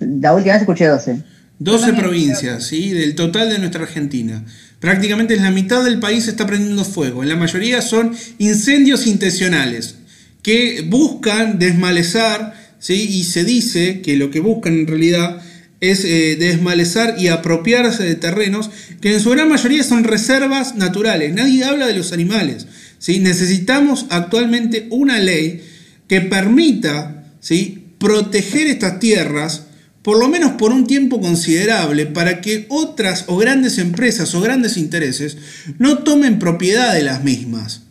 La 0.00 0.34
última 0.34 0.54
vez 0.54 0.62
escuché 0.62 0.86
12. 0.86 1.22
12 1.60 1.92
provincias, 1.92 2.64
¿sí? 2.64 2.90
Del 2.90 3.14
total 3.14 3.48
de 3.48 3.58
nuestra 3.58 3.82
Argentina. 3.82 4.44
Prácticamente 4.84 5.34
la 5.36 5.50
mitad 5.50 5.82
del 5.82 5.98
país 5.98 6.28
está 6.28 6.46
prendiendo 6.46 6.84
fuego. 6.84 7.22
En 7.22 7.30
la 7.30 7.36
mayoría 7.36 7.80
son 7.80 8.14
incendios 8.36 9.06
intencionales 9.06 9.94
que 10.42 10.84
buscan 10.86 11.58
desmalezar, 11.58 12.52
¿sí? 12.80 13.08
Y 13.08 13.24
se 13.24 13.44
dice 13.44 14.02
que 14.02 14.18
lo 14.18 14.30
que 14.30 14.40
buscan 14.40 14.74
en 14.74 14.86
realidad 14.86 15.40
es 15.80 16.04
eh, 16.04 16.36
desmalezar 16.38 17.14
y 17.18 17.28
apropiarse 17.28 18.02
de 18.02 18.14
terrenos 18.14 18.68
que 19.00 19.14
en 19.14 19.20
su 19.20 19.30
gran 19.30 19.48
mayoría 19.48 19.82
son 19.84 20.04
reservas 20.04 20.76
naturales. 20.76 21.32
Nadie 21.32 21.64
habla 21.64 21.86
de 21.86 21.96
los 21.96 22.12
animales. 22.12 22.66
¿sí? 22.98 23.20
Necesitamos 23.20 24.04
actualmente 24.10 24.86
una 24.90 25.18
ley 25.18 25.62
que 26.08 26.20
permita 26.20 27.24
¿sí? 27.40 27.86
proteger 27.98 28.66
estas 28.66 29.00
tierras 29.00 29.62
por 30.04 30.18
lo 30.18 30.28
menos 30.28 30.52
por 30.52 30.70
un 30.70 30.86
tiempo 30.86 31.18
considerable, 31.18 32.04
para 32.04 32.42
que 32.42 32.66
otras 32.68 33.24
o 33.26 33.38
grandes 33.38 33.78
empresas 33.78 34.34
o 34.34 34.40
grandes 34.42 34.76
intereses 34.76 35.38
no 35.78 36.00
tomen 36.04 36.38
propiedad 36.38 36.92
de 36.92 37.02
las 37.02 37.24
mismas. 37.24 37.84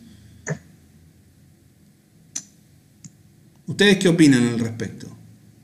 ¿Ustedes 3.66 3.98
qué 3.98 4.08
opinan 4.08 4.46
al 4.46 4.60
respecto? 4.60 5.08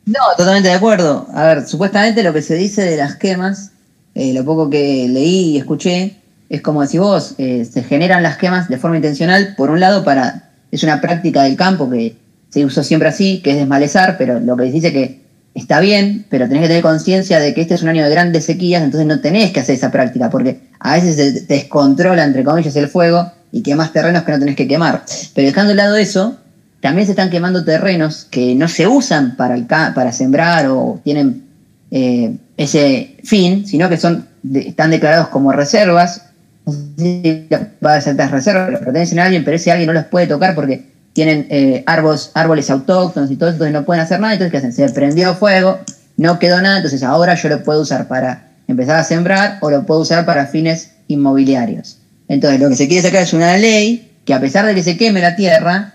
No, 0.07 0.19
totalmente 0.37 0.71
de 0.71 0.75
acuerdo. 0.75 1.29
A 1.33 1.45
ver, 1.45 1.69
supuestamente 1.69 2.25
lo 2.25 2.33
que 2.33 2.43
se 2.43 2.57
dice 2.57 2.83
de 2.83 2.97
las 2.97 3.15
quemas, 3.15 3.71
eh, 4.17 4.33
lo 4.33 4.45
poco 4.45 4.69
que 4.69 5.07
leí 5.09 5.51
y 5.51 5.59
escuché, 5.59 6.17
es 6.49 6.63
como 6.63 6.83
decís 6.83 6.99
vos, 6.99 7.35
eh, 7.39 7.65
se 7.65 7.85
generan 7.85 8.25
las 8.25 8.39
quemas 8.39 8.69
de 8.69 8.77
forma 8.77 8.97
intencional, 8.97 9.55
por 9.57 9.71
un 9.71 9.79
lado, 9.79 10.05
para 10.05 10.51
es 10.73 10.83
una 10.83 11.01
práctica 11.01 11.45
del 11.45 11.55
campo 11.55 11.89
que 11.89 12.17
se 12.49 12.65
usó 12.65 12.83
siempre 12.83 13.09
así, 13.09 13.41
que 13.41 13.53
es 13.53 13.57
desmalezar, 13.57 14.19
pero 14.19 14.41
lo 14.41 14.57
que 14.57 14.65
dice 14.65 14.93
que 14.93 15.20
está 15.55 15.81
bien, 15.81 16.27
pero 16.29 16.47
tenés 16.47 16.63
que 16.63 16.69
tener 16.69 16.83
conciencia 16.83 17.41
de 17.41 17.55
que 17.55 17.63
este 17.63 17.75
es 17.75 17.83
un 17.83 17.89
año 17.89 18.05
de 18.05 18.11
grandes 18.11 18.45
sequías, 18.45 18.83
entonces 18.83 19.07
no 19.07 19.21
tenés 19.21 19.53
que 19.53 19.61
hacer 19.61 19.75
esa 19.75 19.91
práctica, 19.91 20.31
porque 20.31 20.61
a 20.79 20.95
veces 20.95 21.17
se 21.17 21.41
descontrola, 21.43 22.25
entre 22.25 22.45
comillas, 22.45 22.77
el 22.77 22.89
fuego 22.89 23.31
y 23.53 23.63
quemas 23.63 23.93
terrenos 23.93 24.23
que 24.23 24.33
no 24.33 24.39
tenés 24.39 24.57
que 24.57 24.69
quemar. 24.69 25.03
Pero 25.35 25.47
dejando 25.47 25.71
de 25.71 25.77
lado 25.77 25.97
eso, 25.97 26.37
también 26.81 27.07
se 27.07 27.13
están 27.13 27.31
quemando 27.31 27.65
terrenos 27.65 28.27
que 28.31 28.55
no 28.55 28.69
se 28.69 28.87
usan 28.87 29.37
para, 29.37 29.57
para 29.95 30.13
sembrar 30.13 30.69
o 30.69 31.01
tienen 31.05 31.45
eh, 31.91 32.37
ese 32.57 33.17
fin, 33.25 33.67
sino 33.67 33.89
que 33.89 33.97
son 33.97 34.31
están 34.55 34.91
declarados 34.91 35.29
como 35.29 35.53
reservas. 35.53 36.27
No 36.67 36.73
sé 36.73 36.87
si 36.97 37.49
va 37.85 37.95
a 37.95 38.01
ser 38.01 38.17
las 38.17 38.31
reservas, 38.31 38.71
pertenecen 38.79 39.19
a 39.19 39.25
alguien, 39.25 39.45
pero 39.45 39.57
ese 39.57 39.71
alguien 39.71 39.89
no 39.89 39.93
los 39.93 40.05
puede 40.05 40.27
tocar 40.27 40.55
porque 40.55 40.90
tienen 41.13 41.47
eh, 41.51 41.83
árboles, 41.87 42.71
autóctonos 42.71 43.31
y 43.31 43.37
todo 43.37 43.51
entonces 43.51 43.73
no 43.73 43.85
pueden 43.85 44.03
hacer 44.03 44.21
nada. 44.21 44.35
Entonces, 44.35 44.53
¿qué 44.53 44.59
hacen? 44.59 44.73
Se 44.73 44.89
prendió 44.93 45.35
fuego, 45.35 45.79
no 46.17 46.39
quedó 46.39 46.61
nada, 46.61 46.77
entonces 46.77 47.03
ahora 47.03 47.35
yo 47.35 47.49
lo 47.49 47.63
puedo 47.63 47.81
usar 47.81 48.09
para 48.09 48.49
empezar 48.69 48.97
a 48.97 49.05
sembrar 49.05 49.59
o 49.61 49.71
lo 49.71 49.85
puedo 49.85 50.01
usar 50.01 50.25
para 50.25 50.47
fines 50.47 50.93
inmobiliarios. 51.09 51.99
Entonces, 52.29 52.61
lo 52.61 52.69
que 52.69 52.77
se 52.77 52.87
quiere 52.87 53.03
sacar 53.03 53.23
es 53.23 53.33
una 53.33 53.57
ley 53.57 54.13
que 54.25 54.35
a 54.35 54.41
pesar 54.41 54.65
de 54.67 54.75
que 54.75 54.83
se 54.83 54.97
queme 54.97 55.21
la 55.21 55.35
tierra, 55.35 55.95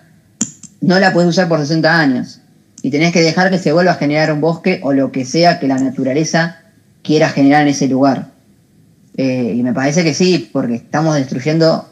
no 0.82 1.00
la 1.00 1.14
puedes 1.14 1.30
usar 1.30 1.48
por 1.48 1.60
60 1.60 2.00
años. 2.00 2.42
Y 2.82 2.92
tenés 2.92 3.14
que 3.14 3.22
dejar 3.22 3.50
que 3.50 3.58
se 3.58 3.72
vuelva 3.72 3.94
a 3.94 3.96
generar 3.96 4.32
un 4.32 4.42
bosque 4.42 4.80
o 4.84 4.94
lo 4.94 5.12
que 5.12 5.26
sea 5.26 5.60
que 5.60 5.68
la 5.68 5.78
naturaleza 5.78 6.60
quiera 7.02 7.30
generar 7.30 7.62
en 7.62 7.70
ese 7.70 7.88
lugar. 7.88 8.28
Eh, 9.18 9.54
y 9.56 9.64
me 9.64 9.74
parece 9.74 10.04
que 10.04 10.14
sí, 10.14 10.50
porque 10.52 10.76
estamos 10.76 11.16
destruyendo, 11.16 11.90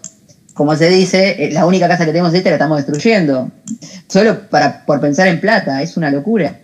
como 0.53 0.75
se 0.75 0.89
dice, 0.89 1.45
eh, 1.45 1.51
la 1.51 1.65
única 1.65 1.87
casa 1.87 2.05
que 2.05 2.11
tenemos 2.11 2.33
esta 2.33 2.49
la 2.49 2.55
estamos 2.55 2.77
destruyendo. 2.77 3.51
Solo 4.07 4.49
para, 4.49 4.85
por 4.85 5.01
pensar 5.01 5.27
en 5.27 5.39
plata, 5.39 5.81
es 5.81 5.97
una 5.97 6.09
locura. 6.09 6.59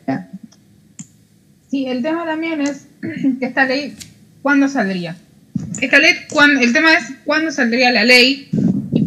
Sí, 1.69 1.87
el 1.87 2.01
tema 2.01 2.25
también 2.25 2.61
es 2.61 2.85
que 3.39 3.45
esta 3.45 3.65
ley, 3.65 3.95
¿cuándo 4.41 4.67
saldría? 4.67 5.15
Esta 5.81 5.99
ley, 5.99 6.13
el 6.61 6.73
tema 6.73 6.93
es 6.93 7.05
cuándo 7.25 7.51
saldría 7.51 7.91
la 7.91 8.03
ley 8.03 8.49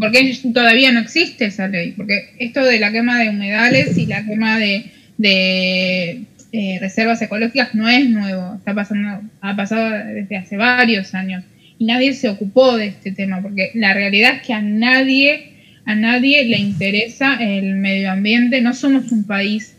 ¿Por 0.03 0.11
qué 0.11 0.37
todavía 0.53 0.91
no 0.91 0.99
existe 0.99 1.45
esa 1.45 1.68
ley? 1.68 1.93
Porque 1.93 2.35
esto 2.41 2.64
de 2.64 2.80
la 2.80 2.91
quema 2.91 3.20
de 3.20 3.28
humedales 3.28 3.97
y 3.97 4.07
la 4.07 4.24
quema 4.24 4.59
de, 4.59 4.91
eh, 6.53 6.78
reservas 6.80 7.22
ecológicas 7.22 7.72
no 7.76 7.89
es 7.89 8.11
nuevo, 8.11 8.57
está 8.57 8.74
pasando, 8.74 9.22
ha 9.41 9.55
pasado 9.55 9.91
desde 10.12 10.37
hace 10.37 10.57
varios 10.57 11.14
años 11.14 11.45
y 11.45 11.52
nadie 11.85 12.14
se 12.14 12.28
ocupó 12.28 12.76
de 12.76 12.89
este 12.89 13.12
tema, 13.12 13.41
porque 13.43 13.70
la 13.74 13.95
realidad 13.95 14.37
es 14.37 14.43
que 14.43 14.53
a 14.53 14.62
nadie, 14.62 15.53
a 15.85 15.95
nadie 15.95 16.45
le 16.45 16.59
interesa 16.59 17.37
el 17.41 17.76
medio 17.76 18.11
ambiente, 18.11 18.61
no 18.61 18.74
somos 18.74 19.11
un 19.12 19.24
país 19.24 19.76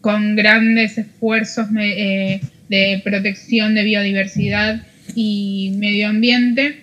con 0.00 0.36
grandes 0.36 0.98
esfuerzos 0.98 1.68
eh, 1.78 2.40
de 2.68 3.00
protección 3.04 3.74
de 3.74 3.84
biodiversidad 3.84 4.86
y 5.14 5.74
medio 5.78 6.08
ambiente. 6.08 6.80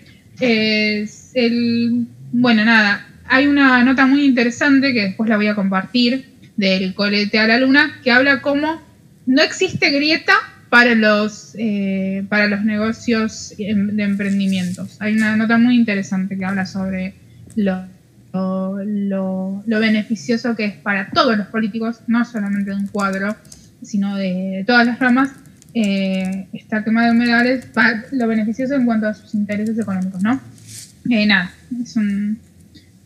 Bueno, 2.31 2.65
nada, 2.65 3.07
hay 3.27 3.47
una 3.47 3.83
nota 3.83 4.05
muy 4.05 4.25
interesante 4.25 4.93
que 4.93 5.01
después 5.01 5.29
la 5.29 5.37
voy 5.37 5.47
a 5.47 5.55
compartir 5.55 6.25
del 6.57 6.93
colete 6.93 7.39
a 7.39 7.47
la 7.47 7.59
luna 7.59 7.99
que 8.03 8.11
habla 8.11 8.41
cómo 8.41 8.81
no 9.25 9.41
existe 9.41 9.89
grieta 9.89 10.33
para 10.73 10.95
los, 10.95 11.53
eh, 11.59 12.25
para 12.29 12.47
los 12.47 12.65
negocios 12.65 13.53
em, 13.59 13.95
de 13.95 14.01
emprendimientos. 14.01 14.97
Hay 14.99 15.13
una 15.13 15.35
nota 15.35 15.59
muy 15.59 15.75
interesante 15.75 16.35
que 16.35 16.45
habla 16.45 16.65
sobre 16.65 17.13
lo, 17.55 17.85
lo, 18.33 19.79
beneficioso 19.79 20.55
que 20.55 20.65
es 20.65 20.73
para 20.73 21.11
todos 21.11 21.37
los 21.37 21.45
políticos, 21.45 21.99
no 22.07 22.25
solamente 22.25 22.71
de 22.71 22.77
un 22.77 22.87
cuadro, 22.87 23.35
sino 23.83 24.15
de, 24.15 24.63
todas 24.65 24.87
las 24.87 24.97
ramas, 24.97 25.29
eh, 25.75 26.47
esta 26.53 26.83
quema 26.83 27.05
de 27.05 27.11
humedales, 27.11 27.67
lo 28.11 28.27
beneficioso 28.27 28.73
en 28.73 28.85
cuanto 28.87 29.07
a 29.07 29.13
sus 29.13 29.35
intereses 29.35 29.77
económicos, 29.77 30.23
¿no? 30.23 30.41
Eh, 31.07 31.27
nada, 31.27 31.51
es 31.83 31.95
un, 31.97 32.39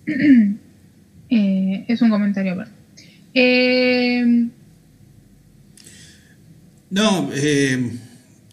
eh, 1.30 1.84
es 1.86 2.02
un 2.02 2.10
comentario. 2.10 2.64
No, 6.90 7.30
eh, 7.34 7.92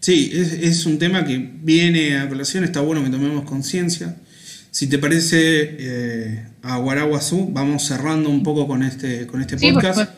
sí, 0.01 0.31
es, 0.33 0.85
un 0.85 0.99
tema 0.99 1.25
que 1.25 1.37
viene 1.37 2.17
a 2.17 2.27
colación, 2.27 2.63
está 2.63 2.81
bueno 2.81 3.03
que 3.03 3.09
tomemos 3.09 3.45
conciencia. 3.45 4.17
Si 4.71 4.87
te 4.87 4.97
parece, 4.99 6.43
a 6.61 6.77
Guaraguazú, 6.77 7.49
vamos 7.53 7.87
cerrando 7.87 8.29
un 8.29 8.43
poco 8.43 8.67
con 8.67 8.83
este, 8.83 9.25
con 9.25 9.39
este 9.39 9.57
podcast. 9.57 10.11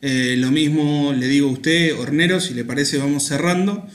lo 0.00 0.50
mismo 0.52 1.12
le 1.12 1.26
digo 1.26 1.48
a 1.48 1.52
usted, 1.52 1.98
Hornero, 1.98 2.40
si 2.40 2.54
le 2.54 2.64
parece, 2.64 2.98
vamos 2.98 3.24
cerrando. 3.24 3.88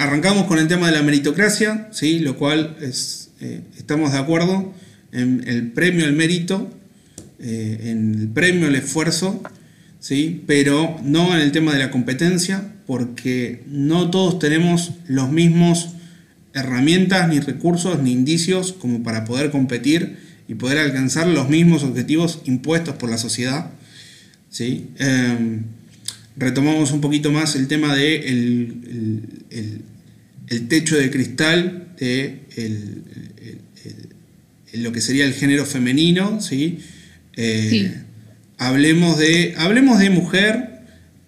arrancamos 0.00 0.46
con 0.46 0.58
el 0.58 0.66
tema 0.66 0.88
de 0.88 0.96
la 0.96 1.02
meritocracia, 1.02 1.88
¿sí? 1.92 2.18
lo 2.18 2.36
cual 2.36 2.76
es 2.80 3.28
eh, 3.40 3.60
estamos 3.76 4.12
de 4.12 4.18
acuerdo 4.18 4.74
en 5.12 5.44
el 5.46 5.70
premio 5.70 6.04
al 6.06 6.12
mérito, 6.12 6.68
eh, 7.38 7.78
en 7.84 8.16
el 8.16 8.28
premio 8.28 8.66
al 8.66 8.74
esfuerzo, 8.74 9.42
¿sí? 10.00 10.42
pero 10.46 10.98
no 11.02 11.34
en 11.34 11.40
el 11.40 11.52
tema 11.52 11.72
de 11.72 11.78
la 11.78 11.90
competencia, 11.90 12.72
porque 12.86 13.62
no 13.66 14.10
todos 14.10 14.38
tenemos 14.38 14.92
los 15.06 15.30
mismos 15.30 15.90
herramientas, 16.54 17.28
ni 17.28 17.40
recursos, 17.40 18.00
ni 18.02 18.12
indicios 18.12 18.72
como 18.72 19.02
para 19.02 19.24
poder 19.24 19.50
competir 19.50 20.16
y 20.48 20.54
poder 20.54 20.78
alcanzar 20.78 21.26
los 21.26 21.48
mismos 21.48 21.82
objetivos 21.82 22.40
impuestos 22.46 22.96
por 22.96 23.10
la 23.10 23.18
sociedad. 23.18 23.70
¿sí? 24.48 24.86
Em, 24.98 25.64
retomamos 26.36 26.92
un 26.92 27.00
poquito 27.00 27.30
más 27.30 27.54
el 27.54 27.68
tema 27.68 27.94
de 27.94 28.16
el, 28.28 29.22
el 30.48 30.68
techo 30.68 30.96
de 30.96 31.10
cristal 31.10 31.88
de 31.98 32.40
lo 34.72 34.92
que 34.92 35.00
sería 35.00 35.24
el 35.24 35.34
género 35.34 35.64
femenino, 35.66 36.40
¿sí? 36.40 36.78
Eh, 37.36 38.02
hablemos, 38.58 39.18
de, 39.18 39.54
hablemos 39.56 39.98
de 39.98 40.10
mujer, 40.10 40.80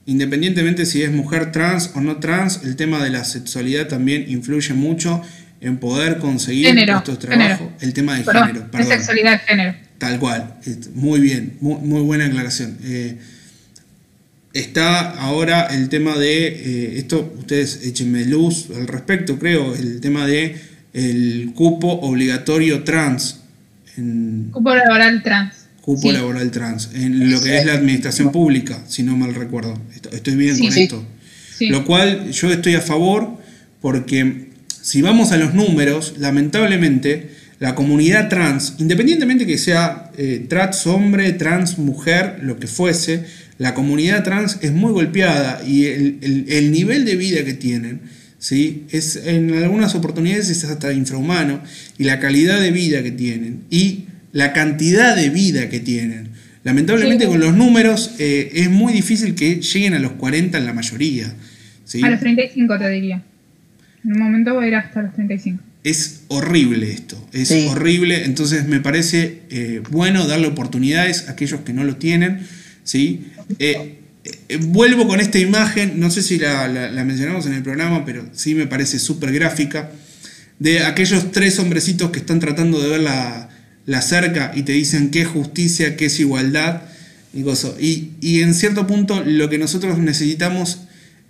independientemente 0.07 0.85
si 0.87 1.03
es 1.03 1.11
mujer 1.13 1.53
trans 1.53 1.93
o 1.95 2.01
no 2.01 2.19
trans, 2.19 2.61
el 2.65 2.77
tema 2.77 3.03
de 3.03 3.11
la 3.11 3.25
sexualidad 3.25 3.87
también 3.89 4.25
influye 4.29 4.75
mucho 4.75 5.23
en 5.61 5.77
poder 5.79 6.19
conseguir 6.19 6.67
Género, 6.67 6.99
estos 6.99 7.19
trabajos, 7.19 7.59
género. 7.59 7.77
el 7.81 7.93
tema 7.93 8.17
de 8.17 8.25
Perdón, 8.25 8.47
género. 8.49 8.65
de 8.65 8.71
Perdón. 8.71 8.89
sexualidad 8.93 9.33
de 9.33 9.39
género. 9.39 9.75
Tal 9.99 10.19
cual, 10.19 10.55
Es- 10.65 10.91
muy 10.95 11.21
bien, 11.21 11.57
muy, 11.61 11.81
muy 11.81 12.01
buena 12.01 12.25
aclaración. 12.27 12.79
Eh, 12.83 13.19
está 14.53 15.11
ahora 15.11 15.67
el 15.67 15.89
tema 15.89 16.17
de, 16.17 16.47
eh, 16.49 16.99
esto 16.99 17.33
ustedes 17.39 17.85
échenme 17.87 18.25
luz 18.25 18.69
al 18.75 18.87
respecto, 18.89 19.39
creo, 19.39 19.75
el 19.75 20.01
tema 20.01 20.27
de 20.27 20.57
el 20.93 21.53
cupo 21.55 21.89
obligatorio 22.01 22.83
trans, 22.83 23.41
en 23.97 24.49
Cupo 24.51 24.75
laboral 24.75 25.23
trans. 25.23 25.60
Cupo 25.81 26.03
Sí. 26.09 26.13
laboral 26.13 26.51
trans, 26.51 26.91
en 26.95 27.31
lo 27.31 27.41
que 27.43 27.59
es 27.59 27.65
la 27.67 27.75
administración 27.75 28.31
pública, 28.33 28.83
si 28.89 29.03
no 29.03 29.17
mal 29.17 29.35
recuerdo. 29.35 29.81
Est- 29.95 30.13
Estoy 30.13 30.37
bien 30.37 30.57
Sí, 30.57 30.63
con 30.63 30.73
sí. 30.73 30.83
esto. 30.83 31.05
Lo 31.61 31.85
cual 31.85 32.31
yo 32.31 32.51
estoy 32.51 32.75
a 32.75 32.81
favor 32.81 33.39
porque 33.81 34.51
si 34.83 35.03
vamos 35.03 35.33
a 35.33 35.37
los 35.37 35.55
números, 35.55 36.15
lamentablemente 36.19 37.31
la 37.59 37.75
comunidad 37.75 38.29
trans, 38.31 38.75
independientemente 38.79 39.47
que 39.47 39.59
sea 39.59 40.11
eh, 40.17 40.47
trans 40.49 40.87
hombre, 40.87 41.33
trans 41.35 41.77
mujer, 41.79 42.39
lo 42.43 42.59
que 42.59 42.67
fuese, 42.67 43.25
la 43.59 43.75
comunidad 43.75 44.25
trans 44.25 44.59
es 44.63 44.73
muy 44.73 44.93
golpeada 44.93 45.63
y 45.67 45.85
el, 45.87 46.19
el- 46.23 46.45
el 46.49 46.73
nivel 46.73 47.05
de 47.05 47.17
vida 47.17 47.45
que 47.45 47.53
tienen, 47.53 48.01
¿sí? 48.39 48.85
es, 48.91 49.17
en 49.17 49.53
algunas 49.55 49.95
oportunidades 49.95 50.49
es 50.49 50.65
hasta 50.65 50.93
infrahumano 50.95 51.61
y 51.99 52.05
la 52.05 52.19
calidad 52.21 52.59
de 52.61 52.71
vida 52.71 53.03
que 53.03 53.11
tienen 53.11 53.65
y 53.71 54.05
la 54.33 54.53
cantidad 54.53 55.17
de 55.17 55.31
vida 55.31 55.69
que 55.69 55.81
tienen. 55.81 56.29
Lamentablemente 56.65 57.25
Sí. 57.25 57.31
con 57.31 57.41
los 57.41 57.55
números 57.57 58.13
eh, 58.19 58.51
es 58.55 58.71
muy 58.71 58.93
difícil 58.93 59.35
que 59.35 59.57
lleguen 59.61 59.95
a 59.95 59.99
los 59.99 60.13
40 60.13 60.59
en 60.59 60.67
la 60.67 60.73
mayoría. 60.73 61.33
¿sí? 61.85 62.03
A 62.03 62.11
los 62.11 62.21
35 62.21 62.79
te 62.79 62.89
diría. 62.91 63.23
En 64.05 64.13
un 64.13 64.19
momento 64.19 64.55
voy 64.55 64.67
a 64.67 64.69
ir 64.69 64.75
hasta 64.77 65.03
los 65.03 65.15
35. 65.15 65.63
Es 65.83 66.21
horrible 66.29 66.91
esto, 66.93 67.27
es 67.33 67.49
Sí. 67.49 67.67
horrible, 67.71 68.25
entonces 68.27 68.67
me 68.67 68.81
parece 68.81 69.41
eh, 69.51 69.81
bueno 69.91 70.27
darle 70.27 70.47
oportunidades 70.49 71.29
a 71.29 71.33
aquellos 71.33 71.61
que 71.61 71.73
no 71.73 71.85
lo 71.85 71.97
tienen. 71.97 72.41
¿sí? 72.85 73.27
Eh, 73.59 73.97
vuelvo 74.61 75.07
con 75.07 75.21
esta 75.21 75.39
imagen, 75.39 75.99
no 76.01 76.11
sé 76.11 76.23
si 76.23 76.39
la, 76.39 76.67
la- 76.69 76.91
la 76.91 77.05
mencionamos 77.05 77.47
en 77.47 77.55
el 77.55 77.63
programa, 77.63 78.05
pero 78.05 78.27
sí 78.33 78.55
me 78.55 78.67
parece 78.67 78.99
súper 78.99 79.33
gráfica, 79.33 79.91
de 80.59 80.81
aquellos 80.85 81.33
tres 81.33 81.59
hombrecitos 81.59 82.11
que 82.11 82.19
están 82.21 82.41
tratando 82.41 82.83
de 82.83 82.89
ver 82.91 83.01
la, 83.01 83.49
la 83.91 84.03
cerca 84.03 84.53
y 84.55 84.63
te 84.63 84.71
dicen 84.71 85.11
qué 85.11 85.23
es 85.23 85.29
justicia, 85.29 85.97
qué 85.97 86.07
es 86.07 86.21
igualdad. 86.21 86.83
Y, 87.35 87.43
gozo. 87.43 87.77
y, 87.81 88.11
y 88.21 88.43
en 88.43 88.55
cierto 88.55 88.87
punto 88.87 89.23
lo 89.25 89.49
que 89.49 89.59
nosotros 89.59 89.99
necesitamos 89.99 90.83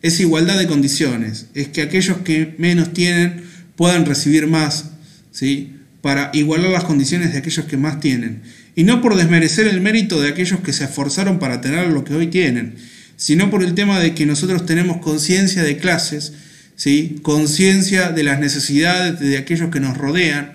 es 0.03 0.21
igualdad 0.21 0.59
de 0.59 0.67
condiciones, 0.67 1.47
es 1.55 1.69
que 1.69 1.83
aquellos 1.83 2.19
que 2.19 2.55
menos 2.59 2.93
tienen 2.93 3.43
puedan 3.77 4.05
recibir 4.05 4.47
más, 4.47 4.91
¿sí? 5.33 5.77
para 6.03 6.31
igualar 6.35 6.71
las 6.71 6.85
condiciones 6.85 7.33
de 7.33 7.39
aquellos 7.39 7.65
que 7.65 7.77
más 7.79 8.01
tienen. 8.01 8.43
Y 8.75 8.85
no 8.85 9.01
por 9.01 9.17
desmerecer 9.17 9.67
el 9.67 9.81
mérito 9.81 10.21
de 10.21 10.29
aquellos 10.29 10.61
que 10.61 10.73
se 10.75 10.85
esforzaron 10.85 11.39
para 11.39 11.61
tener 11.61 11.89
lo 11.89 12.05
que 12.05 12.15
hoy 12.15 12.27
tienen, 12.27 12.77
sino 13.17 13.51
por 13.51 13.63
el 13.63 13.75
tema 13.75 14.01
de 14.01 14.15
que 14.15 14.27
nosotros 14.27 14.67
tenemos 14.67 14.99
conciencia 14.99 15.63
de 15.63 15.79
clases, 15.79 16.35
¿sí? 16.77 17.17
conciencia 17.23 18.13
de 18.13 18.23
las 18.23 18.39
necesidades 18.39 19.19
de 19.19 19.39
aquellos 19.39 19.71
que 19.71 19.81
nos 19.81 19.97
rodean 19.97 20.53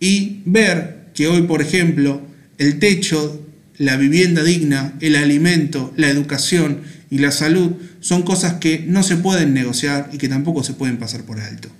y 0.00 0.40
ver 0.44 0.97
que 1.18 1.26
hoy, 1.26 1.42
por 1.42 1.60
ejemplo, 1.60 2.22
el 2.58 2.78
techo, 2.78 3.44
la 3.76 3.96
vivienda 3.96 4.44
digna, 4.44 4.92
el 5.00 5.16
alimento, 5.16 5.92
la 5.96 6.06
educación 6.06 6.82
y 7.10 7.18
la 7.18 7.32
salud 7.32 7.72
son 7.98 8.22
cosas 8.22 8.54
que 8.60 8.84
no 8.86 9.02
se 9.02 9.16
pueden 9.16 9.52
negociar 9.52 10.10
y 10.12 10.18
que 10.18 10.28
tampoco 10.28 10.62
se 10.62 10.74
pueden 10.74 10.96
pasar 10.96 11.22
por 11.22 11.40
alto. 11.40 11.70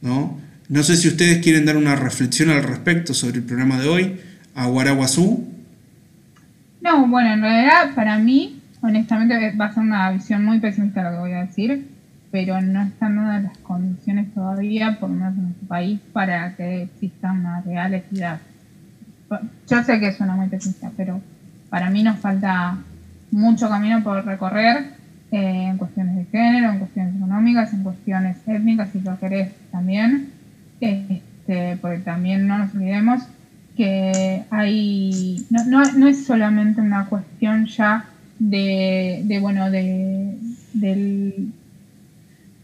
¿no? 0.00 0.40
No 0.70 0.82
sé 0.82 0.96
si 0.96 1.06
ustedes 1.06 1.42
quieren 1.42 1.66
dar 1.66 1.76
una 1.76 1.96
reflexión 1.96 2.48
al 2.48 2.62
respecto 2.62 3.12
sobre 3.12 3.40
el 3.40 3.42
programa 3.42 3.78
de 3.78 3.88
hoy, 3.88 4.20
a 4.54 4.68
Guaraguazú. 4.68 5.46
No, 6.80 7.08
bueno, 7.08 7.34
en 7.34 7.42
realidad 7.42 7.94
para 7.94 8.18
mí, 8.18 8.62
honestamente, 8.80 9.54
va 9.54 9.66
a 9.66 9.74
ser 9.74 9.82
una 9.82 10.10
visión 10.12 10.42
muy 10.42 10.60
pesimista 10.60 11.02
lo 11.02 11.10
que 11.10 11.18
voy 11.18 11.32
a 11.32 11.44
decir, 11.44 11.88
pero 12.36 12.60
no 12.60 12.82
están 12.82 13.16
dadas 13.16 13.44
las 13.44 13.58
condiciones 13.58 14.34
todavía, 14.34 14.98
por 15.00 15.08
lo 15.08 15.16
menos 15.16 15.38
en 15.38 15.42
nuestro 15.44 15.68
país, 15.68 15.98
para 16.12 16.54
que 16.54 16.82
exista 16.82 17.32
una 17.32 17.62
real 17.62 17.94
equidad. 17.94 18.40
Yo 19.66 19.82
sé 19.82 19.98
que 19.98 20.12
suena 20.12 20.36
muy 20.36 20.46
pesimista, 20.48 20.92
pero 20.98 21.22
para 21.70 21.88
mí 21.88 22.02
nos 22.02 22.18
falta 22.18 22.76
mucho 23.30 23.70
camino 23.70 24.04
por 24.04 24.22
recorrer 24.26 24.84
eh, 25.32 25.68
en 25.70 25.78
cuestiones 25.78 26.14
de 26.14 26.24
género, 26.26 26.72
en 26.72 26.78
cuestiones 26.80 27.16
económicas, 27.16 27.72
en 27.72 27.82
cuestiones 27.82 28.36
étnicas, 28.46 28.90
si 28.90 29.00
lo 29.00 29.18
querés 29.18 29.52
también, 29.72 30.28
este, 30.78 31.78
porque 31.80 32.00
también 32.00 32.46
no 32.46 32.58
nos 32.58 32.74
olvidemos 32.74 33.22
que 33.78 34.44
hay 34.50 35.46
no, 35.48 35.64
no, 35.64 35.92
no 35.92 36.06
es 36.06 36.26
solamente 36.26 36.82
una 36.82 37.06
cuestión 37.06 37.64
ya 37.64 38.04
de, 38.38 39.22
de 39.24 39.38
bueno 39.38 39.70
de 39.70 40.36
del, 40.74 41.52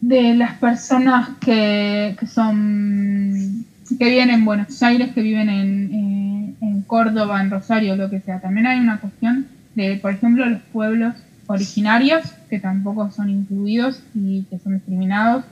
de 0.02 0.34
las 0.34 0.58
personas 0.58 1.30
que, 1.40 2.16
que 2.18 2.26
son 2.26 3.64
que 3.98 4.04
viven 4.04 4.30
en 4.30 4.44
Buenos 4.44 4.82
Aires 4.82 5.12
que 5.14 5.22
viven 5.22 5.48
en, 5.48 5.94
eh, 5.94 6.54
en 6.60 6.82
Córdoba 6.82 7.40
en 7.40 7.50
Rosario 7.50 7.94
lo 7.94 8.10
que 8.10 8.20
sea. 8.20 8.40
También 8.40 8.66
hay 8.66 8.80
una 8.80 8.98
cuestión 8.98 9.46
de 9.76 9.96
por 10.02 10.12
ejemplo 10.12 10.44
los 10.44 10.60
pueblos 10.72 11.14
originarios 11.46 12.32
que 12.50 12.58
tampoco 12.58 13.10
son 13.12 13.30
incluidos 13.30 14.02
y 14.14 14.42
que 14.50 14.58
son 14.58 14.74
discriminados 14.74 15.44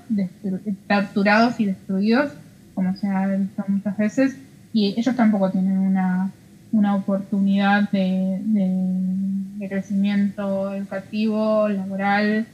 torturados 0.88 1.60
y 1.60 1.66
destruidos 1.66 2.32
como 2.74 2.96
se 2.96 3.06
ha 3.06 3.28
visto 3.28 3.64
muchas 3.68 3.96
veces 3.96 4.36
y 4.72 4.94
ellos 4.98 5.14
tampoco 5.14 5.50
tienen 5.50 5.78
una, 5.78 6.32
una 6.72 6.96
oportunidad 6.96 7.88
de, 7.90 8.40
de 8.42 9.68
crecimiento 9.68 10.74
educativo, 10.74 11.68
laboral, 11.68 12.46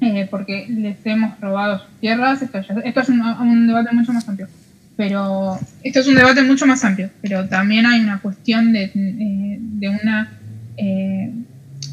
eh, 0.00 0.26
porque 0.30 0.66
les 0.68 0.96
hemos 1.04 1.38
robado 1.40 1.78
sus 1.78 2.00
tierras. 2.00 2.42
Esto, 2.42 2.58
es 2.58 3.08
un, 3.08 3.66
debate 3.66 3.94
mucho 3.94 4.12
más 4.12 4.28
amplio. 4.28 4.48
Pero 4.96 5.58
esto 5.82 6.00
es 6.00 6.06
un 6.06 6.14
debate 6.14 6.42
mucho 6.42 6.66
más 6.66 6.82
amplio, 6.84 7.10
pero 7.20 7.46
también 7.48 7.84
hay 7.84 8.00
una 8.00 8.18
cuestión 8.20 8.72
de, 8.72 8.84
eh, 8.94 9.58
de 9.60 9.88
una 9.90 10.30
eh, 10.78 11.32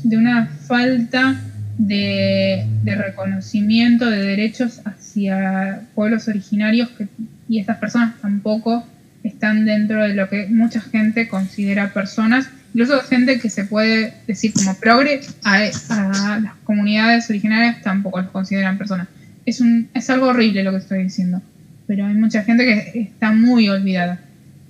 de 0.04 0.18
una 0.18 0.48
falta 0.48 1.36
de, 1.78 2.66
de 2.84 2.96
reconocimiento 2.96 4.10
de 4.10 4.22
derechos 4.22 4.82
hacia 4.86 5.82
pueblos 5.96 6.28
originarios 6.28 6.89
que, 6.89 7.08
y 7.48 7.60
estas 7.60 7.78
personas 7.78 8.16
tampoco 8.22 8.86
están 9.24 9.66
dentro 9.66 10.04
de 10.04 10.14
lo 10.14 10.30
que 10.30 10.48
mucha 10.48 10.82
gente 10.82 11.28
considera 11.28 11.94
personas, 11.94 12.50
incluso 12.74 12.99
gente 13.01 13.39
que 13.39 13.49
se 13.49 13.65
puede 13.65 14.13
decir 14.28 14.51
como 14.53 14.76
progre, 14.78 15.21
a, 15.43 15.55
a 15.89 16.39
las 16.39 16.53
comunidades 16.63 17.30
originarias 17.30 17.82
tampoco 17.82 18.21
los 18.21 18.32
consideran 18.32 18.78
personas. 18.78 19.07
Es, 19.45 19.59
un, 19.61 19.89
es 19.93 20.09
algo 20.09 20.28
horrible 20.28 20.63
lo 20.63 20.71
que 20.71 20.78
estoy 20.78 21.03
diciendo, 21.03 21.41
pero 21.88 22.05
hay 22.05 22.13
mucha 22.13 22.43
gente 22.43 22.65
que 22.65 22.99
está 23.01 23.32
muy 23.32 23.69
olvidada, 23.69 24.19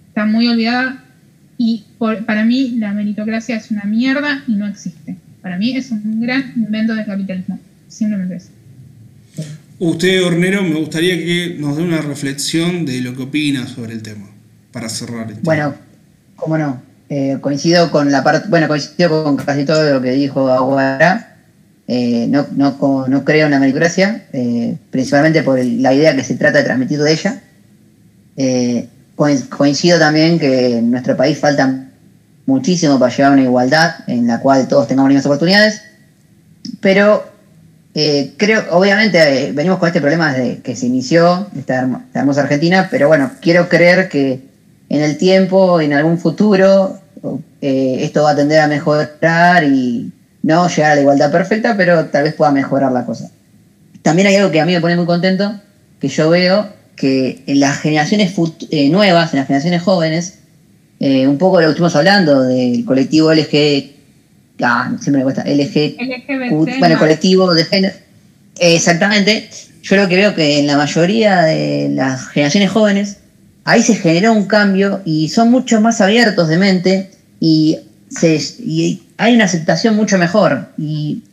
está 0.08 0.26
muy 0.26 0.47
olvidada 0.47 1.04
y 1.58 1.84
por- 1.97 2.26
para 2.26 2.43
mí 2.43 2.76
la 2.80 2.91
meritocracia 2.93 3.56
es 3.56 3.72
una 3.72 3.84
mierda 3.84 4.43
y 4.47 4.54
no 4.56 4.68
existe. 4.68 5.16
Para 5.41 5.58
mí 5.58 5.76
es 5.78 5.91
un 5.91 6.22
gran 6.22 6.54
invento 6.56 6.95
del 6.95 7.06
capitalismo, 7.06 7.60
simplemente 7.88 8.36
eso. 8.38 8.49
Usted, 9.80 10.24
Hornero, 10.24 10.64
me 10.64 10.76
gustaría 10.76 11.18
que 11.18 11.58
nos 11.60 11.76
dé 11.78 11.84
una 11.84 12.01
reflexión 12.01 12.86
de 12.86 13.01
lo 13.01 13.16
que 13.16 13.24
opina 13.24 13.68
sobre 13.68 13.93
el 13.93 14.01
tema, 14.01 14.28
para 14.72 14.88
cerrar. 14.89 15.24
el 15.28 15.34
tema. 15.36 15.41
Bueno, 15.43 15.76
cómo 16.36 16.58
no. 16.58 16.82
Eh, 17.10 17.38
coincido 17.41 17.91
con 17.91 18.12
la 18.12 18.24
parte, 18.24 18.47
bueno, 18.49 18.68
coincido 18.68 19.24
con 19.24 19.36
casi 19.38 19.66
todo 19.66 19.93
lo 19.93 20.01
que 20.01 20.12
dijo 20.12 20.49
Aguara. 20.49 21.30
Eh, 21.88 22.28
no, 22.30 22.47
no, 22.56 23.06
no 23.08 23.26
creo 23.26 23.45
en 23.45 23.51
la 23.51 23.60
meritocracia, 23.60 24.26
eh, 24.32 24.78
principalmente 24.89 25.43
por 25.43 25.64
la 25.64 25.93
idea 25.93 26.16
que 26.16 26.24
se 26.24 26.36
trata 26.36 26.60
de 26.60 26.64
transmitir 26.64 26.99
de 26.99 27.12
ella. 27.12 27.41
Coin- 29.16 29.47
coincido 29.49 29.99
también 29.99 30.39
que 30.39 30.78
en 30.78 30.89
nuestro 30.89 31.16
país 31.16 31.38
falta 31.38 31.86
muchísimo 32.45 32.97
para 32.97 33.12
llegar 33.16 33.32
a 33.32 33.36
una 33.36 33.43
igualdad 33.43 33.95
en 34.08 34.26
la 34.26 34.39
cual 34.39 34.68
todos 34.68 34.88
tengamos 34.88 35.10
las 35.12 35.16
mismas 35.18 35.26
oportunidades, 35.28 35.82
pero 36.82 37.24
creo, 37.93 38.64
obviamente 38.72 39.51
venimos 39.54 39.78
con 39.78 39.88
este 39.88 40.01
problema 40.01 40.34
desde 40.34 40.62
que 40.62 40.76
se 40.76 40.88
inició 40.88 41.47
esta 41.56 41.88
hermosa 42.14 42.41
Argentina, 42.41 42.88
pero 42.89 43.08
bueno, 43.08 43.30
quiero 43.39 43.70
creer 43.70 44.10
que 44.10 44.41
en 44.94 45.02
el 45.02 45.18
tiempo, 45.18 45.82
en 45.82 45.91
algún 45.91 46.20
futuro, 46.20 47.00
eh, 47.62 47.98
esto 48.02 48.22
va 48.22 48.32
a 48.32 48.36
tender 48.36 48.60
a 48.60 48.68
mejorar 48.68 49.64
y 49.64 50.12
no 50.44 50.68
llegar 50.68 50.91
a 50.91 50.96
la 50.96 51.02
igualdad 51.02 51.32
perfecta, 51.32 51.76
pero 51.76 52.06
tal 52.06 52.26
vez 52.26 52.36
pueda 52.36 52.52
mejorar 52.52 52.91
la 52.91 53.04
cosa. 53.04 53.32
También 54.04 54.28
hay 54.28 54.36
algo 54.36 54.52
que 54.52 54.62
a 54.62 54.68
mí 54.68 54.74
me 54.74 54.82
pone 54.82 54.96
muy 54.96 55.08
contento, 55.08 55.60
que 56.00 56.10
yo 56.10 56.30
veo 56.30 56.68
que 56.96 57.41
en 57.48 57.60
las 57.60 57.80
generaciones 57.80 58.36
eh, 58.70 58.89
nuevas, 58.89 59.34
en 59.34 59.39
las 59.39 59.48
generaciones 59.48 59.82
jóvenes, 59.82 60.36
eh, 61.00 61.28
un 61.28 61.39
poco 61.39 61.58
de 61.58 61.64
lo 61.64 61.70
que 61.70 61.72
estuvimos 61.72 61.96
hablando 61.96 62.44
del 62.44 62.86
colectivo 62.86 63.34
LG, 63.34 63.96
ah, 64.62 64.91
siempre 65.02 65.18
me 65.18 65.24
cuesta, 65.24 65.41
LG, 65.44 65.96
LGBT, 65.98 66.78
bueno, 66.78 66.94
el 66.94 67.00
colectivo 67.00 67.52
de 67.52 67.66
género, 67.66 67.96
Exactamente. 68.60 69.50
Yo 69.82 69.96
lo 69.96 70.08
que 70.08 70.18
veo 70.18 70.36
que 70.36 70.60
en 70.60 70.68
la 70.68 70.78
mayoría 70.78 71.41
de 71.41 71.89
las 71.89 72.28
generaciones 72.28 72.70
jóvenes, 72.70 73.18
ahí 73.66 73.82
se 73.82 73.95
generó 73.95 74.34
un 74.34 74.45
cambio 74.45 75.01
y 75.05 75.30
son 75.30 75.51
mucho 75.51 75.82
más 75.82 76.01
abiertos 76.01 76.47
de 76.47 76.57
mente 76.57 77.11
y, 77.39 77.80
hay 79.18 79.36
una 79.36 79.45
aceptación 79.45 79.95
mucho 79.95 80.20
mejor. 80.20 80.68
Y 80.78 81.24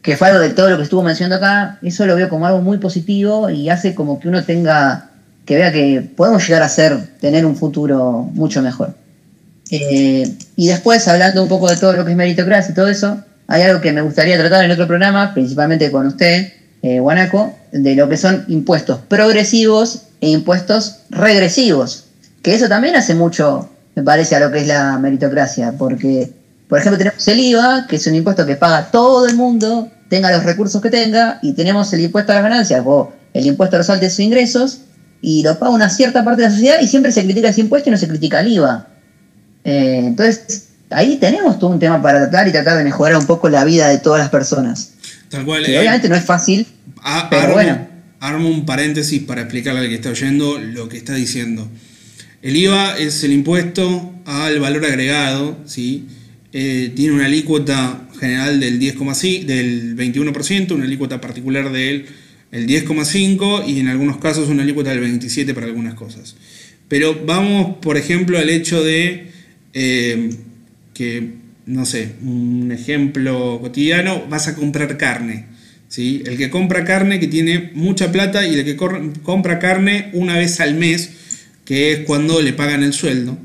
que 0.00 0.16
fue 0.16 0.28
algo 0.28 0.40
de 0.40 0.50
todo 0.50 0.70
lo 0.70 0.78
que 0.78 0.84
estuvo 0.84 1.02
mencionando 1.02 1.36
acá, 1.36 1.78
eso 1.82 2.06
lo 2.06 2.16
veo 2.16 2.28
como 2.28 2.46
algo 2.46 2.62
muy 2.62 2.78
positivo 2.78 3.50
y 3.50 3.68
hace 3.68 3.94
como 3.94 4.18
que 4.18 4.28
uno 4.28 4.42
tenga, 4.42 5.10
que 5.44 5.56
vea 5.56 5.70
que 5.70 6.08
podemos 6.16 6.46
llegar 6.46 6.62
a 6.62 6.68
ser, 6.68 6.96
tener 7.20 7.44
un 7.44 7.56
futuro 7.56 8.30
mucho 8.32 8.62
mejor. 8.62 8.94
Eh, 9.70 10.34
y 10.56 10.68
después, 10.68 11.06
hablando 11.08 11.42
un 11.42 11.48
poco 11.48 11.68
de 11.68 11.76
todo 11.76 11.92
lo 11.92 12.04
que 12.04 12.12
es 12.12 12.16
meritocracia 12.16 12.72
y 12.72 12.74
todo 12.74 12.88
eso, 12.88 13.22
hay 13.46 13.62
algo 13.62 13.82
que 13.82 13.92
me 13.92 14.00
gustaría 14.00 14.38
tratar 14.38 14.64
en 14.64 14.70
otro 14.70 14.86
programa, 14.86 15.34
principalmente 15.34 15.90
con 15.90 16.06
usted, 16.06 16.52
eh, 16.82 17.00
Guanaco, 17.00 17.54
de 17.72 17.94
lo 17.94 18.08
que 18.08 18.16
son 18.16 18.44
impuestos 18.48 19.00
progresivos 19.08 20.02
e 20.20 20.30
impuestos 20.30 21.00
regresivos. 21.10 22.04
Que 22.42 22.54
eso 22.54 22.68
también 22.68 22.96
hace 22.96 23.14
mucho, 23.14 23.68
me 23.94 24.02
parece, 24.02 24.36
a 24.36 24.40
lo 24.40 24.50
que 24.50 24.60
es 24.60 24.66
la 24.66 24.98
meritocracia, 24.98 25.72
porque, 25.76 26.32
por 26.68 26.78
ejemplo, 26.78 26.98
tenemos 26.98 27.26
el 27.26 27.40
IVA, 27.40 27.86
que 27.88 27.96
es 27.96 28.06
un 28.06 28.14
impuesto 28.14 28.46
que 28.46 28.56
paga 28.56 28.90
todo 28.90 29.26
el 29.26 29.34
mundo, 29.34 29.88
tenga 30.08 30.30
los 30.30 30.44
recursos 30.44 30.80
que 30.80 30.90
tenga, 30.90 31.38
y 31.42 31.52
tenemos 31.52 31.92
el 31.92 32.00
impuesto 32.00 32.32
a 32.32 32.36
las 32.36 32.44
ganancias 32.44 32.82
o 32.86 33.12
el 33.34 33.46
impuesto 33.46 33.76
a 33.76 33.78
los 33.78 33.90
altos 33.90 34.18
ingresos, 34.20 34.80
y 35.20 35.42
lo 35.42 35.58
paga 35.58 35.72
una 35.72 35.90
cierta 35.90 36.24
parte 36.24 36.42
de 36.42 36.48
la 36.48 36.54
sociedad 36.54 36.80
y 36.80 36.86
siempre 36.86 37.10
se 37.10 37.24
critica 37.24 37.48
ese 37.48 37.60
impuesto 37.60 37.88
y 37.88 37.92
no 37.92 37.98
se 37.98 38.06
critica 38.06 38.40
el 38.40 38.52
IVA. 38.52 38.86
Eh, 39.64 40.02
entonces, 40.04 40.68
ahí 40.90 41.16
tenemos 41.16 41.58
todo 41.58 41.70
un 41.70 41.78
tema 41.78 42.00
para 42.00 42.20
tratar 42.20 42.46
y 42.48 42.52
tratar 42.52 42.78
de 42.78 42.84
mejorar 42.84 43.16
un 43.16 43.26
poco 43.26 43.48
la 43.48 43.64
vida 43.64 43.88
de 43.88 43.98
todas 43.98 44.20
las 44.20 44.30
personas. 44.30 44.92
Tal 45.30 45.44
cual. 45.44 45.64
Que 45.64 45.74
eh, 45.74 45.78
obviamente 45.80 46.08
no 46.08 46.14
es 46.16 46.24
fácil, 46.24 46.66
a- 47.02 47.28
pero 47.30 47.42
armo, 47.42 47.54
bueno. 47.54 47.88
armo 48.20 48.48
un 48.48 48.64
paréntesis 48.66 49.22
para 49.22 49.42
explicarle 49.42 49.80
al 49.80 49.88
que 49.88 49.94
está 49.94 50.10
oyendo 50.10 50.58
lo 50.58 50.88
que 50.88 50.96
está 50.96 51.14
diciendo. 51.14 51.68
El 52.42 52.56
IVA 52.56 52.96
es 52.98 53.24
el 53.24 53.32
impuesto 53.32 54.14
al 54.24 54.60
valor 54.60 54.84
agregado, 54.84 55.58
¿sí? 55.66 56.06
Eh, 56.52 56.92
tiene 56.94 57.14
una 57.14 57.26
alícuota 57.26 58.08
general 58.18 58.58
del 58.60 58.78
10,5, 58.80 59.44
del 59.44 59.96
21%, 59.96 60.72
una 60.72 60.84
alícuota 60.84 61.20
particular 61.20 61.70
del 61.72 62.06
el 62.50 62.66
10,5 62.66 63.64
y 63.68 63.80
en 63.80 63.88
algunos 63.88 64.16
casos 64.18 64.48
una 64.48 64.62
alícuota 64.62 64.90
del 64.90 65.00
27 65.00 65.52
para 65.52 65.66
algunas 65.66 65.94
cosas. 65.94 66.36
Pero 66.88 67.20
vamos, 67.26 67.76
por 67.82 67.98
ejemplo, 67.98 68.38
al 68.38 68.48
hecho 68.48 68.82
de 68.82 69.26
eh, 69.74 70.30
que, 70.94 71.32
no 71.68 71.84
sé, 71.86 72.12
un 72.22 72.72
ejemplo 72.72 73.58
cotidiano, 73.60 74.26
vas 74.28 74.48
a 74.48 74.54
comprar 74.56 74.96
carne. 74.96 75.46
¿sí? 75.88 76.22
El 76.26 76.36
que 76.36 76.50
compra 76.50 76.84
carne 76.84 77.20
que 77.20 77.28
tiene 77.28 77.70
mucha 77.74 78.10
plata 78.10 78.46
y 78.46 78.54
el 78.54 78.64
que 78.64 78.76
compra 79.22 79.58
carne 79.58 80.10
una 80.14 80.36
vez 80.36 80.60
al 80.60 80.74
mes, 80.74 81.10
que 81.64 81.92
es 81.92 81.98
cuando 82.00 82.40
le 82.42 82.52
pagan 82.54 82.82
el 82.82 82.92
sueldo. 82.92 83.38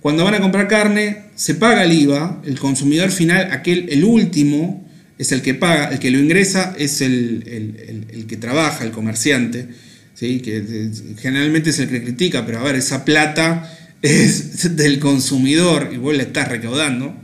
Cuando 0.00 0.24
van 0.24 0.34
a 0.34 0.40
comprar 0.40 0.68
carne, 0.68 1.24
se 1.34 1.54
paga 1.54 1.84
el 1.84 1.92
IVA, 1.92 2.42
el 2.44 2.58
consumidor 2.58 3.10
final, 3.10 3.48
aquel, 3.52 3.86
el 3.90 4.04
último, 4.04 4.86
es 5.18 5.32
el 5.32 5.42
que 5.42 5.54
paga, 5.54 5.88
el 5.88 5.98
que 5.98 6.10
lo 6.10 6.18
ingresa 6.18 6.74
es 6.78 7.00
el, 7.00 7.42
el- 7.46 8.06
el- 8.12 8.26
que 8.26 8.36
trabaja, 8.36 8.84
el 8.84 8.90
comerciante, 8.90 9.68
¿sí? 10.14 10.40
que 10.40 10.90
generalmente 11.20 11.70
es 11.70 11.78
el 11.78 11.88
que 11.88 12.02
critica, 12.02 12.44
pero 12.46 12.60
a 12.60 12.62
ver, 12.64 12.74
esa 12.76 13.04
plata 13.04 13.70
es 14.02 14.76
del 14.76 14.98
consumidor 15.00 15.90
y 15.92 15.96
vos 15.96 16.14
la 16.16 16.22
estás 16.24 16.48
recaudando. 16.48 17.14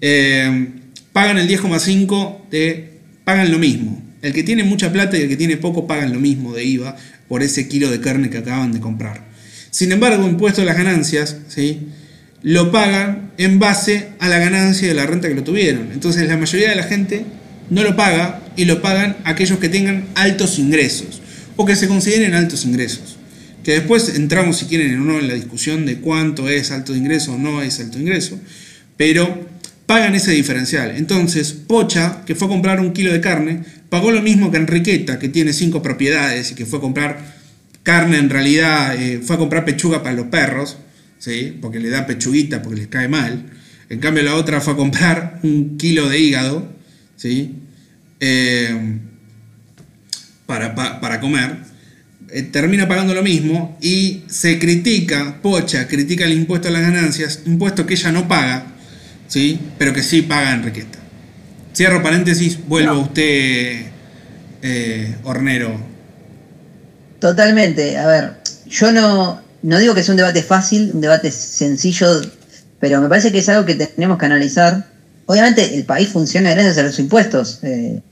Eh, 0.00 0.68
pagan 1.12 1.38
el 1.38 1.48
10,5 1.48 2.50
de. 2.50 2.98
pagan 3.24 3.50
lo 3.50 3.58
mismo. 3.58 4.02
El 4.22 4.32
que 4.32 4.42
tiene 4.42 4.62
mucha 4.64 4.92
plata 4.92 5.16
y 5.18 5.22
el 5.22 5.28
que 5.28 5.36
tiene 5.36 5.56
poco 5.56 5.86
pagan 5.86 6.12
lo 6.12 6.20
mismo 6.20 6.54
de 6.54 6.64
IVA 6.64 6.96
por 7.28 7.42
ese 7.42 7.68
kilo 7.68 7.90
de 7.90 8.00
carne 8.00 8.30
que 8.30 8.38
acaban 8.38 8.72
de 8.72 8.80
comprar. 8.80 9.24
Sin 9.70 9.90
embargo, 9.90 10.28
impuesto 10.28 10.62
a 10.62 10.64
las 10.64 10.76
ganancias, 10.76 11.38
¿sí? 11.48 11.88
lo 12.42 12.72
pagan 12.72 13.30
en 13.38 13.58
base 13.58 14.08
a 14.18 14.28
la 14.28 14.38
ganancia 14.38 14.88
de 14.88 14.94
la 14.94 15.06
renta 15.06 15.28
que 15.28 15.34
lo 15.34 15.44
tuvieron. 15.44 15.90
Entonces 15.92 16.28
la 16.28 16.36
mayoría 16.36 16.70
de 16.70 16.76
la 16.76 16.82
gente 16.82 17.24
no 17.70 17.82
lo 17.82 17.96
paga 17.96 18.42
y 18.56 18.64
lo 18.64 18.82
pagan 18.82 19.16
aquellos 19.24 19.58
que 19.58 19.68
tengan 19.68 20.06
altos 20.14 20.58
ingresos 20.58 21.22
o 21.56 21.64
que 21.64 21.76
se 21.76 21.88
consideren 21.88 22.34
altos 22.34 22.64
ingresos. 22.64 23.16
Que 23.62 23.72
después 23.72 24.16
entramos 24.16 24.58
si 24.58 24.66
quieren 24.66 25.00
o 25.00 25.04
no 25.04 25.20
en 25.20 25.28
la 25.28 25.34
discusión 25.34 25.86
de 25.86 25.98
cuánto 25.98 26.48
es 26.48 26.72
alto 26.72 26.96
ingreso 26.96 27.34
o 27.34 27.38
no 27.38 27.62
es 27.62 27.78
alto 27.78 27.98
ingreso, 27.98 28.38
pero 28.96 29.48
pagan 29.86 30.14
ese 30.14 30.32
diferencial. 30.32 30.92
Entonces, 30.96 31.52
Pocha, 31.52 32.22
que 32.26 32.34
fue 32.34 32.46
a 32.46 32.50
comprar 32.50 32.80
un 32.80 32.92
kilo 32.92 33.12
de 33.12 33.20
carne, 33.20 33.62
pagó 33.88 34.10
lo 34.10 34.22
mismo 34.22 34.50
que 34.50 34.56
Enriqueta, 34.58 35.18
que 35.18 35.28
tiene 35.28 35.52
cinco 35.52 35.82
propiedades 35.82 36.52
y 36.52 36.54
que 36.54 36.66
fue 36.66 36.78
a 36.78 36.82
comprar 36.82 37.42
carne 37.82 38.18
en 38.18 38.30
realidad, 38.30 38.94
eh, 38.96 39.20
fue 39.22 39.36
a 39.36 39.38
comprar 39.38 39.64
pechuga 39.64 40.02
para 40.02 40.14
los 40.14 40.26
perros, 40.26 40.78
¿sí? 41.18 41.58
porque 41.60 41.80
le 41.80 41.90
da 41.90 42.06
pechuguita, 42.06 42.62
porque 42.62 42.78
les 42.80 42.88
cae 42.88 43.08
mal. 43.08 43.44
En 43.88 43.98
cambio, 43.98 44.22
la 44.22 44.36
otra 44.36 44.60
fue 44.60 44.72
a 44.72 44.76
comprar 44.76 45.40
un 45.42 45.76
kilo 45.76 46.08
de 46.08 46.18
hígado, 46.18 46.72
¿sí? 47.16 47.56
Eh, 48.20 48.98
para, 50.46 50.74
pa- 50.74 51.00
para 51.00 51.20
comer. 51.20 51.56
Eh, 52.30 52.42
termina 52.42 52.88
pagando 52.88 53.14
lo 53.14 53.22
mismo 53.22 53.76
y 53.82 54.22
se 54.28 54.58
critica, 54.58 55.40
Pocha 55.42 55.86
critica 55.86 56.24
el 56.24 56.32
impuesto 56.32 56.68
a 56.68 56.70
las 56.70 56.82
ganancias, 56.82 57.42
impuesto 57.46 57.84
que 57.84 57.94
ella 57.94 58.12
no 58.12 58.26
paga, 58.28 58.71
¿sí? 59.32 59.58
pero 59.78 59.94
que 59.94 60.02
sí 60.02 60.20
paga 60.20 60.52
Enriqueta. 60.52 60.98
Cierro 61.74 62.02
paréntesis, 62.02 62.58
vuelvo 62.68 62.90
a 62.90 62.98
usted, 62.98 63.86
eh, 64.60 65.16
Hornero. 65.24 65.80
Totalmente. 67.18 67.96
A 67.96 68.06
ver, 68.06 68.32
yo 68.66 68.92
no, 68.92 69.40
no 69.62 69.78
digo 69.78 69.94
que 69.94 70.02
sea 70.02 70.12
un 70.12 70.18
debate 70.18 70.42
fácil, 70.42 70.90
un 70.92 71.00
debate 71.00 71.30
sencillo, 71.30 72.20
pero 72.78 73.00
me 73.00 73.08
parece 73.08 73.32
que 73.32 73.38
es 73.38 73.48
algo 73.48 73.64
que 73.64 73.74
tenemos 73.74 74.18
que 74.18 74.26
analizar. 74.26 74.86
Obviamente 75.24 75.76
el 75.76 75.84
país 75.84 76.10
funciona 76.10 76.50
gracias 76.50 76.76
a 76.76 76.82
los 76.82 76.98
impuestos. 76.98 77.60
eh, 77.62 78.02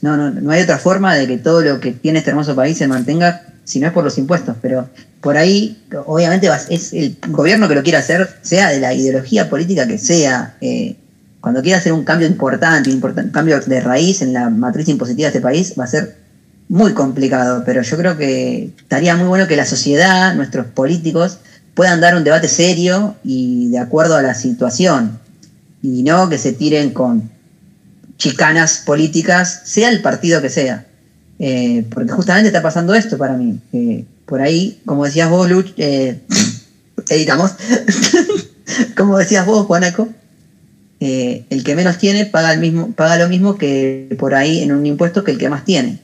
no, 0.00 0.16
no, 0.16 0.30
no 0.30 0.50
hay 0.52 0.62
otra 0.62 0.78
forma 0.78 1.14
de 1.14 1.26
que 1.26 1.36
todo 1.36 1.60
lo 1.60 1.80
que 1.80 1.92
tiene 1.92 2.20
este 2.20 2.30
hermoso 2.30 2.56
país 2.56 2.78
se 2.78 2.88
mantenga 2.88 3.42
si 3.64 3.80
no 3.80 3.86
es 3.86 3.92
por 3.92 4.04
los 4.04 4.18
impuestos. 4.18 4.56
Pero 4.60 4.88
por 5.20 5.36
ahí, 5.36 5.82
obviamente, 6.06 6.48
es 6.68 6.92
el 6.92 7.16
gobierno 7.28 7.68
que 7.68 7.74
lo 7.74 7.82
quiera 7.82 8.00
hacer, 8.00 8.28
sea 8.42 8.68
de 8.70 8.80
la 8.80 8.92
ideología 8.94 9.48
política 9.48 9.86
que 9.86 9.98
sea. 9.98 10.56
eh, 10.60 10.96
cuando 11.40 11.60
quiera 11.60 11.78
hacer 11.78 11.92
un 11.92 12.04
cambio 12.04 12.28
importante, 12.28 12.88
importan- 12.88 13.24
un 13.24 13.30
cambio 13.32 13.58
de 13.58 13.80
raíz 13.80 14.22
en 14.22 14.32
la 14.32 14.48
matriz 14.48 14.88
impositiva 14.88 15.24
de 15.24 15.36
este 15.36 15.40
país, 15.40 15.74
va 15.76 15.82
a 15.82 15.88
ser 15.88 16.16
muy 16.68 16.92
complicado, 16.94 17.64
pero 17.66 17.82
yo 17.82 17.96
creo 17.96 18.16
que 18.16 18.70
estaría 18.78 19.16
muy 19.16 19.26
bueno 19.26 19.48
que 19.48 19.56
la 19.56 19.66
sociedad, 19.66 20.36
nuestros 20.36 20.66
políticos, 20.66 21.38
puedan 21.74 22.00
dar 22.00 22.14
un 22.14 22.22
debate 22.22 22.46
serio 22.46 23.16
y 23.24 23.68
de 23.70 23.78
acuerdo 23.80 24.14
a 24.14 24.22
la 24.22 24.34
situación, 24.34 25.18
y 25.82 26.04
no 26.04 26.28
que 26.28 26.38
se 26.38 26.52
tiren 26.52 26.90
con 26.90 27.28
chicanas 28.16 28.82
políticas, 28.86 29.62
sea 29.64 29.88
el 29.88 30.00
partido 30.00 30.40
que 30.40 30.48
sea. 30.48 30.86
Eh, 31.44 31.84
porque 31.90 32.12
justamente 32.12 32.46
está 32.46 32.62
pasando 32.62 32.94
esto 32.94 33.18
para 33.18 33.36
mí. 33.36 33.58
que 33.72 34.04
por 34.26 34.40
ahí, 34.40 34.80
como 34.86 35.04
decías 35.04 35.28
vos, 35.28 35.50
Luch, 35.50 35.72
eh, 35.76 36.20
editamos, 37.10 37.50
como 38.96 39.18
decías 39.18 39.44
vos, 39.44 39.66
Juanaco, 39.66 40.08
eh, 41.00 41.44
el 41.50 41.64
que 41.64 41.74
menos 41.74 41.98
tiene 41.98 42.26
paga, 42.26 42.52
el 42.52 42.60
mismo, 42.60 42.92
paga 42.92 43.16
lo 43.16 43.28
mismo 43.28 43.58
que 43.58 44.14
por 44.20 44.36
ahí 44.36 44.62
en 44.62 44.70
un 44.70 44.86
impuesto 44.86 45.24
que 45.24 45.32
el 45.32 45.38
que 45.38 45.48
más 45.48 45.64
tiene. 45.64 45.98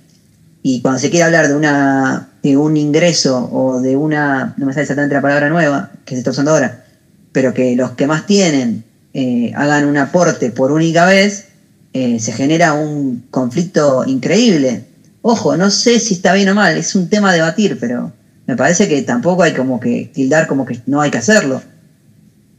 Y 0.65 0.81
cuando 0.81 0.99
se 0.99 1.09
quiere 1.09 1.23
hablar 1.23 1.47
de 1.47 1.55
una 1.55 2.31
de 2.43 2.57
un 2.57 2.77
ingreso 2.77 3.49
o 3.53 3.81
de 3.81 3.97
una, 3.97 4.55
no 4.57 4.67
me 4.67 4.73
sale 4.73 4.83
exactamente 4.83 5.15
la 5.15 5.23
palabra 5.23 5.49
nueva 5.51 5.93
que 6.05 6.17
se 6.17 6.19
está 6.19 6.33
usando 6.33 6.51
ahora, 6.51 6.85
pero 7.31 7.55
que 7.55 7.77
los 7.77 7.93
que 7.93 8.09
más 8.09 8.27
tienen 8.27 8.83
eh, 9.15 9.53
hagan 9.55 9.87
un 9.87 9.99
aporte 9.99 10.51
por 10.51 10.73
única 10.73 11.07
vez, 11.07 11.47
eh, 11.93 12.19
se 12.19 12.33
genera 12.33 12.73
un 12.75 13.25
conflicto 13.31 14.05
increíble. 14.05 14.88
Ojo, 15.23 15.57
no 15.57 15.71
sé 15.71 15.99
si 16.01 16.15
está 16.15 16.33
bien 16.35 16.49
o 16.49 16.55
mal, 16.55 16.77
es 16.77 16.95
un 16.95 17.09
tema 17.09 17.31
a 17.31 17.35
debatir, 17.35 17.77
pero 17.79 18.13
me 18.47 18.57
parece 18.57 18.89
que 18.89 19.03
tampoco 19.03 19.43
hay 19.43 19.53
como 19.53 19.81
que 19.81 20.11
tildar 20.13 20.47
como 20.47 20.65
que 20.65 20.81
no 20.87 21.01
hay 21.01 21.11
que 21.11 21.19
hacerlo. 21.19 21.63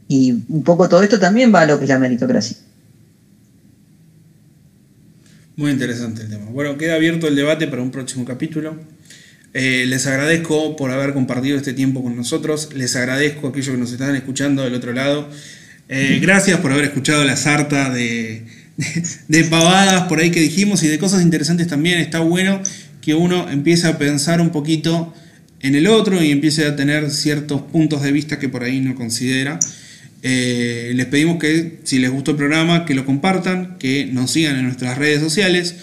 Y 0.08 0.32
un 0.48 0.62
poco 0.62 0.88
todo 0.88 1.02
esto 1.02 1.18
también 1.18 1.54
va 1.54 1.62
a 1.62 1.66
lo 1.66 1.78
que 1.78 1.84
es 1.84 1.88
la 1.88 1.98
meritocracia. 1.98 2.56
Muy 5.56 5.70
interesante 5.70 6.22
el 6.22 6.30
tema. 6.30 6.46
Bueno, 6.46 6.76
queda 6.78 6.94
abierto 6.94 7.28
el 7.28 7.36
debate 7.36 7.66
para 7.68 7.82
un 7.82 7.90
próximo 7.90 8.24
capítulo. 8.24 8.76
Eh, 9.52 9.84
les 9.86 10.06
agradezco 10.06 10.76
por 10.76 10.90
haber 10.90 11.12
compartido 11.12 11.56
este 11.56 11.72
tiempo 11.72 12.02
con 12.02 12.16
nosotros. 12.16 12.70
Les 12.74 12.94
agradezco 12.96 13.46
a 13.46 13.50
aquellos 13.50 13.74
que 13.74 13.80
nos 13.80 13.92
están 13.92 14.14
escuchando 14.14 14.62
del 14.62 14.74
otro 14.74 14.92
lado. 14.92 15.28
Eh, 15.88 16.18
gracias 16.22 16.60
por 16.60 16.72
haber 16.72 16.84
escuchado 16.86 17.24
la 17.24 17.36
sarta 17.36 17.90
de, 17.90 18.46
de, 19.28 19.44
pavadas 19.44 20.04
por 20.04 20.20
ahí 20.20 20.30
que 20.30 20.40
dijimos 20.40 20.82
y 20.82 20.88
de 20.88 20.98
cosas 20.98 21.22
interesantes 21.22 21.66
también. 21.68 21.98
Está 21.98 22.20
bueno 22.20 22.60
que 23.00 23.14
uno 23.14 23.48
empiece 23.48 23.86
a 23.86 23.98
pensar 23.98 24.40
un 24.40 24.50
poquito 24.50 25.14
en 25.60 25.74
el 25.74 25.86
otro 25.86 26.22
y 26.22 26.30
empiece 26.30 26.66
a 26.66 26.76
tener 26.76 27.10
ciertos 27.10 27.62
puntos 27.62 28.02
de 28.02 28.12
vista 28.12 28.38
que 28.38 28.48
por 28.48 28.62
ahí 28.62 28.80
no 28.80 28.94
considera. 28.94 29.58
Eh, 30.22 30.92
les 30.94 31.06
pedimos 31.06 31.38
que 31.38 31.80
si 31.84 31.98
les 31.98 32.10
gustó 32.10 32.32
el 32.32 32.36
programa, 32.36 32.84
que 32.84 32.94
lo 32.94 33.06
compartan, 33.06 33.78
que 33.78 34.06
nos 34.06 34.30
sigan 34.32 34.56
en 34.56 34.64
nuestras 34.64 34.98
redes 34.98 35.20
sociales 35.20 35.76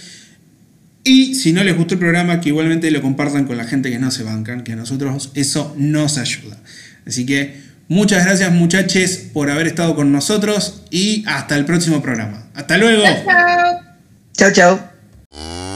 Y 1.04 1.34
si 1.34 1.54
no 1.54 1.64
les 1.64 1.76
gustó 1.76 1.96
el 1.96 2.00
programa, 2.00 2.40
que 2.40 2.50
igualmente 2.50 2.92
lo 2.92 3.02
compartan 3.02 3.46
con 3.46 3.58
la 3.58 3.64
gente 3.64 3.90
que 3.90 3.98
no 3.98 4.12
se 4.12 4.24
bancan, 4.24 4.64
que 4.64 4.74
a 4.74 4.76
nosotros 4.76 5.32
eso 5.34 5.74
nos 5.78 6.18
ayuda. 6.18 6.62
Así 7.06 7.26
que 7.26 7.67
Muchas 7.90 8.26
gracias 8.26 8.52
muchaches 8.52 9.30
por 9.34 9.50
haber 9.50 9.68
estado 9.68 9.96
con 9.96 10.12
nosotros 10.12 10.84
y 10.90 11.24
hasta 11.28 11.56
el 11.56 11.66
próximo 11.66 12.02
programa. 12.02 12.48
Hasta 12.54 12.78
luego. 12.78 13.04
Chao, 14.34 14.52
chao. 14.52 15.67